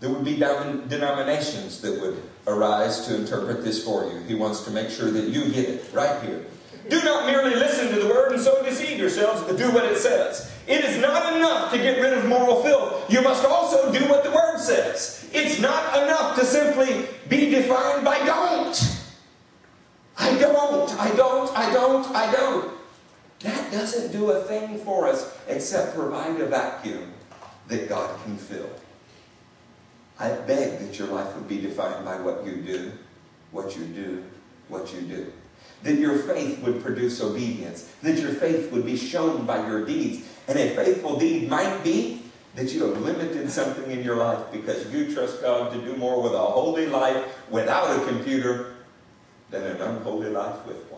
there 0.00 0.08
would 0.08 0.24
be 0.24 0.36
denominations 0.36 1.80
that 1.82 2.00
would 2.00 2.22
arise 2.46 3.06
to 3.06 3.14
interpret 3.14 3.62
this 3.62 3.84
for 3.84 4.10
you. 4.10 4.20
He 4.20 4.34
wants 4.34 4.62
to 4.62 4.70
make 4.70 4.90
sure 4.90 5.10
that 5.10 5.28
you 5.28 5.50
get 5.50 5.68
it 5.68 5.84
right 5.92 6.22
here. 6.22 6.46
Do 6.88 7.02
not 7.04 7.26
merely 7.26 7.54
listen 7.54 7.92
to 7.94 8.00
the 8.00 8.06
word 8.06 8.32
and 8.32 8.40
so 8.40 8.64
deceive 8.64 8.98
yourselves, 8.98 9.42
but 9.42 9.58
do 9.58 9.70
what 9.70 9.84
it 9.84 9.98
says. 9.98 10.50
It 10.66 10.84
is 10.84 11.00
not 11.00 11.36
enough 11.36 11.70
to 11.72 11.78
get 11.78 12.00
rid 12.00 12.14
of 12.14 12.24
moral 12.26 12.62
filth. 12.62 13.12
You 13.12 13.20
must 13.22 13.44
also 13.44 13.92
do 13.92 14.08
what 14.08 14.24
the 14.24 14.30
word 14.30 14.58
says. 14.58 15.28
It's 15.32 15.60
not 15.60 15.96
enough 16.02 16.38
to 16.38 16.44
simply 16.44 17.06
be 17.28 17.50
defined 17.50 18.04
by 18.04 18.18
don't. 18.24 18.96
I 20.16 20.38
don't, 20.38 20.90
I 20.98 21.14
don't, 21.14 21.56
I 21.56 21.72
don't, 21.72 22.06
I 22.14 22.32
don't. 22.32 22.79
That 23.40 23.72
doesn't 23.72 24.12
do 24.12 24.30
a 24.30 24.42
thing 24.42 24.78
for 24.78 25.08
us 25.08 25.38
except 25.48 25.94
provide 25.94 26.40
a 26.40 26.46
vacuum 26.46 27.12
that 27.68 27.88
God 27.88 28.18
can 28.24 28.36
fill. 28.36 28.68
I 30.18 30.32
beg 30.32 30.78
that 30.80 30.98
your 30.98 31.08
life 31.08 31.34
would 31.34 31.48
be 31.48 31.60
defined 31.60 32.04
by 32.04 32.20
what 32.20 32.44
you 32.44 32.56
do, 32.56 32.92
what 33.52 33.76
you 33.76 33.84
do, 33.86 34.24
what 34.68 34.92
you 34.92 35.00
do. 35.02 35.32
That 35.82 35.94
your 35.94 36.18
faith 36.18 36.62
would 36.62 36.82
produce 36.82 37.22
obedience. 37.22 37.90
That 38.02 38.18
your 38.18 38.32
faith 38.32 38.70
would 38.70 38.84
be 38.84 38.98
shown 38.98 39.46
by 39.46 39.66
your 39.66 39.86
deeds. 39.86 40.26
And 40.46 40.58
a 40.58 40.74
faithful 40.74 41.18
deed 41.18 41.48
might 41.48 41.82
be 41.82 42.22
that 42.54 42.72
you 42.72 42.84
have 42.84 43.00
limited 43.00 43.50
something 43.50 43.90
in 43.90 44.02
your 44.04 44.16
life 44.16 44.44
because 44.52 44.92
you 44.92 45.14
trust 45.14 45.40
God 45.40 45.72
to 45.72 45.80
do 45.80 45.96
more 45.96 46.22
with 46.22 46.34
a 46.34 46.38
holy 46.38 46.86
life 46.86 47.24
without 47.48 47.96
a 47.96 48.04
computer 48.06 48.74
than 49.50 49.62
an 49.62 49.80
unholy 49.80 50.28
life 50.28 50.66
with. 50.66 50.89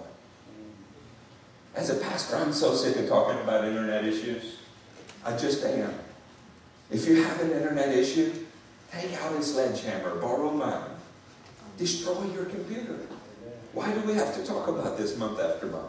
As 1.74 1.90
a 1.90 1.94
pastor, 1.94 2.36
I'm 2.36 2.52
so 2.52 2.74
sick 2.74 2.96
of 2.96 3.08
talking 3.08 3.40
about 3.40 3.64
internet 3.64 4.04
issues. 4.04 4.58
I 5.24 5.36
just 5.36 5.64
am. 5.64 5.94
If 6.90 7.06
you 7.06 7.22
have 7.22 7.40
an 7.40 7.52
internet 7.52 7.88
issue, 7.88 8.32
take 8.90 9.14
out 9.22 9.32
a 9.32 9.42
sledgehammer, 9.42 10.16
borrow 10.16 10.50
mine, 10.52 10.90
destroy 11.78 12.26
your 12.34 12.44
computer. 12.44 12.98
Why 13.72 13.90
do 13.92 14.00
we 14.02 14.12
have 14.14 14.34
to 14.36 14.44
talk 14.44 14.68
about 14.68 14.98
this 14.98 15.16
month 15.16 15.40
after 15.40 15.66
month? 15.66 15.88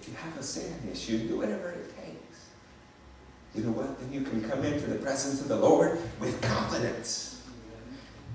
If 0.00 0.08
you 0.08 0.14
have 0.14 0.38
a 0.38 0.42
sin 0.42 0.72
issue, 0.92 1.26
do 1.26 1.38
whatever 1.38 1.70
it 1.70 1.92
takes. 1.96 2.46
You 3.56 3.64
know 3.64 3.72
what? 3.72 3.98
Then 3.98 4.12
you 4.12 4.20
can 4.20 4.48
come 4.48 4.64
into 4.64 4.86
the 4.86 4.96
presence 4.96 5.40
of 5.40 5.48
the 5.48 5.56
Lord 5.56 5.98
with 6.20 6.40
confidence. 6.42 7.42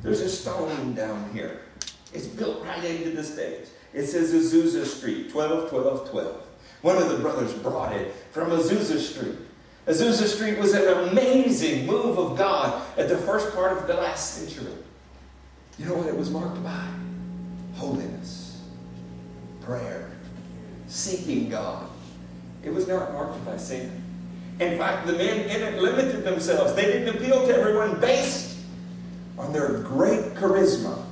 There's 0.01 0.21
a 0.21 0.29
stone 0.29 0.93
down 0.95 1.29
here. 1.31 1.61
It's 2.13 2.27
built 2.27 2.63
right 2.63 2.83
into 2.83 3.11
the 3.11 3.23
stage. 3.23 3.67
It 3.93 4.05
says 4.05 4.33
Azusa 4.33 4.85
Street, 4.85 5.31
12, 5.31 5.69
12, 5.69 6.09
12. 6.09 6.41
One 6.81 6.97
of 6.97 7.09
the 7.09 7.17
brothers 7.17 7.53
brought 7.53 7.93
it 7.93 8.13
from 8.31 8.51
Azusa 8.51 8.99
Street. 8.99 9.35
Azusa 9.87 10.27
Street 10.27 10.57
was 10.57 10.73
an 10.73 11.09
amazing 11.09 11.85
move 11.85 12.17
of 12.17 12.37
God 12.37 12.81
at 12.97 13.09
the 13.09 13.17
first 13.17 13.53
part 13.53 13.77
of 13.77 13.87
the 13.87 13.95
last 13.95 14.35
century. 14.35 14.71
You 15.77 15.85
know 15.85 15.95
what 15.95 16.07
it 16.07 16.15
was 16.15 16.29
marked 16.29 16.63
by? 16.63 16.87
Holiness, 17.75 18.61
prayer, 19.61 20.11
seeking 20.87 21.49
God. 21.49 21.89
It 22.63 22.73
was 22.73 22.87
not 22.87 23.13
marked 23.13 23.43
by 23.45 23.57
sin. 23.57 24.03
In 24.59 24.77
fact, 24.77 25.07
the 25.07 25.13
men 25.13 25.49
in 25.49 25.61
it 25.61 25.81
limited 25.81 26.23
themselves. 26.23 26.75
They 26.75 26.83
didn't 26.83 27.15
appeal 27.15 27.47
to 27.47 27.55
everyone 27.55 27.99
based 28.01 28.57
on 29.37 29.53
their 29.53 29.79
great 29.79 30.35
charisma. 30.35 31.05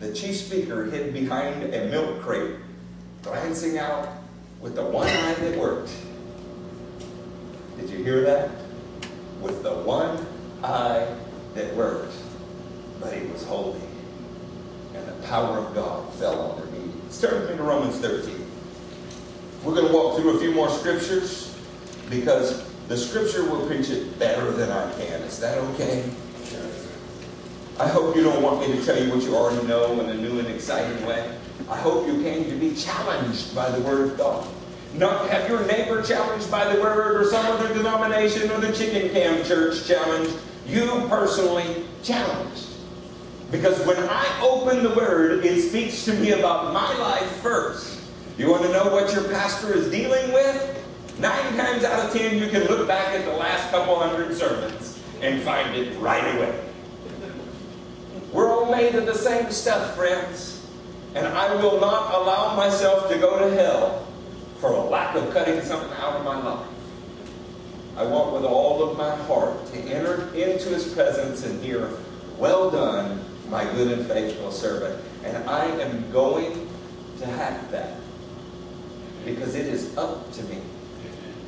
The 0.00 0.12
chief 0.12 0.36
speaker 0.36 0.84
hid 0.84 1.12
behind 1.12 1.74
a 1.74 1.86
milk 1.86 2.20
crate, 2.22 2.56
glancing 3.22 3.78
out 3.78 4.08
with 4.60 4.74
the 4.74 4.84
one 4.84 5.06
eye 5.06 5.34
that 5.34 5.58
worked. 5.58 5.92
Did 7.78 7.90
you 7.90 7.98
hear 8.04 8.22
that? 8.22 8.50
With 9.40 9.62
the 9.62 9.74
one 9.74 10.26
eye 10.62 11.06
that 11.54 11.74
worked. 11.74 12.14
But 13.00 13.14
he 13.14 13.26
was 13.26 13.44
holy. 13.44 13.80
And 14.94 15.06
the 15.06 15.26
power 15.26 15.58
of 15.58 15.74
God 15.74 16.12
fell 16.14 16.40
on 16.40 16.60
their 16.60 16.70
meetings. 16.70 17.20
Turn 17.20 17.40
with 17.40 17.50
me 17.50 17.56
to 17.56 17.62
Romans 17.62 17.96
13. 17.98 18.46
We're 19.62 19.74
going 19.74 19.88
to 19.88 19.92
walk 19.92 20.18
through 20.18 20.36
a 20.36 20.40
few 20.40 20.52
more 20.52 20.68
scriptures 20.70 21.56
because 22.10 22.64
the 22.88 22.96
scripture 22.96 23.44
will 23.48 23.66
preach 23.66 23.88
it 23.90 24.18
better 24.18 24.50
than 24.50 24.70
I 24.70 24.92
can. 24.92 25.22
Is 25.22 25.38
that 25.40 25.56
okay? 25.58 26.04
I 27.76 27.88
hope 27.88 28.14
you 28.14 28.22
don't 28.22 28.40
want 28.40 28.60
me 28.60 28.68
to 28.76 28.84
tell 28.84 29.02
you 29.02 29.10
what 29.10 29.24
you 29.24 29.34
already 29.34 29.66
know 29.66 29.98
in 29.98 30.08
a 30.08 30.14
new 30.14 30.38
and 30.38 30.46
exciting 30.46 31.04
way. 31.04 31.36
I 31.68 31.76
hope 31.76 32.06
you 32.06 32.22
came 32.22 32.44
to 32.44 32.54
be 32.54 32.72
challenged 32.76 33.52
by 33.52 33.68
the 33.68 33.80
Word 33.80 34.12
of 34.12 34.16
God. 34.16 34.46
Not 34.94 35.28
have 35.28 35.50
your 35.50 35.66
neighbor 35.66 36.00
challenged 36.00 36.48
by 36.52 36.72
the 36.72 36.80
Word 36.80 37.20
or 37.20 37.28
some 37.28 37.44
other 37.46 37.74
denomination 37.74 38.48
or 38.52 38.60
the 38.60 38.72
chicken 38.72 39.10
cam 39.10 39.44
church 39.44 39.88
challenged. 39.88 40.36
You 40.68 40.86
personally 41.08 41.84
challenged. 42.04 42.68
Because 43.50 43.84
when 43.84 43.98
I 44.08 44.40
open 44.40 44.84
the 44.84 44.94
Word, 44.94 45.44
it 45.44 45.60
speaks 45.68 46.04
to 46.04 46.14
me 46.14 46.30
about 46.30 46.72
my 46.72 46.96
life 46.98 47.28
first. 47.42 48.00
You 48.38 48.50
want 48.50 48.62
to 48.62 48.72
know 48.72 48.84
what 48.84 49.12
your 49.12 49.24
pastor 49.24 49.74
is 49.74 49.90
dealing 49.90 50.32
with? 50.32 50.80
Nine 51.18 51.56
times 51.56 51.82
out 51.82 52.06
of 52.06 52.12
ten, 52.12 52.38
you 52.38 52.48
can 52.50 52.62
look 52.68 52.86
back 52.86 53.14
at 53.14 53.24
the 53.24 53.32
last 53.32 53.68
couple 53.72 53.98
hundred 53.98 54.36
sermons 54.36 55.02
and 55.20 55.42
find 55.42 55.74
it 55.74 55.98
right 55.98 56.36
away. 56.36 56.56
Made 58.70 58.94
of 58.94 59.06
the 59.06 59.14
same 59.14 59.50
stuff, 59.50 59.94
friends. 59.94 60.66
And 61.14 61.26
I 61.26 61.54
will 61.56 61.80
not 61.80 62.14
allow 62.14 62.56
myself 62.56 63.08
to 63.08 63.18
go 63.18 63.38
to 63.38 63.54
hell 63.54 64.06
for 64.58 64.72
a 64.72 64.80
lack 64.80 65.14
of 65.14 65.32
cutting 65.32 65.60
something 65.62 65.92
out 65.98 66.16
of 66.16 66.24
my 66.24 66.42
life. 66.42 66.66
I 67.96 68.04
want 68.04 68.32
with 68.32 68.44
all 68.44 68.82
of 68.82 68.98
my 68.98 69.14
heart 69.26 69.66
to 69.66 69.78
enter 69.78 70.34
into 70.34 70.70
his 70.70 70.92
presence 70.92 71.44
and 71.44 71.62
hear, 71.62 71.88
Well 72.38 72.70
done, 72.70 73.24
my 73.48 73.64
good 73.64 73.96
and 73.96 74.06
faithful 74.06 74.50
servant. 74.50 75.00
And 75.22 75.48
I 75.48 75.66
am 75.66 76.10
going 76.10 76.68
to 77.20 77.26
have 77.26 77.70
that 77.70 77.98
because 79.24 79.54
it 79.54 79.66
is 79.66 79.96
up 79.96 80.32
to 80.32 80.42
me. 80.44 80.60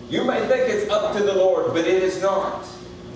You 0.09 0.25
may 0.25 0.41
think 0.47 0.71
it's 0.71 0.91
up 0.91 1.17
to 1.17 1.23
the 1.23 1.35
Lord, 1.35 1.73
but 1.73 1.87
it 1.87 2.03
is 2.03 2.23
not. 2.23 2.67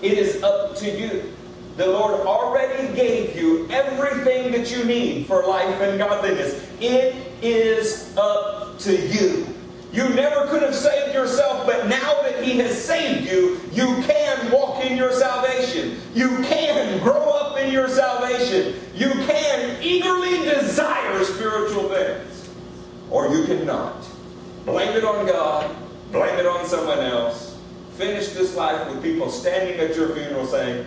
It 0.02 0.18
is 0.18 0.42
up 0.42 0.74
to 0.76 0.90
you. 0.90 1.32
The 1.76 1.86
Lord 1.86 2.26
already 2.26 2.94
gave 2.94 3.36
you 3.36 3.68
everything 3.70 4.52
that 4.52 4.70
you 4.70 4.84
need 4.84 5.26
for 5.26 5.46
life 5.46 5.80
and 5.80 5.98
godliness. 5.98 6.68
It 6.80 7.14
is 7.42 8.14
up 8.16 8.78
to 8.80 8.96
you. 9.08 9.46
You 9.92 10.08
never 10.10 10.46
could 10.46 10.62
have 10.62 10.74
saved 10.74 11.14
yourself, 11.14 11.66
but 11.66 11.88
now 11.88 12.22
that 12.22 12.44
He 12.44 12.58
has 12.58 12.80
saved 12.82 13.30
you, 13.30 13.60
you 13.72 14.02
can 14.02 14.50
walk 14.52 14.84
in 14.84 14.96
your 14.96 15.12
salvation. 15.12 16.00
You 16.14 16.28
can 16.42 17.00
grow 17.02 17.30
up 17.30 17.58
in 17.58 17.72
your 17.72 17.88
salvation. 17.88 18.74
You 18.94 19.10
can 19.10 19.82
eagerly 19.82 20.38
desire 20.44 21.24
spiritual 21.24 21.88
things. 21.88 22.48
Or 23.10 23.28
you 23.34 23.44
cannot. 23.44 24.06
Blame 24.64 24.96
it 24.96 25.04
on 25.04 25.26
God. 25.26 25.74
Blame 26.12 26.38
it 26.38 26.46
on 26.46 26.66
someone 26.66 27.00
else. 27.00 27.58
Finish 27.96 28.28
this 28.28 28.54
life 28.54 28.88
with 28.88 29.02
people 29.02 29.28
standing 29.30 29.80
at 29.80 29.96
your 29.96 30.14
funeral 30.14 30.46
saying, 30.46 30.86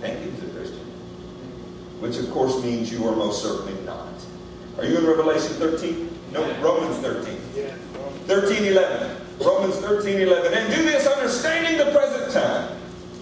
think 0.00 0.22
he 0.22 0.30
was 0.30 0.42
a 0.42 0.54
Christian. 0.54 0.86
Which, 2.00 2.16
of 2.16 2.30
course, 2.30 2.62
means 2.62 2.90
you 2.90 3.06
are 3.06 3.14
most 3.14 3.42
certainly 3.42 3.80
not. 3.82 4.08
Are 4.78 4.84
you 4.84 4.98
in 4.98 5.06
Revelation 5.06 5.52
13? 5.54 6.18
No, 6.32 6.42
Romans 6.60 6.96
13. 6.98 7.36
13, 8.26 8.64
11. 8.64 9.16
Romans 9.40 9.76
13, 9.76 10.20
11. 10.20 10.54
And 10.54 10.74
do 10.74 10.82
this 10.82 11.06
understanding 11.06 11.78
the 11.78 11.92
present 11.92 12.32
time. 12.32 12.76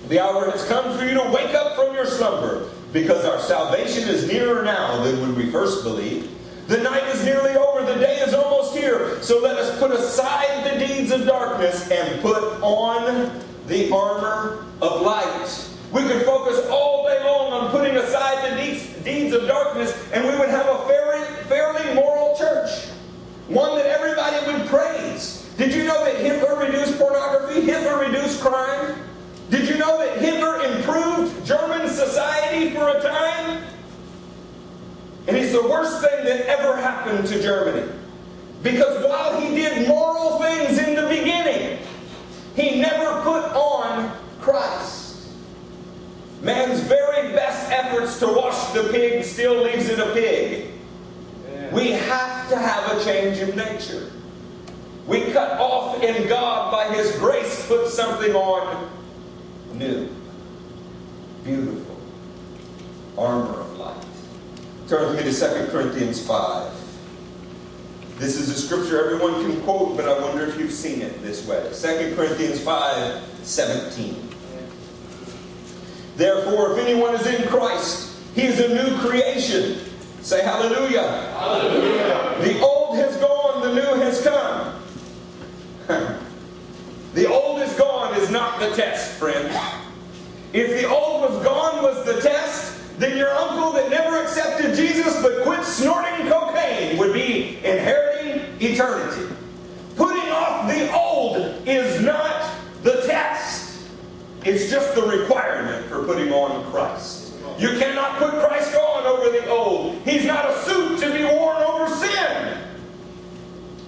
The 0.08 0.20
hour 0.20 0.50
has 0.50 0.64
come 0.66 0.96
for 0.96 1.04
you 1.04 1.14
to 1.14 1.30
wake 1.30 1.54
up 1.54 1.76
from 1.76 1.94
your 1.94 2.06
slumber, 2.06 2.70
because 2.92 3.24
our 3.24 3.40
salvation 3.40 4.08
is 4.08 4.26
nearer 4.26 4.62
now 4.62 5.02
than 5.02 5.20
when 5.20 5.34
we 5.34 5.50
first 5.50 5.84
believed. 5.84 6.30
The 6.68 6.78
night 6.78 7.04
is 7.08 7.24
nearly 7.24 7.56
over, 7.56 7.84
the 7.84 7.98
day 7.98 8.18
is 8.20 8.34
almost 8.34 8.76
here. 8.76 9.22
So 9.22 9.40
let 9.40 9.56
us 9.56 9.78
put 9.78 9.90
aside 9.90 10.70
the 10.70 10.86
deeds 10.86 11.10
of 11.10 11.26
darkness 11.26 11.90
and 11.90 12.20
put 12.20 12.42
on 12.62 13.42
the 13.66 13.90
armor 13.92 14.66
of 14.80 15.02
light. 15.02 15.67
We 15.92 16.02
could 16.02 16.24
focus 16.24 16.66
all 16.68 17.06
day 17.06 17.22
long 17.24 17.52
on 17.52 17.70
putting 17.70 17.96
aside 17.96 18.52
the 18.52 18.56
deeds, 18.62 18.84
deeds 19.04 19.34
of 19.34 19.46
darkness, 19.46 19.96
and 20.12 20.24
we 20.26 20.36
would 20.38 20.50
have 20.50 20.66
a 20.66 20.86
fairly, 20.86 21.26
fairly 21.44 21.94
moral 21.94 22.36
church. 22.36 22.88
One 23.48 23.76
that 23.76 23.86
everybody 23.86 24.52
would 24.52 24.68
praise. 24.68 25.50
Did 25.56 25.74
you 25.74 25.84
know 25.84 26.04
that 26.04 26.16
Hitler 26.16 26.56
reduced 26.56 26.98
pornography? 26.98 27.62
Hitler 27.62 27.98
reduced 27.98 28.40
crime? 28.40 28.96
Did 29.50 29.66
you 29.68 29.78
know 29.78 29.98
that 29.98 30.18
Hitler 30.18 30.62
improved 30.62 31.46
German 31.46 31.88
society 31.88 32.70
for 32.74 32.90
a 32.90 33.00
time? 33.00 33.64
And 35.26 35.36
he's 35.36 35.52
the 35.52 35.66
worst 35.66 36.02
thing 36.02 36.24
that 36.24 36.46
ever 36.46 36.76
happened 36.76 37.26
to 37.28 37.42
Germany. 37.42 37.90
Because 38.62 39.04
while 39.06 39.40
he 39.40 39.54
did 39.54 39.88
moral 39.88 40.38
things 40.38 40.78
in 40.78 40.94
the 40.94 41.08
beginning, 41.08 41.78
he 42.54 42.80
never 42.80 43.22
put 43.22 43.44
on 43.52 44.14
Christ. 44.40 45.07
Man's 46.42 46.80
very 46.80 47.32
best 47.32 47.70
efforts 47.70 48.18
to 48.20 48.28
wash 48.28 48.72
the 48.72 48.84
pig 48.84 49.24
still 49.24 49.62
leaves 49.62 49.88
it 49.88 49.98
a 49.98 50.12
pig. 50.12 50.72
We 51.72 51.90
have 51.90 52.48
to 52.48 52.56
have 52.56 52.96
a 52.96 53.04
change 53.04 53.38
of 53.38 53.56
nature. 53.56 54.10
We 55.06 55.32
cut 55.32 55.58
off 55.58 56.02
in 56.02 56.28
God 56.28 56.70
by 56.70 56.94
His 56.94 57.12
grace, 57.16 57.66
put 57.66 57.88
something 57.88 58.34
on 58.34 58.90
new, 59.72 60.08
beautiful, 61.44 61.98
armor 63.16 63.60
of 63.60 63.76
light. 63.78 64.04
Turn 64.86 65.14
with 65.14 65.24
me 65.24 65.32
to 65.32 65.66
2 65.66 65.70
Corinthians 65.70 66.24
5. 66.26 66.72
This 68.18 68.36
is 68.36 68.48
a 68.48 68.54
scripture 68.54 69.04
everyone 69.04 69.34
can 69.44 69.60
quote, 69.62 69.96
but 69.96 70.08
I 70.08 70.18
wonder 70.20 70.44
if 70.44 70.58
you've 70.58 70.72
seen 70.72 71.02
it 71.02 71.22
this 71.22 71.46
way. 71.46 71.70
2 71.72 72.14
Corinthians 72.16 72.60
5 72.60 73.22
17. 73.42 74.27
Therefore, 76.18 76.72
if 76.72 76.84
anyone 76.84 77.14
is 77.14 77.24
in 77.28 77.46
Christ, 77.46 78.18
he 78.34 78.42
is 78.42 78.58
a 78.58 78.74
new 78.74 78.98
creation. 78.98 79.78
Say 80.20 80.42
hallelujah. 80.42 81.08
Hallelujah. 81.38 82.34
The 82.40 82.60
old 82.60 82.96
has 82.96 83.16
gone, 83.18 83.62
the 83.62 83.72
new 83.72 84.00
has 84.02 84.20
come. 84.24 84.82
the 87.14 87.28
old 87.28 87.62
is 87.62 87.72
gone 87.74 88.16
is 88.16 88.30
not 88.30 88.58
the 88.58 88.74
test, 88.74 89.16
friends. 89.16 89.56
If 90.52 90.70
the 90.70 90.88
old 90.88 91.30
was 91.30 91.44
gone 91.44 91.84
was 91.84 92.04
the 92.04 92.20
test, 92.20 92.98
then 92.98 93.16
your 93.16 93.30
uncle 93.30 93.70
that 93.74 93.88
never 93.88 94.20
accepted 94.20 94.74
Jesus 94.74 95.22
but 95.22 95.44
quit 95.44 95.64
snorting 95.64 96.26
cocaine 96.26 96.98
would 96.98 97.12
be 97.12 97.58
inheriting 97.58 98.42
eternity. 98.60 99.32
Putting 99.94 100.32
off 100.32 100.68
the 100.68 100.92
old 100.92 101.36
is 101.68 102.00
not 102.00 102.56
the 102.82 103.02
test. 103.06 103.58
It's 104.44 104.70
just 104.70 104.94
the 104.94 105.02
requirement 105.02 105.86
for 105.86 106.04
putting 106.04 106.32
on 106.32 106.64
Christ. 106.70 107.34
You 107.58 107.70
cannot 107.78 108.18
put 108.18 108.30
Christ 108.34 108.74
on 108.74 109.04
over 109.04 109.30
the 109.30 109.48
old. 109.48 110.00
He's 110.04 110.24
not 110.24 110.48
a 110.48 110.62
suit 110.62 111.00
to 111.00 111.12
be 111.12 111.24
worn 111.24 111.62
over 111.62 111.94
sin. 111.94 112.58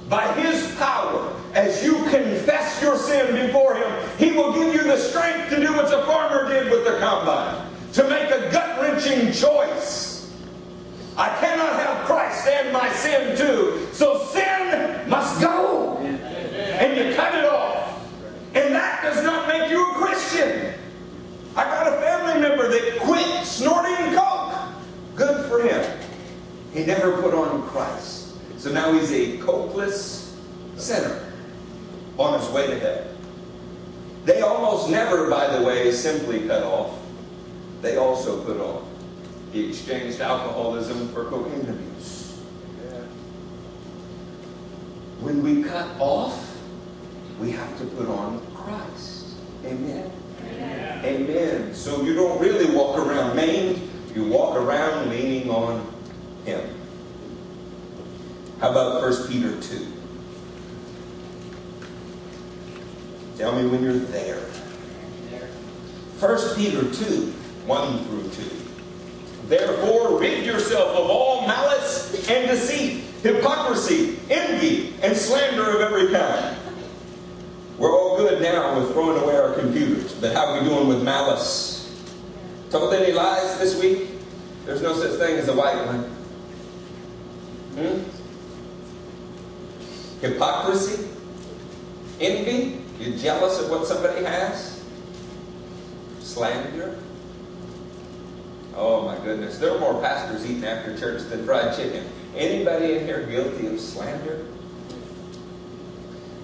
By 0.09 0.33
His 0.35 0.75
power, 0.75 1.33
as 1.55 1.85
you 1.85 1.95
confess 2.11 2.83
your 2.83 2.97
sin 2.97 3.47
before 3.47 3.77
Him, 3.77 4.09
He 4.19 4.33
will 4.33 4.53
give 4.53 4.75
you 4.75 4.83
the 4.83 4.99
strength 4.99 5.51
to 5.51 5.57
do 5.65 5.73
what 5.73 5.89
the 5.89 6.03
farmer 6.03 6.49
did 6.49 6.71
to 7.93 8.09
make 8.09 8.31
a 8.31 8.51
gut 8.51 8.81
wrenching 8.81 9.33
choice. 9.33 10.33
I 11.17 11.29
cannot 11.41 11.75
have 11.75 12.07
Christ 12.07 12.47
and 12.47 12.73
my 12.73 12.91
sin 12.93 13.37
too. 13.37 13.89
So 13.93 14.25
sin 14.27 15.09
must 15.09 15.41
go. 15.41 15.99
And 15.99 16.97
you 16.97 17.15
cut 17.15 17.35
it 17.35 17.45
off. 17.45 18.09
And 18.55 18.75
that 18.75 19.03
does 19.03 19.23
not 19.25 19.49
make 19.49 19.71
you 19.71 19.91
a 19.91 19.95
Christian. 19.95 20.75
I 21.57 21.65
got 21.65 21.89
a 21.89 22.01
family 22.01 22.41
member 22.41 22.69
that 22.69 23.01
quit 23.01 23.45
snorting 23.45 24.15
coke. 24.15 24.55
Good 25.17 25.47
for 25.47 25.63
him. 25.63 25.99
He 26.73 26.85
never 26.85 27.21
put 27.21 27.35
on 27.35 27.63
Christ. 27.69 28.35
So 28.59 28.71
now 28.71 28.93
he's 28.93 29.13
a 29.13 29.39
cokeless 29.39 30.39
sinner 30.77 31.33
on 32.19 32.39
his 32.39 32.49
way 32.51 32.67
to 32.69 32.79
hell. 32.79 33.07
They 34.25 34.43
almost 34.43 34.91
never, 34.91 35.29
by 35.29 35.57
the 35.57 35.65
way, 35.65 35.91
simply 35.93 36.47
cut 36.47 36.63
off. 36.63 37.00
They 37.81 37.97
also 37.97 38.43
put 38.45 38.61
on. 38.61 38.87
He 39.53 39.69
exchanged 39.69 40.21
alcoholism 40.21 41.09
for 41.09 41.25
cocaine 41.25 41.69
abuse. 41.69 42.39
When 45.21 45.43
we 45.43 45.63
cut 45.63 45.89
off, 46.01 46.57
we 47.39 47.51
have 47.51 47.79
to 47.79 47.85
put 47.85 48.09
on 48.09 48.41
Christ. 48.55 49.27
Amen. 49.65 50.11
Amen. 50.43 51.05
Amen. 51.05 51.75
So 51.75 52.03
you 52.03 52.15
don't 52.15 52.41
really 52.41 52.75
walk 52.75 52.99
around 52.99 53.37
maimed, 53.37 53.91
you 54.15 54.25
walk 54.27 54.57
around 54.57 55.11
leaning 55.11 55.51
on 55.51 55.87
Him. 56.45 56.75
How 58.61 58.71
about 58.71 59.03
1 59.03 59.29
Peter 59.29 59.61
2? 59.61 59.87
Tell 63.37 63.53
me 63.61 63.67
when 63.69 63.83
you're 63.83 63.95
there. 63.95 64.41
1 66.21 66.57
Peter 66.57 66.83
2, 66.93 67.35
1 67.71 68.05
through 68.05 68.29
2. 68.31 68.51
Therefore, 69.47 70.19
rid 70.19 70.45
yourself 70.45 70.91
of 70.91 71.09
all 71.09 71.47
malice 71.47 72.29
and 72.29 72.49
deceit, 72.49 73.05
hypocrisy, 73.23 74.19
envy, 74.29 74.93
and 75.03 75.17
slander 75.17 75.77
of 75.77 75.81
every 75.81 76.09
kind. 76.13 76.57
We're 77.79 77.93
all 77.93 78.17
good 78.17 78.43
now 78.43 78.77
with 78.77 78.91
throwing 78.93 79.23
away 79.23 79.37
our 79.37 79.53
computers, 79.55 80.13
but 80.15 80.35
how 80.35 80.47
are 80.47 80.61
we 80.61 80.69
doing 80.69 80.89
with 80.89 81.05
malice? 81.05 81.95
Told 82.71 82.93
any 82.93 83.13
lies 83.13 83.61
this 83.61 83.81
week? 83.81 84.09
There's 84.67 84.83
no 84.83 84.93
such 84.95 85.21
thing 85.21 85.37
as 85.37 85.47
a 85.47 85.55
white 85.55 85.87
one. 85.87 86.03
Hmm? 87.77 88.03
Hypocrisy? 90.21 91.09
Envy? 92.21 92.83
You're 92.99 93.17
jealous 93.17 93.61
of 93.61 93.71
what 93.71 93.87
somebody 93.87 94.25
has? 94.25 94.83
Slander? 96.19 96.99
Oh 98.81 99.03
my 99.03 99.17
goodness. 99.23 99.59
There 99.59 99.75
are 99.75 99.79
more 99.79 100.01
pastors 100.01 100.45
eating 100.49 100.65
after 100.65 100.99
church 100.99 101.29
than 101.29 101.45
fried 101.45 101.77
chicken. 101.77 102.05
Anybody 102.35 102.97
in 102.97 103.05
here 103.05 103.27
guilty 103.27 103.67
of 103.67 103.79
slander? 103.79 104.47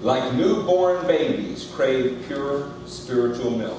like 0.03 0.35
newborn 0.35 1.07
babies, 1.07 1.71
crave 1.75 2.23
pure 2.27 2.71
spiritual 2.87 3.51
milk, 3.51 3.79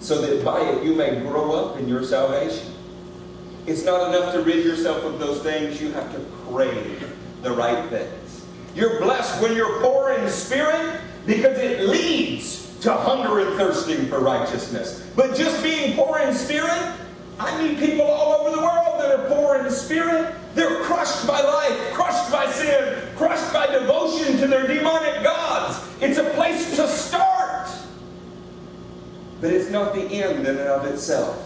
so 0.00 0.20
that 0.20 0.44
by 0.44 0.60
it 0.60 0.84
you 0.84 0.94
may 0.94 1.18
grow 1.20 1.52
up 1.52 1.78
in 1.78 1.88
your 1.88 2.04
salvation. 2.04 2.72
It's 3.66 3.84
not 3.84 4.14
enough 4.14 4.32
to 4.34 4.42
rid 4.42 4.64
yourself 4.64 5.02
of 5.04 5.18
those 5.18 5.42
things, 5.42 5.80
you 5.80 5.90
have 5.92 6.12
to 6.12 6.20
crave 6.46 7.10
the 7.42 7.50
right 7.50 7.88
things. 7.88 8.44
You're 8.74 9.00
blessed 9.00 9.42
when 9.42 9.56
you're 9.56 9.80
poor 9.80 10.12
in 10.12 10.28
spirit 10.28 11.00
because 11.26 11.58
it 11.58 11.88
leads 11.88 12.78
to 12.80 12.92
hunger 12.92 13.40
and 13.40 13.56
thirsting 13.56 14.06
for 14.06 14.20
righteousness. 14.20 15.08
But 15.16 15.34
just 15.34 15.62
being 15.62 15.96
poor 15.96 16.18
in 16.18 16.34
spirit, 16.34 16.92
I 17.38 17.62
meet 17.62 17.78
people 17.78 18.06
all 18.06 18.40
over 18.40 18.56
the 18.56 18.62
world 18.62 19.00
that 19.00 19.18
are 19.18 19.28
poor 19.28 19.56
in 19.56 19.70
spirit. 19.70 20.34
They're 20.54 20.82
crushed 20.84 21.26
by 21.26 21.40
life, 21.40 21.92
crushed 21.92 22.30
by 22.30 22.50
sin, 22.50 23.02
crushed 23.16 23.52
by 23.52 23.66
devotion 23.66 24.38
to 24.38 24.46
their 24.46 24.66
demonic 24.66 25.22
gods. 25.22 25.84
It's 26.00 26.18
a 26.18 26.30
place 26.30 26.76
to 26.76 26.86
start. 26.86 27.68
But 29.40 29.50
it's 29.52 29.70
not 29.70 29.94
the 29.94 30.02
end 30.02 30.46
in 30.46 30.56
and 30.56 30.58
of 30.60 30.86
itself. 30.86 31.40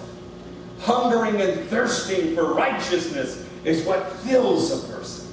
Hungering 0.80 1.40
and 1.40 1.68
thirsting 1.68 2.34
for 2.34 2.52
righteousness 2.52 3.46
is 3.64 3.84
what 3.84 4.12
fills 4.18 4.70
a 4.70 4.92
person. 4.92 5.26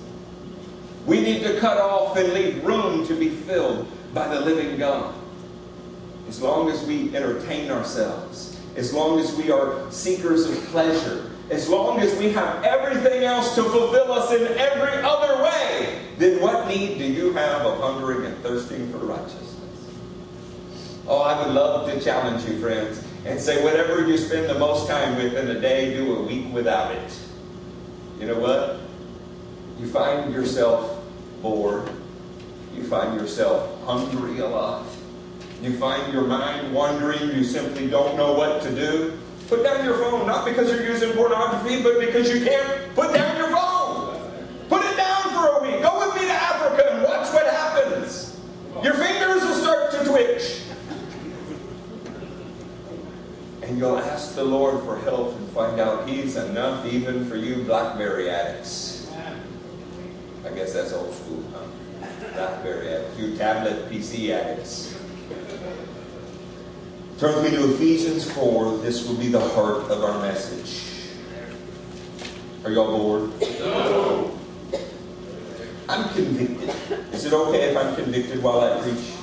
We 1.05 1.21
need 1.21 1.43
to 1.43 1.59
cut 1.59 1.77
off 1.77 2.17
and 2.17 2.33
leave 2.33 2.63
room 2.65 3.05
to 3.07 3.19
be 3.19 3.29
filled 3.29 3.87
by 4.13 4.27
the 4.27 4.39
living 4.39 4.77
God. 4.77 5.13
As 6.27 6.41
long 6.41 6.69
as 6.69 6.83
we 6.85 7.15
entertain 7.15 7.69
ourselves, 7.69 8.54
as 8.75 8.93
long 8.93 9.19
as 9.19 9.33
we 9.35 9.51
are 9.51 9.89
seekers 9.91 10.45
of 10.49 10.55
pleasure, 10.65 11.31
as 11.49 11.69
long 11.69 11.99
as 11.99 12.17
we 12.17 12.31
have 12.31 12.63
everything 12.63 13.23
else 13.23 13.55
to 13.55 13.63
fulfill 13.63 14.11
us 14.11 14.31
in 14.31 14.47
every 14.57 15.01
other 15.03 15.43
way, 15.43 16.01
then 16.17 16.41
what 16.41 16.67
need 16.67 16.97
do 16.97 17.05
you 17.05 17.33
have 17.33 17.61
of 17.61 17.79
hungering 17.79 18.25
and 18.25 18.37
thirsting 18.39 18.91
for 18.91 18.97
righteousness? 18.97 19.55
Oh, 21.07 21.21
I 21.21 21.45
would 21.45 21.53
love 21.53 21.91
to 21.91 21.99
challenge 22.01 22.49
you, 22.49 22.59
friends, 22.59 23.03
and 23.25 23.39
say 23.39 23.63
whatever 23.63 24.07
you 24.07 24.17
spend 24.17 24.49
the 24.49 24.57
most 24.57 24.87
time 24.87 25.15
with 25.15 25.35
in 25.35 25.55
a 25.55 25.59
day, 25.59 25.95
do 25.95 26.15
a 26.15 26.23
week 26.23 26.51
without 26.51 26.95
it. 26.95 27.19
You 28.19 28.27
know 28.27 28.39
what? 28.39 28.79
You 29.79 29.87
find 29.87 30.33
yourself 30.33 31.03
bored. 31.41 31.89
You 32.73 32.83
find 32.83 33.19
yourself 33.19 33.83
hungry 33.83 34.39
a 34.39 34.47
lot. 34.47 34.85
You 35.65 35.75
find 35.79 36.13
your 36.13 36.25
mind 36.25 36.71
wandering. 36.75 37.35
You 37.35 37.43
simply 37.43 37.87
don't 37.87 38.15
know 38.15 38.33
what 38.33 38.61
to 38.61 38.69
do. 38.69 39.17
Put 39.47 39.63
down 39.63 39.83
your 39.83 39.97
phone, 39.97 40.27
not 40.27 40.45
because 40.45 40.69
you're 40.69 40.85
using 40.85 41.13
pornography, 41.13 41.81
but 41.81 41.99
because 41.99 42.29
you 42.29 42.45
can't 42.45 42.93
put 42.93 43.11
down 43.11 43.35
your 43.35 43.49
phone. 43.49 44.31
Put 44.69 44.85
it 44.85 44.95
down 44.95 45.23
for 45.31 45.57
a 45.57 45.63
week. 45.63 45.81
Go 45.81 46.05
with 46.05 46.21
me 46.21 46.27
to 46.27 46.33
Africa 46.33 46.91
and 46.91 47.03
watch 47.03 47.33
what 47.33 47.47
happens. 47.47 48.39
Your 48.83 48.93
fingers 48.93 49.41
will 49.41 49.55
start 49.55 49.91
to 49.93 50.05
twitch. 50.05 50.61
And 53.63 53.79
you'll 53.79 53.97
ask 53.97 54.35
the 54.35 54.43
Lord 54.43 54.83
for 54.83 54.99
help 54.99 55.35
and 55.35 55.49
find 55.49 55.79
out 55.79 56.07
He's 56.07 56.35
enough 56.35 56.85
even 56.85 57.27
for 57.27 57.37
you 57.37 57.63
Blackberry 57.63 58.29
addicts. 58.29 59.11
I 60.45 60.51
guess 60.51 60.73
that's 60.73 60.93
old 60.93 61.11
school, 61.15 61.43
huh? 61.51 62.07
Blackberry 62.35 62.89
addicts. 62.89 63.17
You 63.17 63.35
tablet 63.35 63.89
PC 63.89 64.29
addicts. 64.29 64.94
Turn 67.17 67.33
with 67.41 67.49
me 67.49 67.57
to 67.57 67.73
Ephesians 67.73 68.29
4. 68.31 68.79
This 68.79 69.07
will 69.07 69.15
be 69.15 69.29
the 69.29 69.39
heart 69.39 69.89
of 69.89 70.03
our 70.03 70.21
message. 70.21 70.81
Are 72.65 72.71
y'all 72.71 72.97
bored? 72.97 73.39
No. 73.59 74.37
I'm 75.87 76.09
convicted. 76.09 76.69
Is 77.13 77.23
it 77.23 77.31
okay 77.31 77.69
if 77.69 77.77
I'm 77.77 77.95
convicted 77.95 78.43
while 78.43 78.59
I 78.59 78.81
preach? 78.81 79.13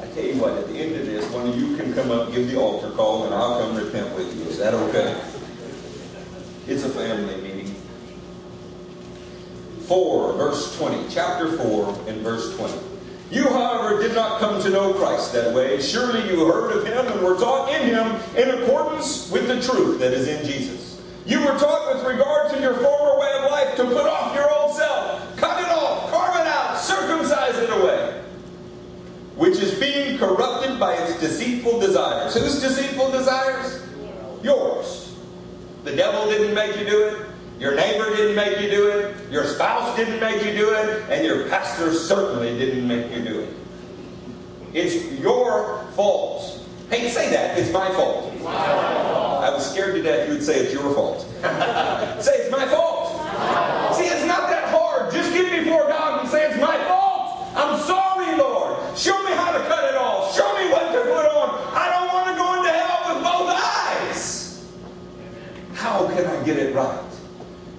I 0.00 0.06
tell 0.14 0.24
you 0.24 0.40
what, 0.40 0.54
at 0.54 0.68
the 0.68 0.78
end 0.78 0.94
of 0.94 1.04
this, 1.04 1.30
one 1.32 1.48
of 1.48 1.60
you 1.60 1.76
can 1.76 1.92
come 1.92 2.10
up, 2.10 2.32
give 2.32 2.48
the 2.50 2.56
altar 2.56 2.90
call, 2.92 3.26
and 3.26 3.34
I'll 3.34 3.60
come 3.60 3.76
repent 3.76 4.14
with 4.16 4.34
you. 4.38 4.44
Is 4.44 4.56
that 4.56 4.72
okay? 4.72 5.20
It's 6.66 6.84
a 6.84 6.88
family 6.88 7.36
meeting. 7.42 7.74
4, 9.82 10.32
verse 10.32 10.78
20. 10.78 11.10
Chapter 11.10 11.58
4 11.58 12.04
and 12.08 12.22
verse 12.22 12.56
20. 12.56 12.97
You, 13.30 13.44
however, 13.44 14.00
did 14.00 14.14
not 14.14 14.40
come 14.40 14.60
to 14.62 14.70
know 14.70 14.94
Christ 14.94 15.34
that 15.34 15.54
way. 15.54 15.80
Surely 15.82 16.26
you 16.30 16.46
heard 16.46 16.76
of 16.76 16.86
him 16.86 17.06
and 17.06 17.22
were 17.22 17.36
taught 17.36 17.70
in 17.70 17.88
him 17.88 18.06
in 18.36 18.62
accordance 18.62 19.30
with 19.30 19.48
the 19.48 19.60
truth 19.60 19.98
that 20.00 20.14
is 20.14 20.26
in 20.28 20.46
Jesus. 20.46 21.00
You 21.26 21.40
were 21.40 21.58
taught 21.58 21.94
with 21.94 22.06
regard 22.06 22.50
to 22.52 22.60
your 22.60 22.72
former 22.74 23.20
way 23.20 23.30
of 23.38 23.50
life 23.50 23.76
to 23.76 23.84
put 23.84 24.06
off 24.06 24.34
your 24.34 24.50
old 24.50 24.74
self, 24.74 25.36
cut 25.36 25.62
it 25.62 25.68
off, 25.68 26.10
carve 26.10 26.36
it 26.40 26.46
out, 26.46 26.78
circumcise 26.78 27.58
it 27.58 27.68
away, 27.68 28.24
which 29.36 29.58
is 29.58 29.78
being 29.78 30.16
corrupted 30.16 30.80
by 30.80 30.94
its 30.94 31.20
deceitful 31.20 31.80
desires. 31.80 32.32
Whose 32.34 32.62
deceitful 32.62 33.10
desires? 33.10 33.82
Yours. 34.42 35.14
The 35.84 35.94
devil 35.94 36.30
didn't 36.30 36.54
make 36.54 36.78
you 36.78 36.86
do 36.86 37.08
it. 37.08 37.26
Your 37.58 37.74
neighbor 37.74 38.14
didn't 38.14 38.36
make 38.36 38.60
you 38.60 38.70
do 38.70 38.88
it. 38.88 39.16
Your 39.32 39.44
spouse 39.44 39.96
didn't 39.96 40.20
make 40.20 40.44
you 40.44 40.52
do 40.52 40.70
it. 40.70 41.10
And 41.10 41.26
your 41.26 41.48
pastor 41.48 41.92
certainly 41.92 42.56
didn't 42.56 42.86
make 42.86 43.10
you 43.12 43.22
do 43.22 43.40
it. 43.40 43.54
It's 44.72 45.18
your 45.18 45.84
fault. 45.96 46.64
Hey, 46.88 47.08
say 47.10 47.30
that. 47.30 47.58
It's 47.58 47.72
my 47.72 47.90
fault. 47.92 48.32
It's 48.32 48.44
my 48.44 48.52
fault. 48.52 49.42
I 49.42 49.50
was 49.50 49.68
scared 49.68 49.96
to 49.96 50.02
death 50.02 50.28
you 50.28 50.34
would 50.34 50.42
say 50.42 50.60
it's 50.60 50.72
your 50.72 50.94
fault. 50.94 51.22
say 52.22 52.32
it's 52.36 52.50
my 52.50 52.64
fault. 52.66 53.16
See, 53.96 54.04
it's 54.04 54.24
not 54.24 54.48
that 54.50 54.68
hard. 54.70 55.12
Just 55.12 55.32
get 55.32 55.64
before 55.64 55.88
God 55.88 56.20
and 56.20 56.28
say 56.28 56.48
it's 56.48 56.60
my 56.60 56.76
fault. 56.84 57.50
I'm 57.56 57.80
sorry, 57.80 58.36
Lord. 58.36 58.96
Show 58.96 59.20
me 59.24 59.32
how 59.32 59.50
to 59.50 59.58
cut 59.66 59.84
it 59.84 59.96
off. 59.96 60.34
Show 60.36 60.46
me 60.54 60.70
what 60.70 60.92
to 60.92 61.00
put 61.02 61.26
on. 61.26 61.58
I 61.74 61.90
don't 61.90 62.08
want 62.14 62.28
to 62.28 62.36
go 62.36 62.54
into 62.58 62.70
hell 62.70 63.14
with 63.14 63.24
both 63.24 63.50
eyes. 63.50 64.64
How 65.74 66.06
can 66.08 66.24
I 66.24 66.44
get 66.44 66.56
it 66.56 66.74
right? 66.74 67.07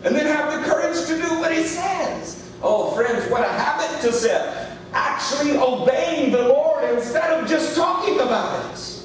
And 0.03 0.15
then 0.15 0.25
have 0.27 0.59
the 0.59 0.65
courage 0.67 1.05
to 1.07 1.15
do 1.15 1.39
what 1.39 1.51
he 1.51 1.63
says. 1.63 2.49
Oh, 2.61 2.91
friends, 2.95 3.29
what 3.29 3.41
a 3.41 3.51
habit 3.51 4.01
to 4.01 4.13
set. 4.13 4.77
Actually 4.93 5.57
obeying 5.57 6.31
the 6.31 6.47
Lord 6.47 6.83
instead 6.93 7.31
of 7.31 7.49
just 7.49 7.75
talking 7.75 8.15
about 8.19 8.73
it. 8.73 9.03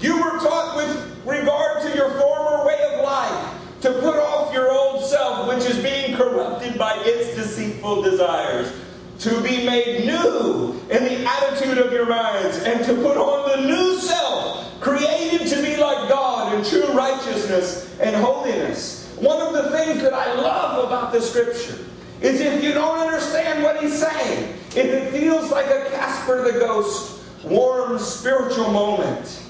You 0.00 0.16
were 0.22 0.38
taught 0.38 0.76
with 0.76 1.26
regard 1.26 1.82
to 1.82 1.94
your 1.96 2.10
former 2.10 2.64
way 2.64 2.78
of 2.92 3.04
life 3.04 3.54
to 3.80 3.92
put 3.94 4.16
off 4.16 4.52
your 4.52 4.70
old 4.70 5.04
self, 5.04 5.48
which 5.48 5.64
is 5.64 5.78
being 5.82 6.16
corrupted 6.16 6.78
by 6.78 6.94
its 7.04 7.34
deceitful 7.36 8.02
desires, 8.02 8.72
to 9.20 9.40
be 9.42 9.64
made 9.64 10.06
new 10.06 10.80
in 10.90 11.04
the 11.04 11.24
attitude 11.24 11.78
of 11.78 11.92
your 11.92 12.06
minds, 12.06 12.58
and 12.58 12.84
to 12.84 12.94
put 12.94 13.16
on 13.16 13.48
the 13.48 13.66
new 13.66 13.98
self, 13.98 14.80
created 14.80 15.46
to 15.48 15.62
be 15.62 15.76
like 15.76 16.08
God 16.08 16.54
in 16.54 16.64
true 16.64 16.92
righteousness 16.92 17.96
and 18.00 18.14
holiness. 18.16 18.97
One 19.20 19.40
of 19.40 19.52
the 19.52 19.70
things 19.70 20.00
that 20.02 20.14
I 20.14 20.34
love 20.34 20.86
about 20.86 21.12
the 21.12 21.20
scripture 21.20 21.84
is 22.20 22.40
if 22.40 22.62
you 22.62 22.72
don't 22.72 22.98
understand 22.98 23.62
what 23.64 23.80
he's 23.82 23.98
saying, 23.98 24.54
if 24.70 24.76
it 24.76 25.12
feels 25.12 25.50
like 25.50 25.66
a 25.66 25.90
Casper 25.90 26.50
the 26.52 26.58
Ghost 26.58 27.20
warm 27.44 27.98
spiritual 27.98 28.70
moment, 28.70 29.42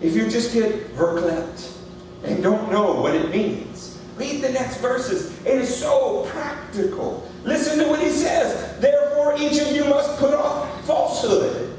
if 0.00 0.14
you 0.14 0.28
just 0.30 0.54
get 0.54 0.94
verklempt 0.96 1.76
and 2.24 2.42
don't 2.42 2.70
know 2.70 2.92
what 2.92 3.14
it 3.14 3.30
means, 3.30 3.98
read 4.16 4.40
the 4.42 4.50
next 4.50 4.78
verses. 4.78 5.38
It 5.40 5.58
is 5.58 5.74
so 5.74 6.26
practical. 6.30 7.30
Listen 7.44 7.78
to 7.80 7.88
what 7.88 8.00
he 8.00 8.08
says. 8.10 8.80
Therefore, 8.80 9.36
each 9.38 9.60
of 9.60 9.72
you 9.72 9.84
must 9.84 10.18
put 10.18 10.32
off 10.32 10.86
falsehood 10.86 11.76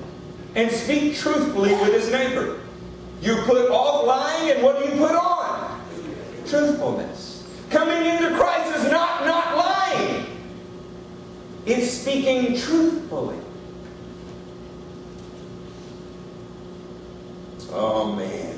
and 0.56 0.72
speak 0.72 1.16
truthfully 1.18 1.72
with 1.74 1.94
his 1.94 2.12
neighbor. 2.12 2.60
You 3.22 3.36
put 3.44 3.70
off 3.72 4.06
lying, 4.06 4.52
and 4.52 4.64
what 4.64 4.84
do 4.84 4.92
you 4.92 4.98
put 4.98 5.16
on? 5.16 5.35
Truthfulness. 6.48 7.44
Coming 7.70 8.06
into 8.06 8.36
Christ 8.36 8.76
is 8.78 8.92
not 8.92 9.26
not 9.26 9.58
lying. 9.58 10.26
It's 11.66 11.92
speaking 11.92 12.58
truthfully. 12.58 13.40
Oh 17.72 18.14
man. 18.14 18.58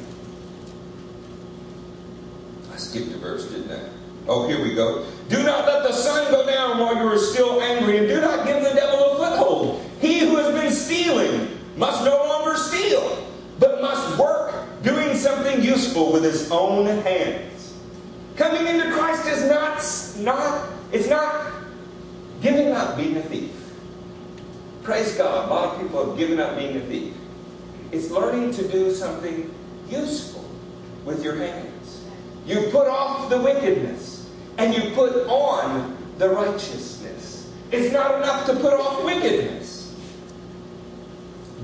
I 2.71 2.77
skipped 2.77 3.11
a 3.13 3.17
verse, 3.17 3.49
didn't 3.49 3.71
I? 3.71 3.89
Oh, 4.27 4.47
here 4.47 4.61
we 4.61 4.75
go. 4.75 5.05
Do 5.29 5.41
not 5.41 5.65
let 5.65 5.83
the 5.83 5.93
sun 5.93 6.29
go 6.31 6.45
down 6.45 6.79
while 6.79 6.95
you 6.95 7.07
are 7.07 7.17
still 7.17 7.61
angry, 7.61 7.97
and 7.97 8.07
do 8.07 8.19
not 8.19 8.45
give 8.45 8.61
the 8.61 8.73
devil 8.75 9.13
a 9.13 9.17
foothold. 9.17 9.81
He 10.01 10.19
who 10.19 10.35
has 10.35 10.53
been 10.53 10.71
stealing 10.71 11.57
must 11.77 12.03
no 12.03 12.15
longer 12.15 12.57
steal, 12.57 13.25
but 13.57 13.81
must 13.81 14.19
work 14.19 14.53
doing 14.83 15.15
something 15.15 15.63
useful 15.63 16.11
with 16.11 16.23
his 16.23 16.51
own 16.51 16.85
hands 16.85 17.56
Coming 18.37 18.67
into 18.67 18.91
Christ 18.91 19.27
is 19.27 19.49
not, 19.49 19.83
not, 20.23 20.69
it's 20.91 21.09
not 21.09 21.51
giving 22.39 22.71
up 22.71 22.95
being 22.95 23.17
a 23.17 23.23
thief. 23.23 23.51
Praise 24.83 25.17
God. 25.17 25.49
A 25.49 25.53
lot 25.53 25.73
of 25.73 25.81
people 25.81 26.07
have 26.07 26.17
given 26.17 26.39
up 26.39 26.55
being 26.55 26.77
a 26.77 26.81
thief. 26.81 27.15
It's 27.91 28.11
learning 28.11 28.53
to 28.53 28.67
do 28.67 28.93
something 28.93 29.53
useful 29.89 30.47
with 31.03 31.23
your 31.23 31.35
hands. 31.35 32.05
You 32.45 32.69
put 32.71 32.87
off 32.87 33.29
the 33.29 33.41
wickedness 33.41 34.29
and 34.59 34.73
you 34.73 34.91
put 34.91 35.27
on 35.27 35.97
the 36.19 36.29
righteousness. 36.29 37.51
It's 37.71 37.91
not 37.91 38.21
enough 38.21 38.45
to 38.45 38.55
put 38.55 38.73
off 38.73 39.03
wickedness. 39.03 39.95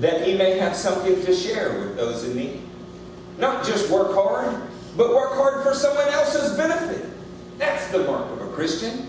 That 0.00 0.26
he 0.26 0.36
may 0.36 0.58
have 0.58 0.74
something 0.74 1.24
to 1.24 1.34
share 1.34 1.78
with 1.78 1.96
those 1.96 2.24
in 2.24 2.36
need. 2.36 2.62
Not 3.38 3.64
just 3.64 3.90
work 3.90 4.12
hard, 4.12 4.60
but 4.96 5.14
work 5.14 5.34
hard 5.34 5.62
for 5.62 5.74
someone 5.74 6.08
else's 6.08 6.56
benefit. 6.56 7.10
That's 7.58 7.88
the 7.88 8.00
mark 8.04 8.30
of 8.32 8.42
a 8.42 8.52
Christian. 8.52 9.08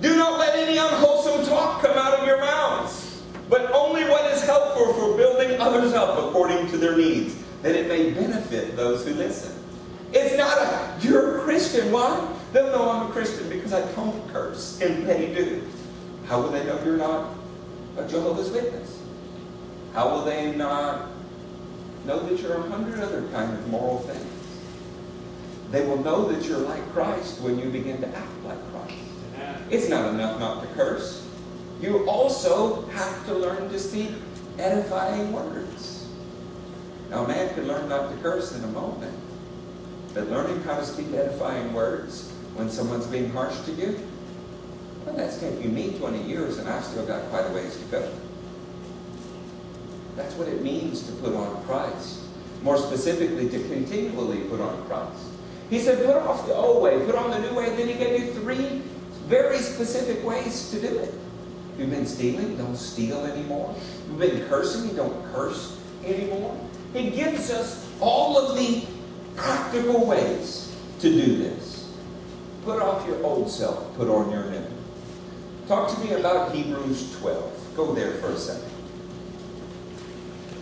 Do 0.00 0.16
not 0.16 0.38
let 0.38 0.56
any 0.56 0.76
unwholesome 0.76 1.46
talk 1.46 1.82
come 1.82 1.96
out 1.96 2.18
of 2.18 2.26
your 2.26 2.38
mouths, 2.38 3.22
but 3.48 3.70
only 3.72 4.04
what 4.04 4.30
is 4.32 4.42
helpful 4.42 4.92
for 4.94 5.16
building 5.16 5.58
others 5.60 5.92
up 5.92 6.18
according 6.18 6.68
to 6.68 6.76
their 6.76 6.96
needs, 6.96 7.36
that 7.62 7.74
it 7.74 7.88
may 7.88 8.10
benefit 8.10 8.76
those 8.76 9.06
who 9.06 9.14
listen. 9.14 9.52
It's 10.12 10.36
not 10.36 10.58
a, 10.58 10.96
you're 11.00 11.40
a 11.40 11.42
Christian. 11.42 11.90
Why? 11.90 12.28
They'll 12.52 12.70
know 12.70 12.88
I'm 12.88 13.10
a 13.10 13.12
Christian 13.12 13.48
because 13.48 13.72
I 13.72 13.80
don't 13.92 14.28
curse 14.32 14.80
and 14.80 15.06
they 15.06 15.34
do. 15.34 15.66
How 16.26 16.40
will 16.40 16.50
they 16.50 16.64
know 16.64 16.82
you're 16.84 16.96
not 16.96 17.34
a 17.96 18.06
Jehovah's 18.06 18.50
Witness? 18.50 19.00
How 19.92 20.08
will 20.10 20.24
they 20.24 20.54
not 20.54 21.08
know 22.04 22.20
that 22.20 22.40
you're 22.40 22.54
a 22.54 22.70
hundred 22.70 23.00
other 23.00 23.26
kind 23.28 23.52
of 23.52 23.68
moral 23.68 24.00
things? 24.00 24.33
They 25.70 25.84
will 25.84 26.02
know 26.02 26.30
that 26.30 26.44
you're 26.46 26.58
like 26.58 26.86
Christ 26.92 27.40
when 27.40 27.58
you 27.58 27.70
begin 27.70 28.00
to 28.00 28.08
act 28.08 28.44
like 28.44 28.58
Christ. 28.72 28.94
It's 29.70 29.88
not 29.88 30.10
enough 30.14 30.38
not 30.38 30.62
to 30.62 30.68
curse. 30.74 31.26
You 31.80 32.08
also 32.08 32.86
have 32.88 33.26
to 33.26 33.34
learn 33.34 33.68
to 33.70 33.78
speak 33.78 34.10
edifying 34.58 35.32
words. 35.32 36.06
Now, 37.10 37.24
a 37.24 37.28
man 37.28 37.52
can 37.54 37.66
learn 37.66 37.88
not 37.88 38.10
to 38.10 38.16
curse 38.18 38.52
in 38.56 38.64
a 38.64 38.68
moment, 38.68 39.16
but 40.14 40.30
learning 40.30 40.62
how 40.62 40.76
to 40.76 40.84
speak 40.84 41.12
edifying 41.12 41.74
words 41.74 42.30
when 42.54 42.70
someone's 42.70 43.06
being 43.06 43.30
harsh 43.30 43.58
to 43.66 43.72
you, 43.72 43.98
well, 45.04 45.16
that's 45.16 45.38
taken 45.38 45.74
me 45.74 45.98
20 45.98 46.22
years, 46.22 46.58
and 46.58 46.68
I've 46.68 46.84
still 46.84 47.04
got 47.04 47.22
quite 47.30 47.46
a 47.46 47.52
ways 47.52 47.76
to 47.76 47.84
go. 47.86 48.12
That's 50.16 50.34
what 50.34 50.48
it 50.48 50.62
means 50.62 51.02
to 51.06 51.12
put 51.12 51.34
on 51.34 51.62
Christ. 51.64 52.20
More 52.62 52.78
specifically, 52.78 53.48
to 53.50 53.58
continually 53.68 54.40
put 54.48 54.60
on 54.60 54.82
Christ. 54.86 55.33
He 55.70 55.78
said, 55.80 56.04
put 56.04 56.16
off 56.16 56.46
the 56.46 56.54
old 56.54 56.82
way, 56.82 57.04
put 57.04 57.14
on 57.14 57.30
the 57.30 57.38
new 57.38 57.54
way. 57.54 57.68
And 57.68 57.78
Then 57.78 57.88
he 57.88 57.94
gave 57.94 58.20
you 58.20 58.32
three 58.32 58.82
very 59.26 59.58
specific 59.58 60.24
ways 60.24 60.70
to 60.70 60.80
do 60.80 60.98
it. 60.98 61.14
You've 61.78 61.90
been 61.90 62.06
stealing, 62.06 62.56
don't 62.56 62.76
steal 62.76 63.24
anymore. 63.24 63.74
You've 64.08 64.18
been 64.18 64.46
cursing, 64.48 64.90
you 64.90 64.96
don't 64.96 65.32
curse 65.32 65.80
anymore. 66.04 66.56
He 66.92 67.10
gives 67.10 67.50
us 67.50 67.90
all 68.00 68.38
of 68.38 68.56
the 68.56 68.86
practical 69.34 70.06
ways 70.06 70.72
to 71.00 71.10
do 71.10 71.36
this. 71.36 71.92
Put 72.64 72.80
off 72.80 73.06
your 73.06 73.22
old 73.24 73.50
self, 73.50 73.94
put 73.96 74.08
on 74.08 74.30
your 74.30 74.44
new. 74.50 74.64
Talk 75.66 75.94
to 75.94 76.00
me 76.04 76.12
about 76.12 76.54
Hebrews 76.54 77.18
12. 77.18 77.72
Go 77.76 77.94
there 77.94 78.12
for 78.14 78.30
a 78.30 78.36
second. 78.36 78.70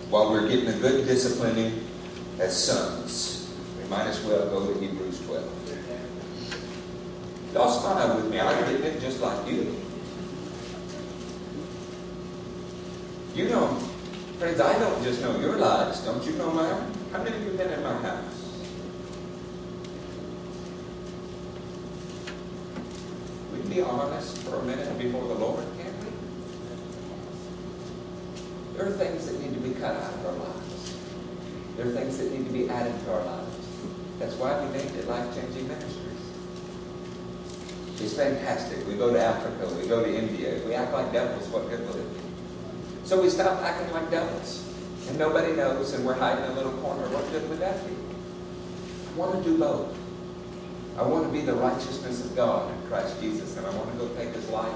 While 0.09 0.31
we're 0.31 0.49
getting 0.49 0.69
a 0.69 0.79
good 0.79 1.07
disciplining 1.07 1.87
as 2.39 2.65
sons, 2.65 3.41
might 3.93 4.07
as 4.07 4.24
well 4.24 4.49
go 4.49 4.72
to 4.72 4.80
Hebrews 4.80 5.20
12. 5.26 5.45
Y'all 7.53 7.70
smile 7.70 8.16
with 8.16 8.30
me. 8.30 8.40
I'm 8.40 8.64
getting 8.64 8.82
it 8.86 8.99
just 9.03 9.20
like 9.20 9.47
you. 9.47 9.76
You 13.34 13.51
know, 13.51 13.66
friends, 14.38 14.61
I 14.62 14.78
don't 14.78 15.03
just 15.03 15.20
know 15.20 15.38
your 15.38 15.59
lives. 15.59 16.01
Don't 16.01 16.24
you 16.24 16.32
know 16.32 16.51
mine? 16.53 16.90
How 17.12 17.22
many 17.22 17.36
of 17.36 17.43
you 17.43 17.49
have 17.49 17.59
been 17.59 17.70
in 17.70 17.82
my 17.82 17.93
house? 18.01 18.62
We 23.53 23.61
can 23.61 23.68
be 23.68 23.82
honest 23.82 24.38
for 24.38 24.57
a 24.57 24.62
minute 24.62 24.99
before 24.99 25.28
the 25.28 25.34
Lord, 25.34 25.66
can't 25.76 25.99
we? 25.99 26.07
There 28.78 28.86
are 28.86 28.93
things 28.93 29.26
that 29.26 29.38
need 29.38 29.53
to 29.53 29.61
be 29.61 29.74
cut 29.74 29.97
out 29.97 30.14
of 30.14 30.26
our 30.26 30.32
lives. 30.32 30.97
There 31.76 31.88
are 31.88 31.93
things 31.93 32.16
that 32.16 32.32
need 32.32 32.47
to 32.47 32.53
be 32.53 32.70
added 32.70 32.99
to 33.05 33.12
our 33.12 33.22
lives. 33.22 33.41
That's 34.23 34.37
why 34.37 34.55
we 34.55 34.70
named 34.70 34.95
it 34.95 35.09
Life 35.09 35.35
Changing 35.35 35.66
Ministries. 35.66 35.99
It's 37.99 38.14
fantastic. 38.14 38.87
We 38.87 38.95
go 38.95 39.12
to 39.12 39.20
Africa, 39.20 39.75
we 39.75 39.89
go 39.89 40.01
to 40.01 40.16
India. 40.16 40.55
If 40.55 40.64
we 40.64 40.75
act 40.75 40.93
like 40.93 41.11
devils, 41.12 41.49
what 41.49 41.68
good 41.68 41.81
will 41.81 41.97
it 41.97 42.14
be? 42.14 42.20
So 43.03 43.20
we 43.20 43.29
stop 43.29 43.61
acting 43.62 43.93
like 43.93 44.12
devils. 44.12 44.64
And 45.09 45.18
nobody 45.18 45.57
knows, 45.57 45.95
and 45.95 46.07
we're 46.07 46.14
hiding 46.14 46.45
in 46.45 46.53
a 46.53 46.55
little 46.55 46.70
corner. 46.75 47.03
What 47.09 47.29
good 47.33 47.51
would 47.51 47.59
that 47.59 47.85
be? 47.85 47.95
I 47.95 49.18
want 49.18 49.43
to 49.43 49.51
do 49.51 49.59
both. 49.59 49.93
I 50.97 51.03
want 51.03 51.27
to 51.27 51.33
be 51.33 51.41
the 51.41 51.55
righteousness 51.55 52.25
of 52.25 52.37
God 52.37 52.73
in 52.73 52.81
Christ 52.87 53.20
Jesus, 53.20 53.57
and 53.57 53.66
I 53.66 53.70
want 53.75 53.91
to 53.91 53.99
go 53.99 54.14
take 54.14 54.33
his 54.33 54.49
life 54.51 54.73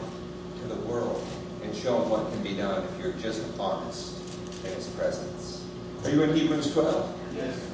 to 0.63 0.67
the 0.67 0.81
world 0.87 1.25
and 1.63 1.73
show 1.73 2.01
them 2.01 2.11
what 2.11 2.33
can 2.33 2.43
be 2.43 2.55
done 2.55 2.83
if 2.83 2.99
you're 2.99 3.13
just 3.13 3.45
honest 3.61 4.19
in 4.65 4.73
his 4.73 4.89
presence. 4.89 5.65
Are 6.03 6.11
you 6.11 6.25
in 6.25 6.35
Hebrews 6.35 6.73
12? 6.73 7.16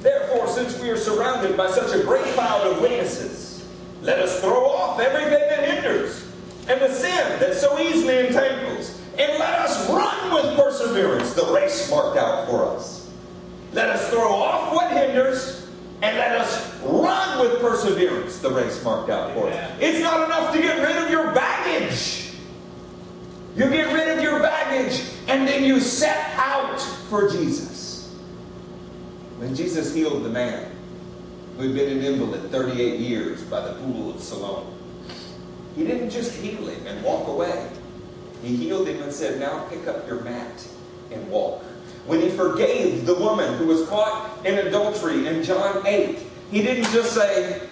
Therefore, 0.01 0.47
since 0.47 0.79
we 0.79 0.89
are 0.89 0.97
surrounded 0.97 1.55
by 1.55 1.69
such 1.69 1.93
a 1.95 2.03
great 2.03 2.25
cloud 2.33 2.67
of 2.67 2.81
witnesses, 2.81 3.65
let 4.01 4.19
us 4.19 4.41
throw 4.41 4.65
off 4.65 4.99
everything 4.99 5.47
that 5.49 5.69
hinders 5.69 6.25
and 6.67 6.81
the 6.81 6.93
sin 6.93 7.39
that 7.39 7.55
so 7.55 7.79
easily 7.79 8.27
entangles, 8.27 8.99
and 9.17 9.31
let 9.39 9.59
us 9.59 9.89
run 9.89 10.33
with 10.33 10.57
perseverance 10.57 11.33
the 11.33 11.45
race 11.53 11.89
marked 11.89 12.17
out 12.17 12.47
for 12.47 12.65
us. 12.65 13.11
Let 13.73 13.89
us 13.89 14.09
throw 14.09 14.31
off 14.33 14.73
what 14.73 14.91
hinders 14.91 15.67
and 16.01 16.17
let 16.17 16.37
us 16.37 16.81
run 16.83 17.39
with 17.39 17.61
perseverance 17.61 18.39
the 18.39 18.51
race 18.51 18.83
marked 18.83 19.09
out 19.09 19.33
for 19.33 19.49
us. 19.49 19.71
It's 19.79 20.01
not 20.01 20.25
enough 20.25 20.53
to 20.53 20.61
get 20.61 20.85
rid 20.85 20.97
of 20.97 21.09
your 21.09 21.33
baggage. 21.33 22.31
You 23.55 23.69
get 23.69 23.93
rid 23.93 24.17
of 24.17 24.23
your 24.23 24.39
baggage 24.39 25.01
and 25.27 25.47
then 25.47 25.63
you 25.63 25.79
set 25.79 26.33
out 26.37 26.79
for 27.09 27.29
Jesus. 27.29 27.72
When 29.43 29.53
Jesus 29.55 29.93
healed 29.93 30.23
the 30.23 30.29
man 30.29 30.71
who 31.57 31.63
had 31.63 31.75
been 31.75 31.97
an 31.97 32.01
invalid 32.01 32.49
38 32.49 33.01
years 33.01 33.43
by 33.43 33.59
the 33.59 33.73
pool 33.73 34.11
of 34.11 34.21
Siloam, 34.21 34.73
he 35.75 35.85
didn't 35.85 36.11
just 36.11 36.31
heal 36.35 36.65
him 36.65 36.87
and 36.87 37.03
walk 37.03 37.27
away. 37.27 37.69
He 38.41 38.55
healed 38.55 38.87
him 38.87 39.03
and 39.03 39.11
said, 39.11 39.41
Now 39.41 39.65
pick 39.65 39.85
up 39.85 40.07
your 40.07 40.21
mat 40.21 40.65
and 41.11 41.29
walk. 41.29 41.61
When 42.05 42.21
he 42.21 42.29
forgave 42.29 43.05
the 43.05 43.15
woman 43.15 43.57
who 43.57 43.67
was 43.67 43.85
caught 43.89 44.45
in 44.45 44.65
adultery 44.65 45.27
in 45.27 45.43
John 45.43 45.85
8, 45.85 46.19
he 46.49 46.61
didn't 46.61 46.89
just 46.93 47.13
say, 47.13 47.67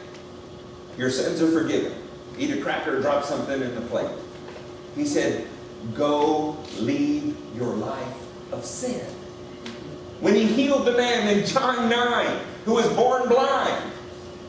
Your 0.98 1.10
sins 1.10 1.42
are 1.42 1.52
forgiven. 1.58 1.94
Eat 2.38 2.52
a 2.52 2.62
cracker, 2.62 3.00
drop 3.00 3.24
something 3.24 3.62
in 3.62 3.76
the 3.76 3.82
plate. 3.82 4.12
He 4.94 5.06
said, 5.06 5.48
Go 5.96 6.58
leave 6.80 7.38
your 7.56 7.74
life 7.74 8.18
of 8.52 8.66
sin. 8.66 9.06
When 10.22 10.36
he 10.36 10.46
healed 10.46 10.86
the 10.86 10.94
man 10.94 11.36
in 11.36 11.46
John 11.46 11.90
9 11.90 12.40
who 12.66 12.74
was 12.76 12.88
born 12.94 13.28
blind, 13.28 13.92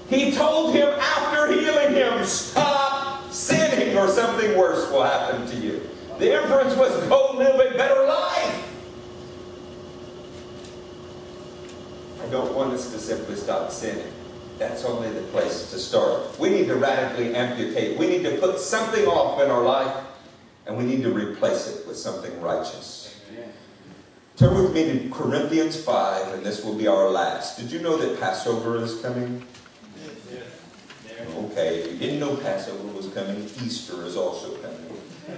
he 0.09 0.31
told 0.31 0.75
him 0.75 0.89
after 0.89 1.51
healing 1.51 1.95
him, 1.95 2.25
Stop 2.25 3.33
sinning 3.33 3.97
or 3.97 4.09
something 4.09 4.57
worse 4.57 4.91
will 4.93 5.03
happen 5.03 5.47
to 5.47 5.57
you. 5.57 5.89
The 6.19 6.41
inference 6.41 6.77
was 6.77 6.93
go 7.09 7.33
live 7.37 7.55
a 7.59 7.77
better 7.77 8.07
life. 8.07 8.69
I 12.23 12.27
don't 12.27 12.55
want 12.55 12.75
us 12.75 12.93
to 12.93 12.99
simply 12.99 13.37
stop 13.37 13.71
sinning. 13.71 14.13
That's 14.59 14.85
only 14.85 15.11
the 15.11 15.23
place 15.29 15.71
to 15.71 15.79
start. 15.79 16.39
We 16.39 16.51
need 16.51 16.69
to 16.69 16.77
radically 16.77 17.35
amputate. 17.35 17.99
We 17.99 18.07
need 18.07 18.23
to 18.25 18.37
put 18.37 18.61
something 18.61 19.07
off 19.07 19.41
in 19.41 19.51
our 19.51 19.65
life 19.65 20.05
and 20.67 20.77
we 20.77 20.85
need 20.85 21.03
to 21.03 21.11
replace 21.11 21.67
it 21.67 21.87
with 21.89 21.97
something 21.97 22.39
righteous. 22.43 23.02
Turn 24.37 24.55
with 24.55 24.73
me 24.73 24.85
to 24.91 25.11
Corinthians 25.11 25.83
5, 25.83 26.35
and 26.35 26.45
this 26.45 26.65
will 26.65 26.75
be 26.75 26.87
our 26.87 27.11
last. 27.11 27.59
Did 27.59 27.71
you 27.71 27.81
know 27.81 27.99
that 27.99 28.19
Passover 28.19 28.83
is 28.83 29.01
coming? 29.03 29.45
Okay, 31.37 31.81
if 31.81 31.93
you 31.93 31.99
didn't 31.99 32.19
know 32.19 32.37
Passover 32.37 32.89
was 32.97 33.09
coming, 33.09 33.45
Easter 33.63 34.05
is 34.07 34.17
also 34.17 34.57
coming. 34.57 34.87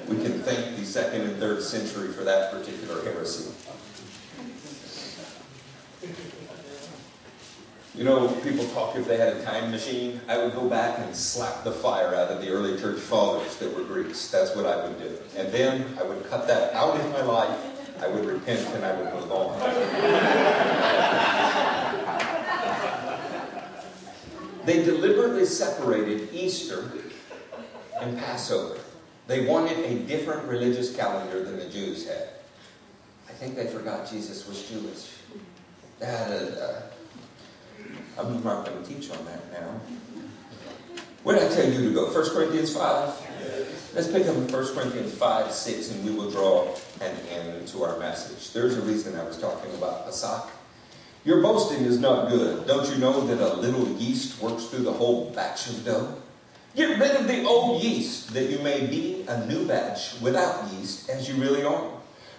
We 0.08 0.16
can 0.16 0.40
thank 0.42 0.76
the 0.76 0.84
second 0.84 1.22
and 1.22 1.36
third 1.38 1.62
century 1.62 2.12
for 2.12 2.22
that 2.22 2.52
particular 2.52 3.02
heresy. 3.02 3.52
You 7.96 8.04
know, 8.04 8.28
people 8.42 8.64
talk 8.68 8.96
if 8.96 9.06
they 9.06 9.16
had 9.16 9.36
a 9.36 9.42
time 9.44 9.70
machine. 9.70 10.20
I 10.28 10.38
would 10.38 10.54
go 10.54 10.68
back 10.68 10.98
and 11.00 11.14
slap 11.14 11.64
the 11.64 11.72
fire 11.72 12.14
out 12.14 12.28
of 12.28 12.40
the 12.40 12.50
early 12.50 12.78
church 12.78 13.00
fathers 13.00 13.56
that 13.56 13.74
were 13.74 13.84
Greeks. 13.84 14.30
That's 14.30 14.54
what 14.56 14.66
I 14.66 14.86
would 14.86 14.98
do. 14.98 15.16
And 15.36 15.52
then 15.52 15.96
I 15.98 16.04
would 16.04 16.28
cut 16.28 16.46
that 16.46 16.72
out 16.74 16.98
of 16.98 17.12
my 17.12 17.22
life. 17.22 17.73
I 18.00 18.08
would 18.08 18.24
repent 18.24 18.60
and 18.74 18.84
I 18.84 18.92
would 18.92 19.12
move 19.14 19.32
on. 19.32 19.58
they 24.66 24.82
deliberately 24.84 25.44
separated 25.44 26.32
Easter 26.32 26.92
and 28.00 28.18
Passover. 28.18 28.80
They 29.26 29.46
wanted 29.46 29.78
a 29.78 30.00
different 30.00 30.46
religious 30.48 30.94
calendar 30.94 31.42
than 31.42 31.58
the 31.58 31.66
Jews 31.66 32.06
had. 32.06 32.28
I 33.28 33.32
think 33.32 33.56
they 33.56 33.66
forgot 33.66 34.08
Jesus 34.10 34.46
was 34.46 34.62
Jewish. 34.68 35.10
I'm 38.18 38.44
not 38.44 38.66
going 38.66 38.82
to 38.82 38.88
teach 38.88 39.10
on 39.10 39.24
that 39.24 39.52
now. 39.52 39.80
What 41.22 41.38
did 41.38 41.50
I 41.50 41.54
tell 41.54 41.68
you 41.70 41.88
to 41.88 41.94
go? 41.94 42.12
1 42.12 42.30
Corinthians 42.30 42.74
5? 42.76 43.23
Let's 43.94 44.08
pick 44.08 44.26
up 44.26 44.34
in 44.34 44.48
1 44.48 44.74
Corinthians 44.74 45.14
5, 45.14 45.52
6, 45.52 45.90
and 45.90 46.04
we 46.04 46.10
will 46.10 46.30
draw 46.30 46.74
an 47.00 47.16
end 47.30 47.68
to 47.68 47.84
our 47.84 47.98
message. 47.98 48.52
There's 48.52 48.76
a 48.76 48.80
reason 48.82 49.14
I 49.14 49.24
was 49.24 49.38
talking 49.38 49.72
about 49.74 50.06
Pesach. 50.06 50.50
Your 51.24 51.40
boasting 51.40 51.84
is 51.84 51.98
not 51.98 52.28
good. 52.28 52.66
Don't 52.66 52.88
you 52.90 52.96
know 52.96 53.26
that 53.26 53.40
a 53.40 53.54
little 53.56 53.88
yeast 53.96 54.42
works 54.42 54.66
through 54.66 54.82
the 54.84 54.92
whole 54.92 55.30
batch 55.30 55.68
of 55.68 55.84
dough? 55.84 56.16
Get 56.74 56.98
rid 56.98 57.12
of 57.12 57.28
the 57.28 57.44
old 57.44 57.82
yeast, 57.82 58.34
that 58.34 58.50
you 58.50 58.58
may 58.58 58.84
be 58.86 59.24
a 59.28 59.46
new 59.46 59.64
batch 59.66 60.20
without 60.20 60.70
yeast, 60.72 61.08
as 61.08 61.28
you 61.28 61.36
really 61.36 61.62
are. 61.62 61.88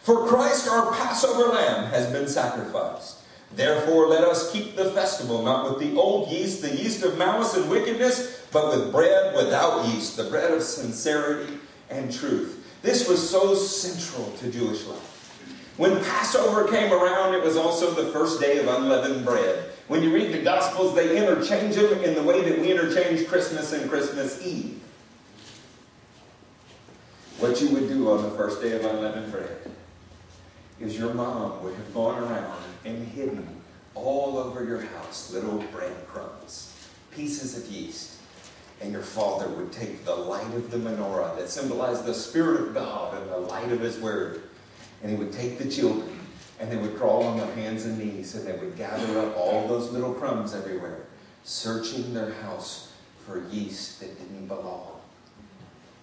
For 0.01 0.27
Christ, 0.27 0.67
our 0.67 0.91
Passover 0.91 1.53
lamb, 1.53 1.85
has 1.85 2.11
been 2.11 2.27
sacrificed. 2.27 3.21
Therefore, 3.55 4.07
let 4.07 4.23
us 4.23 4.51
keep 4.51 4.75
the 4.75 4.91
festival 4.91 5.41
not 5.41 5.69
with 5.69 5.79
the 5.79 5.97
old 5.97 6.29
yeast, 6.29 6.61
the 6.61 6.75
yeast 6.75 7.01
of 7.03 7.17
malice 7.17 7.55
and 7.55 7.69
wickedness, 7.69 8.44
but 8.55 8.69
with 8.69 8.89
bread 8.89 9.35
without 9.35 9.85
yeast, 9.89 10.15
the 10.15 10.23
bread 10.23 10.49
of 10.49 10.63
sincerity 10.63 11.57
and 11.89 12.09
truth. 12.09 12.79
This 12.81 13.05
was 13.05 13.29
so 13.29 13.53
central 13.53 14.31
to 14.37 14.49
Jewish 14.49 14.85
life. 14.85 15.73
When 15.75 16.01
Passover 16.05 16.65
came 16.69 16.93
around, 16.93 17.35
it 17.35 17.43
was 17.43 17.57
also 17.57 17.91
the 17.91 18.13
first 18.13 18.39
day 18.39 18.59
of 18.59 18.69
unleavened 18.69 19.25
bread. 19.25 19.71
When 19.89 20.01
you 20.01 20.13
read 20.13 20.33
the 20.33 20.41
Gospels, 20.41 20.95
they 20.95 21.17
interchange 21.17 21.75
them 21.75 21.99
in 21.99 22.15
the 22.15 22.23
way 22.23 22.49
that 22.49 22.57
we 22.57 22.71
interchange 22.71 23.27
Christmas 23.27 23.73
and 23.73 23.89
Christmas 23.89 24.41
Eve. 24.41 24.81
What 27.39 27.59
you 27.59 27.71
would 27.71 27.89
do 27.89 28.09
on 28.09 28.23
the 28.23 28.31
first 28.37 28.61
day 28.61 28.71
of 28.71 28.85
unleavened 28.85 29.33
bread 29.33 29.69
is 30.79 30.97
your 30.97 31.13
mom 31.13 31.61
would 31.61 31.75
have 31.75 31.93
gone 31.93 32.23
around 32.23 32.63
and 32.85 33.05
hidden 33.09 33.61
all 33.95 34.37
over 34.37 34.63
your 34.63 34.79
house 34.79 35.33
little 35.33 35.57
breadcrumbs, 35.73 36.73
pieces 37.11 37.57
of 37.57 37.69
yeast. 37.69 38.14
And 38.81 38.91
your 38.91 39.01
father 39.01 39.47
would 39.49 39.71
take 39.71 40.03
the 40.05 40.15
light 40.15 40.53
of 40.53 40.69
the 40.69 40.77
menorah 40.77 41.37
that 41.37 41.49
symbolized 41.49 42.05
the 42.05 42.13
Spirit 42.13 42.61
of 42.61 42.73
God 42.73 43.19
and 43.19 43.31
the 43.31 43.37
light 43.37 43.71
of 43.71 43.79
His 43.79 43.97
Word, 43.99 44.43
and 45.01 45.11
he 45.11 45.17
would 45.17 45.31
take 45.31 45.57
the 45.57 45.69
children 45.69 46.15
and 46.59 46.71
they 46.71 46.77
would 46.77 46.95
crawl 46.97 47.23
on 47.23 47.37
their 47.37 47.51
hands 47.53 47.85
and 47.85 47.97
knees 47.97 48.35
and 48.35 48.47
they 48.47 48.53
would 48.53 48.77
gather 48.77 49.19
up 49.19 49.35
all 49.37 49.67
those 49.67 49.91
little 49.91 50.13
crumbs 50.13 50.53
everywhere, 50.53 50.99
searching 51.43 52.13
their 52.13 52.33
house 52.35 52.93
for 53.25 53.43
yeast 53.49 53.99
that 53.99 54.17
didn't 54.17 54.47
belong. 54.47 54.99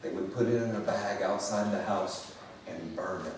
They 0.02 0.10
would 0.10 0.34
put 0.34 0.46
it 0.46 0.62
in 0.62 0.74
a 0.74 0.80
bag 0.80 1.22
outside 1.22 1.72
the 1.72 1.82
house 1.84 2.34
and 2.68 2.96
burn 2.96 3.24
it. 3.24 3.32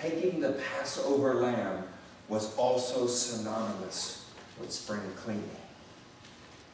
Taking 0.00 0.40
the 0.40 0.52
Passover 0.52 1.34
lamb 1.34 1.84
was 2.28 2.56
also 2.56 3.06
synonymous 3.06 4.30
with 4.58 4.72
spring 4.72 5.00
cleaning, 5.16 5.50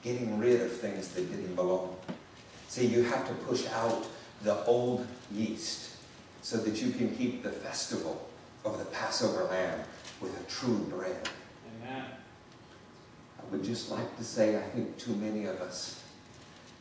getting 0.07 0.39
rid 0.39 0.61
of 0.61 0.71
things 0.71 1.09
that 1.09 1.29
didn't 1.29 1.57
belong. 1.57 1.97
See, 2.69 2.87
you 2.87 3.03
have 3.03 3.27
to 3.27 3.35
push 3.45 3.67
out 3.67 4.07
the 4.43 4.65
old 4.65 5.05
yeast 5.33 5.97
so 6.43 6.59
that 6.59 6.81
you 6.81 6.93
can 6.93 7.15
keep 7.17 7.43
the 7.43 7.51
festival 7.51 8.29
of 8.65 8.79
the 8.79 8.85
Passover 8.85 9.45
lamb 9.45 9.81
with 10.21 10.41
a 10.41 10.49
true 10.49 10.79
bread. 10.91 11.29
Amen. 11.83 12.05
I 12.05 13.51
would 13.51 13.65
just 13.65 13.91
like 13.91 14.17
to 14.19 14.23
say, 14.23 14.57
I 14.57 14.63
think 14.63 14.97
too 14.97 15.17
many 15.17 15.47
of 15.47 15.61
us 15.61 16.01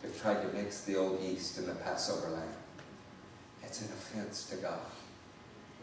have 0.04 0.22
tried 0.22 0.44
to 0.44 0.56
mix 0.56 0.82
the 0.82 0.96
old 0.96 1.20
yeast 1.20 1.58
and 1.58 1.68
the 1.68 1.74
Passover 1.74 2.30
lamb. 2.30 2.44
It's 3.64 3.82
an 3.82 3.88
offense 3.88 4.48
to 4.52 4.58
God. 4.58 4.86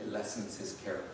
It 0.01 0.13
lessens 0.13 0.59
his 0.59 0.75
character. 0.85 1.09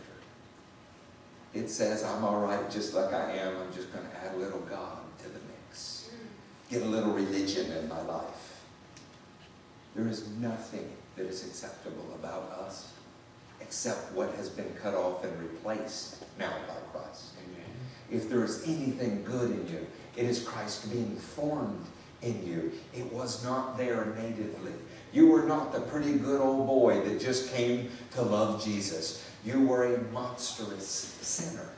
It 1.55 1.70
says, 1.70 2.05
I'm 2.05 2.22
all 2.22 2.41
right 2.41 2.70
just 2.70 2.93
like 2.93 3.14
I 3.14 3.33
am. 3.33 3.57
I'm 3.57 3.72
just 3.72 3.91
going 3.95 4.05
to 4.07 4.16
add 4.18 4.35
a 4.35 4.37
little 4.37 4.61
God 4.61 4.98
to 4.98 4.98
the 4.98 4.98
mix. 4.98 4.98
Get 6.71 6.83
a 6.83 6.87
little 6.87 7.12
religion 7.12 7.71
in 7.73 7.89
my 7.89 8.01
life. 8.03 8.62
There 9.95 10.07
is 10.07 10.29
nothing 10.39 10.91
that 11.16 11.27
is 11.27 11.47
acceptable 11.47 12.14
about 12.14 12.51
us 12.61 12.93
except 13.61 14.12
what 14.12 14.33
has 14.35 14.49
been 14.49 14.73
cut 14.81 14.95
off 14.95 15.25
and 15.25 15.37
replaced 15.41 16.25
now 16.39 16.53
by 16.69 16.75
Christ. 16.93 17.33
Amen. 17.45 17.71
If 18.11 18.29
there 18.29 18.45
is 18.45 18.62
anything 18.64 19.25
good 19.25 19.51
in 19.51 19.69
you, 19.69 19.87
it 20.16 20.25
is 20.25 20.43
Christ 20.43 20.91
being 20.93 21.16
formed 21.16 21.85
in 22.23 22.47
you. 22.47 22.73
It 22.95 23.12
was 23.12 23.45
not 23.45 23.77
there 23.77 24.14
natively. 24.16 24.73
You 25.12 25.29
were 25.29 25.45
not 25.45 25.73
the 25.73 25.81
pretty 25.81 26.19
good 26.19 26.41
old 26.41 26.66
boy 26.66 27.01
that 27.03 27.21
just 27.21 27.53
came 27.53 27.91
to 28.12 28.23
love 28.23 28.64
Jesus. 28.64 29.25
You 29.45 29.66
were 29.66 29.95
a 29.95 30.03
monstrous 30.12 31.16
sinner. 31.23 31.69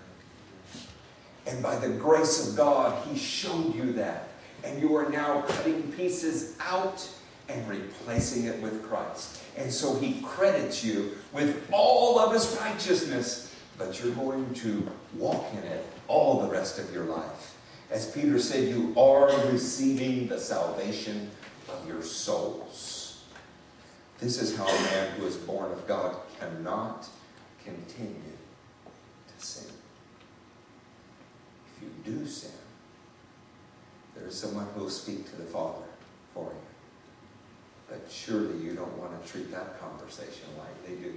And 1.46 1.62
by 1.62 1.76
the 1.76 1.88
grace 1.88 2.48
of 2.48 2.56
God, 2.56 3.06
He 3.06 3.18
showed 3.18 3.74
you 3.74 3.92
that. 3.94 4.29
And 4.64 4.80
you 4.80 4.94
are 4.96 5.08
now 5.08 5.42
cutting 5.42 5.90
pieces 5.92 6.56
out 6.60 7.08
and 7.48 7.68
replacing 7.68 8.44
it 8.44 8.60
with 8.60 8.82
Christ. 8.82 9.42
And 9.56 9.72
so 9.72 9.94
he 9.96 10.20
credits 10.22 10.84
you 10.84 11.12
with 11.32 11.68
all 11.72 12.18
of 12.18 12.32
his 12.32 12.56
righteousness, 12.60 13.54
but 13.78 14.02
you're 14.02 14.14
going 14.14 14.52
to 14.54 14.86
walk 15.16 15.52
in 15.52 15.64
it 15.64 15.84
all 16.08 16.42
the 16.42 16.48
rest 16.48 16.78
of 16.78 16.92
your 16.92 17.04
life. 17.04 17.56
As 17.90 18.10
Peter 18.12 18.38
said, 18.38 18.68
you 18.68 18.94
are 18.96 19.28
receiving 19.50 20.28
the 20.28 20.38
salvation 20.38 21.30
of 21.68 21.88
your 21.88 22.02
souls. 22.02 23.24
This 24.20 24.40
is 24.40 24.56
how 24.56 24.68
a 24.68 24.82
man 24.82 25.10
who 25.12 25.26
is 25.26 25.36
born 25.36 25.72
of 25.72 25.86
God 25.88 26.14
cannot 26.38 27.08
continue 27.64 28.14
to 28.14 29.46
sin. 29.46 29.72
If 31.76 31.82
you 31.82 31.90
do 32.04 32.26
sin, 32.26 32.50
there 34.14 34.26
is 34.26 34.38
someone 34.38 34.66
who 34.74 34.82
will 34.82 34.90
speak 34.90 35.28
to 35.30 35.36
the 35.36 35.44
Father 35.44 35.86
for 36.34 36.44
you. 36.44 36.60
But 37.88 38.06
surely 38.10 38.58
you 38.58 38.74
don't 38.74 38.96
want 38.98 39.22
to 39.22 39.30
treat 39.30 39.50
that 39.50 39.80
conversation 39.80 40.46
like 40.58 40.86
they 40.86 40.94
do. 40.94 41.14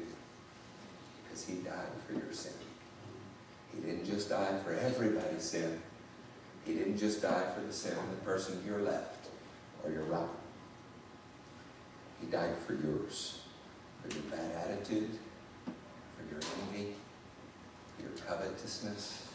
Because 1.23 1.45
he 1.45 1.55
died 1.55 1.87
for 2.07 2.13
your 2.13 2.33
sin. 2.33 2.53
He 3.73 3.81
didn't 3.81 4.05
just 4.05 4.29
die 4.29 4.59
for 4.63 4.73
everybody's 4.73 5.43
sin. 5.43 5.81
He 6.65 6.73
didn't 6.73 6.97
just 6.97 7.21
die 7.21 7.51
for 7.55 7.61
the 7.61 7.73
sin 7.73 7.97
of 7.97 8.09
the 8.09 8.25
person 8.25 8.61
to 8.61 8.67
your 8.67 8.81
left 8.81 9.27
or 9.83 9.91
your 9.91 10.03
right. 10.03 10.27
He 12.21 12.27
died 12.27 12.55
for 12.65 12.73
yours. 12.73 13.39
For 14.03 14.13
your 14.15 14.23
bad 14.23 14.51
attitude, 14.67 15.11
for 15.65 16.29
your 16.29 16.41
envy, 16.61 16.95
your 18.01 18.11
covetousness, 18.27 19.25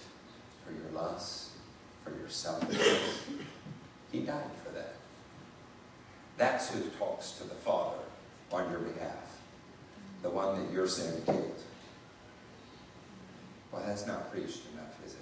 for 0.63 0.73
your 0.73 0.91
lust, 0.93 1.48
for 2.09 2.19
your 2.19 2.29
selfishness. 2.29 3.25
He 4.11 4.21
died 4.21 4.51
for 4.65 4.71
that. 4.73 4.95
That's 6.37 6.71
who 6.71 6.83
talks 6.99 7.33
to 7.33 7.45
the 7.45 7.55
Father 7.55 7.99
on 8.53 8.71
your 8.71 8.81
behalf. 8.81 9.39
The 10.23 10.31
one 10.31 10.65
that 10.65 10.73
your 10.73 10.89
sin 10.89 11.23
killed. 11.27 11.55
Well, 13.71 13.83
that's 13.87 14.07
not 14.07 14.33
preached 14.33 14.63
enough, 14.73 14.95
is 15.05 15.13
it? 15.13 15.19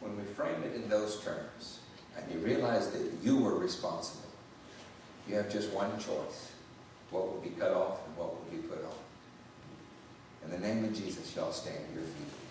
When 0.00 0.16
we 0.16 0.24
frame 0.24 0.62
it 0.64 0.74
in 0.74 0.88
those 0.88 1.22
terms, 1.24 1.80
and 2.16 2.30
you 2.30 2.38
realize 2.40 2.90
that 2.90 3.10
you 3.22 3.38
were 3.38 3.56
responsible, 3.56 4.28
you 5.26 5.36
have 5.36 5.50
just 5.50 5.72
one 5.72 5.92
choice. 5.98 6.52
What 7.10 7.32
will 7.32 7.40
be 7.40 7.50
cut 7.50 7.72
off 7.72 7.98
and 8.06 8.16
what 8.16 8.34
will 8.34 8.46
be 8.50 8.58
put 8.58 8.84
on. 8.84 8.92
In 10.44 10.50
the 10.50 10.66
name 10.66 10.84
of 10.84 10.94
Jesus, 10.94 11.34
y'all 11.36 11.52
stand 11.52 11.78
to 11.88 11.94
your 11.94 12.02
feet. 12.02 12.41